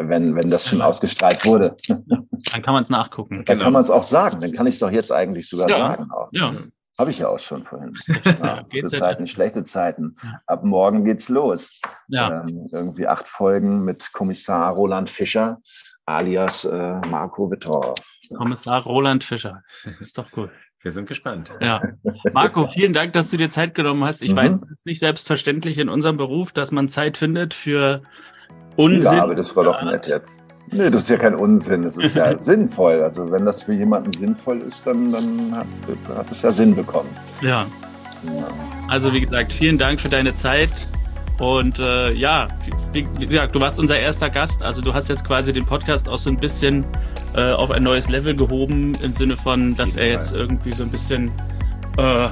wenn, 0.00 0.34
wenn 0.36 0.50
das 0.50 0.68
schon 0.68 0.80
ausgestrahlt 0.80 1.44
wurde. 1.44 1.76
Dann 1.88 2.62
kann 2.62 2.72
man 2.74 2.82
es 2.82 2.90
nachgucken. 2.90 3.38
Dann 3.44 3.44
Genau. 3.56 3.64
kann 3.64 3.72
man 3.72 3.82
es 3.82 3.90
auch 3.90 4.04
sagen. 4.04 4.40
Dann 4.40 4.52
kann 4.52 4.66
ich 4.66 4.74
es 4.74 4.80
doch 4.80 4.90
jetzt 4.90 5.10
eigentlich 5.10 5.48
sogar 5.48 5.68
Ja. 5.68 5.76
sagen. 5.76 6.10
Auch. 6.12 6.28
Ja, 6.32 6.54
Habe 6.98 7.10
ich 7.10 7.18
ja 7.18 7.28
auch 7.28 7.38
schon 7.38 7.64
vorhin. 7.64 7.94
ja 8.24 8.62
gute 8.62 8.86
Zeiten, 8.86 9.26
schlechte 9.26 9.64
Zeiten. 9.64 10.16
Ab 10.46 10.64
morgen 10.64 11.04
geht's 11.04 11.28
los. 11.28 11.80
Ja, 12.08 12.44
Ähm, 12.48 12.68
irgendwie 12.72 13.06
acht 13.08 13.26
Folgen 13.28 13.84
mit 13.84 14.12
Kommissar 14.12 14.72
Roland 14.72 15.10
Fischer 15.10 15.58
alias 16.08 16.64
äh, 16.64 17.00
Marco 17.10 17.50
Wittorf. 17.50 17.98
Kommissar 18.36 18.82
Roland 18.84 19.24
Fischer. 19.24 19.62
Ist 20.00 20.16
doch 20.16 20.26
cool. 20.36 20.50
Wir 20.82 20.90
sind 20.92 21.08
gespannt. 21.08 21.50
Ja. 21.60 21.80
Marco, 22.32 22.68
vielen 22.68 22.92
Dank, 22.92 23.12
dass 23.14 23.30
du 23.30 23.36
dir 23.36 23.50
Zeit 23.50 23.74
genommen 23.74 24.04
hast. 24.04 24.22
Ich 24.22 24.32
Mhm. 24.32 24.36
weiß, 24.36 24.52
es 24.52 24.70
ist 24.70 24.86
nicht 24.86 25.00
selbstverständlich 25.00 25.78
in 25.78 25.88
unserem 25.88 26.16
Beruf, 26.16 26.52
dass 26.52 26.70
man 26.70 26.88
Zeit 26.88 27.16
findet 27.16 27.54
für 27.54 28.02
Unsinn. 28.76 29.14
Ja, 29.16 29.22
aber 29.22 29.34
das 29.34 29.56
war 29.56 29.64
doch 29.64 29.82
nett 29.82 30.06
jetzt. 30.06 30.42
Nee, 30.70 30.90
das 30.90 31.02
ist 31.02 31.08
ja 31.08 31.16
kein 31.16 31.34
Unsinn, 31.34 31.82
das 31.82 31.96
ist 31.96 32.14
ja 32.14 32.36
sinnvoll. 32.38 33.02
Also 33.02 33.30
wenn 33.30 33.44
das 33.44 33.62
für 33.62 33.72
jemanden 33.72 34.12
sinnvoll 34.12 34.60
ist, 34.62 34.86
dann, 34.86 35.12
dann 35.12 35.56
hat, 35.56 36.30
es 36.30 36.42
ja 36.42 36.52
Sinn 36.52 36.74
bekommen. 36.74 37.08
Ja, 37.40 37.66
Ja. 38.24 38.46
also 38.88 39.12
wie 39.12 39.20
gesagt, 39.20 39.52
vielen 39.52 39.78
Dank 39.78 40.00
für 40.00 40.08
deine 40.08 40.34
Zeit. 40.34 40.88
Und 41.38 41.78
äh, 41.78 42.12
ja, 42.12 42.48
wie, 42.92 43.06
wie 43.18 43.26
gesagt, 43.26 43.54
du 43.54 43.60
warst 43.60 43.78
unser 43.78 43.98
erster 43.98 44.30
Gast. 44.30 44.62
Also 44.62 44.80
du 44.82 44.92
hast 44.94 45.08
jetzt 45.08 45.24
quasi 45.26 45.52
den 45.52 45.66
Podcast 45.66 46.08
auch 46.08 46.18
so 46.18 46.30
ein 46.30 46.36
bisschen 46.36 46.84
äh, 47.36 47.52
auf 47.52 47.70
ein 47.70 47.82
neues 47.82 48.08
Level 48.08 48.34
gehoben, 48.34 48.94
im 49.02 49.12
Sinne 49.12 49.36
von, 49.36 49.76
dass 49.76 49.96
er 49.96 50.08
jetzt 50.08 50.34
irgendwie 50.34 50.72
so 50.72 50.84
ein 50.84 50.90
bisschen, 50.90 51.30
äh, 51.98 52.28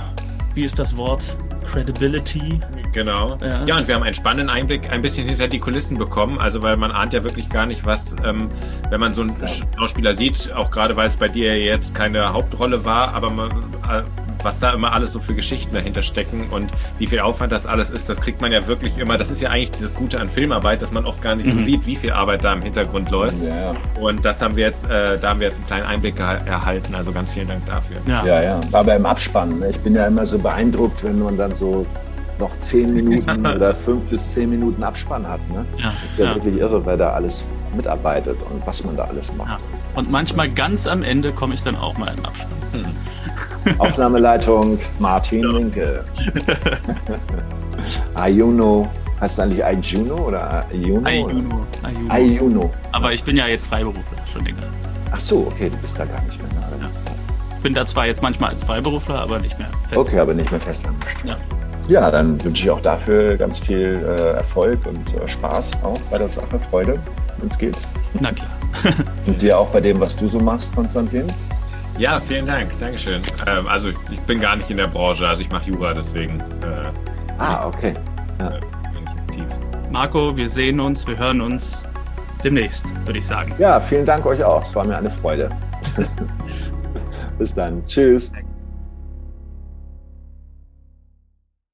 wie 0.55 0.64
ist 0.64 0.78
das 0.78 0.96
Wort? 0.96 1.22
Credibility. 1.70 2.61
Genau. 2.92 3.36
Ja. 3.42 3.64
Ja. 3.64 3.78
und 3.78 3.88
wir 3.88 3.96
haben 3.96 4.02
einen 4.05 4.14
spannenden 4.14 4.48
Einblick 4.48 4.90
ein 4.90 5.02
bisschen 5.02 5.26
hinter 5.26 5.48
die 5.48 5.59
Kulissen 5.59 5.98
bekommen. 5.98 6.38
Also, 6.38 6.62
weil 6.62 6.76
man 6.76 6.92
ahnt 6.92 7.12
ja 7.12 7.24
wirklich 7.24 7.48
gar 7.48 7.66
nicht, 7.66 7.84
was, 7.84 8.14
ähm, 8.24 8.48
wenn 8.90 9.00
man 9.00 9.14
so 9.14 9.22
einen 9.22 9.36
Schauspieler 9.76 10.14
sieht, 10.14 10.52
auch 10.55 10.70
gerade 10.70 10.96
weil 10.96 11.09
es 11.09 11.16
bei 11.16 11.28
dir 11.28 11.59
jetzt 11.61 11.94
keine 11.94 12.32
Hauptrolle 12.32 12.84
war, 12.84 13.12
aber 13.14 13.30
man, 13.30 13.50
äh, 13.90 14.02
was 14.45 14.61
da 14.61 14.72
immer 14.72 14.92
alles 14.92 15.12
so 15.12 15.20
für 15.20 15.34
Geschichten 15.34 15.74
dahinter 15.74 16.03
stecken 16.03 16.49
und 16.51 16.70
wie 16.99 17.07
viel 17.07 17.20
Aufwand 17.20 17.53
das 17.53 17.66
alles 17.66 17.90
ist, 17.90 18.09
das 18.09 18.20
kriegt 18.20 18.40
man 18.40 18.53
ja 18.53 18.66
wirklich 18.66 18.99
immer. 18.99 19.18
Das 19.18 19.30
ist 19.30 19.40
ja 19.40 19.51
eigentlich 19.51 19.72
dieses 19.72 19.95
Gute 19.95 20.20
an 20.20 20.28
Filmarbeit, 20.28 20.82
dass 20.82 20.92
man 20.92 21.05
oft 21.05 21.22
gar 21.22 21.34
nicht 21.34 21.47
mhm. 21.47 21.61
so 21.61 21.64
sieht, 21.64 21.86
wie 21.86 21.97
viel 21.97 22.12
Arbeit 22.12 22.45
da 22.45 22.53
im 22.53 22.62
Hintergrund 22.62 23.11
läuft. 23.11 23.42
Ja. 23.42 23.72
Und 24.01 24.24
das 24.24 24.42
haben 24.42 24.57
wir 24.57 24.64
jetzt, 24.64 24.88
äh, 24.88 25.18
da 25.18 25.30
haben 25.30 25.40
wir 25.40 25.47
jetzt 25.47 25.59
einen 25.59 25.66
kleinen 25.66 25.86
Einblick 25.86 26.18
erhalten. 26.20 26.95
Also 26.95 27.12
ganz 27.12 27.32
vielen 27.32 27.49
Dank 27.49 27.64
dafür. 27.66 27.97
Ja, 28.07 28.24
ja. 28.24 28.42
ja. 28.42 28.61
War 28.70 28.84
beim 28.84 29.07
Abspann. 29.07 29.59
Ne? 29.59 29.70
Ich 29.70 29.78
bin 29.80 29.95
ja 29.95 30.07
immer 30.07 30.26
so 30.26 30.38
beeindruckt, 30.38 31.03
wenn 31.05 31.18
man 31.20 31.36
dann 31.36 31.55
so 31.55 31.86
noch 32.38 32.59
zehn 32.61 32.95
Minuten 32.95 33.47
oder 33.47 33.74
fünf 33.74 34.05
bis 34.05 34.32
zehn 34.32 34.51
Minuten 34.51 34.82
Abspann 34.82 35.26
hat. 35.26 35.40
Ne? 35.49 35.64
Ja, 35.78 35.84
das 35.84 35.95
ist 35.95 36.18
ja, 36.18 36.24
ja, 36.26 36.34
wirklich 36.34 36.57
irre, 36.57 36.84
wer 36.84 36.97
da 36.97 37.12
alles 37.12 37.45
mitarbeitet 37.74 38.38
und 38.51 38.66
was 38.66 38.84
man 38.84 38.97
da 38.97 39.05
alles 39.05 39.34
macht. 39.34 39.51
Ja. 39.51 39.59
Und 39.95 40.11
manchmal 40.11 40.51
ganz 40.51 40.86
am 40.86 41.03
Ende 41.03 41.32
komme 41.32 41.55
ich 41.55 41.62
dann 41.62 41.76
auch 41.76 41.97
mal 41.99 42.12
in 42.16 42.24
Abspann. 42.24 42.49
Hm. 42.72 42.84
Aufnahmeleitung 43.78 44.78
Martin 44.98 45.42
Linke. 45.44 46.04
Ayuno. 48.14 48.88
Heißt 49.20 49.38
es 49.38 49.40
eigentlich 49.40 49.64
Ayuno 49.64 50.16
oder 50.16 50.64
Ayuno? 50.70 51.06
Ayuno. 51.06 51.66
Ayuno. 51.82 52.10
Ayuno. 52.12 52.70
Aber 52.92 53.12
ich 53.12 53.22
bin 53.22 53.36
ja 53.36 53.46
jetzt 53.46 53.66
Freiberufler 53.66 54.18
schon 54.32 54.44
länger. 54.44 54.62
Ach 55.12 55.20
so, 55.20 55.46
okay, 55.46 55.70
du 55.70 55.76
bist 55.78 55.98
da 55.98 56.04
gar 56.04 56.20
nicht 56.22 56.38
mehr. 56.38 56.50
Ja. 56.80 56.90
Bin 57.62 57.72
da 57.72 57.86
zwar 57.86 58.06
jetzt 58.06 58.20
manchmal 58.20 58.50
als 58.50 58.64
Freiberufler, 58.64 59.20
aber 59.20 59.38
nicht 59.38 59.58
mehr 59.58 59.68
fest. 59.88 59.96
Okay, 59.96 60.18
aber 60.18 60.34
nicht 60.34 60.50
mehr 60.50 60.60
fest 60.60 60.86
Ja. 61.24 61.36
Ja, 61.86 62.10
dann 62.10 62.42
wünsche 62.42 62.64
ich 62.64 62.70
auch 62.70 62.80
dafür 62.80 63.36
ganz 63.36 63.58
viel 63.58 64.02
äh, 64.06 64.36
Erfolg 64.36 64.78
und 64.86 65.14
äh, 65.14 65.28
Spaß 65.28 65.82
auch 65.82 65.98
bei 66.10 66.16
der 66.16 66.30
Sache, 66.30 66.58
Freude, 66.58 66.98
wenn 67.38 67.50
es 67.50 67.58
geht. 67.58 67.76
Na 68.20 68.32
klar. 68.32 68.48
und 69.26 69.40
dir 69.40 69.58
auch 69.58 69.68
bei 69.68 69.80
dem, 69.80 70.00
was 70.00 70.16
du 70.16 70.26
so 70.26 70.38
machst, 70.40 70.74
Konstantin? 70.74 71.26
Ja, 71.99 72.20
vielen 72.20 72.47
Dank. 72.47 72.70
Dankeschön. 72.80 73.20
Ähm, 73.47 73.68
also 73.68 73.90
ich 74.11 74.20
bin 74.22 74.40
gar 74.40 74.57
nicht 74.57 74.70
in 74.70 74.78
der 74.78 74.88
Branche, 74.88 75.26
also 75.26 75.42
ich 75.42 75.51
mache 75.51 75.70
Jura, 75.70 75.95
deswegen. 75.95 76.40
Äh, 76.40 76.88
ah, 77.38 77.66
okay. 77.68 77.95
Ja. 78.40 78.49
Äh, 78.49 78.61
Marco, 79.90 80.36
wir 80.36 80.49
sehen 80.49 80.80
uns, 80.80 81.07
wir 81.07 81.16
hören 81.16 81.40
uns 81.40 81.86
demnächst, 82.42 82.92
würde 83.07 83.20
ich 83.20 83.26
sagen. 83.26 83.55
Ja, 83.59 83.80
vielen 83.80 84.05
Dank 84.05 84.26
euch 84.26 84.42
auch. 84.42 84.64
Es 84.64 84.74
war 84.74 84.84
mir 84.84 84.97
eine 84.97 85.11
Freude. 85.11 85.49
Bis 87.38 87.55
dann. 87.55 87.86
Tschüss. 87.86 88.32
Danke. 88.32 88.43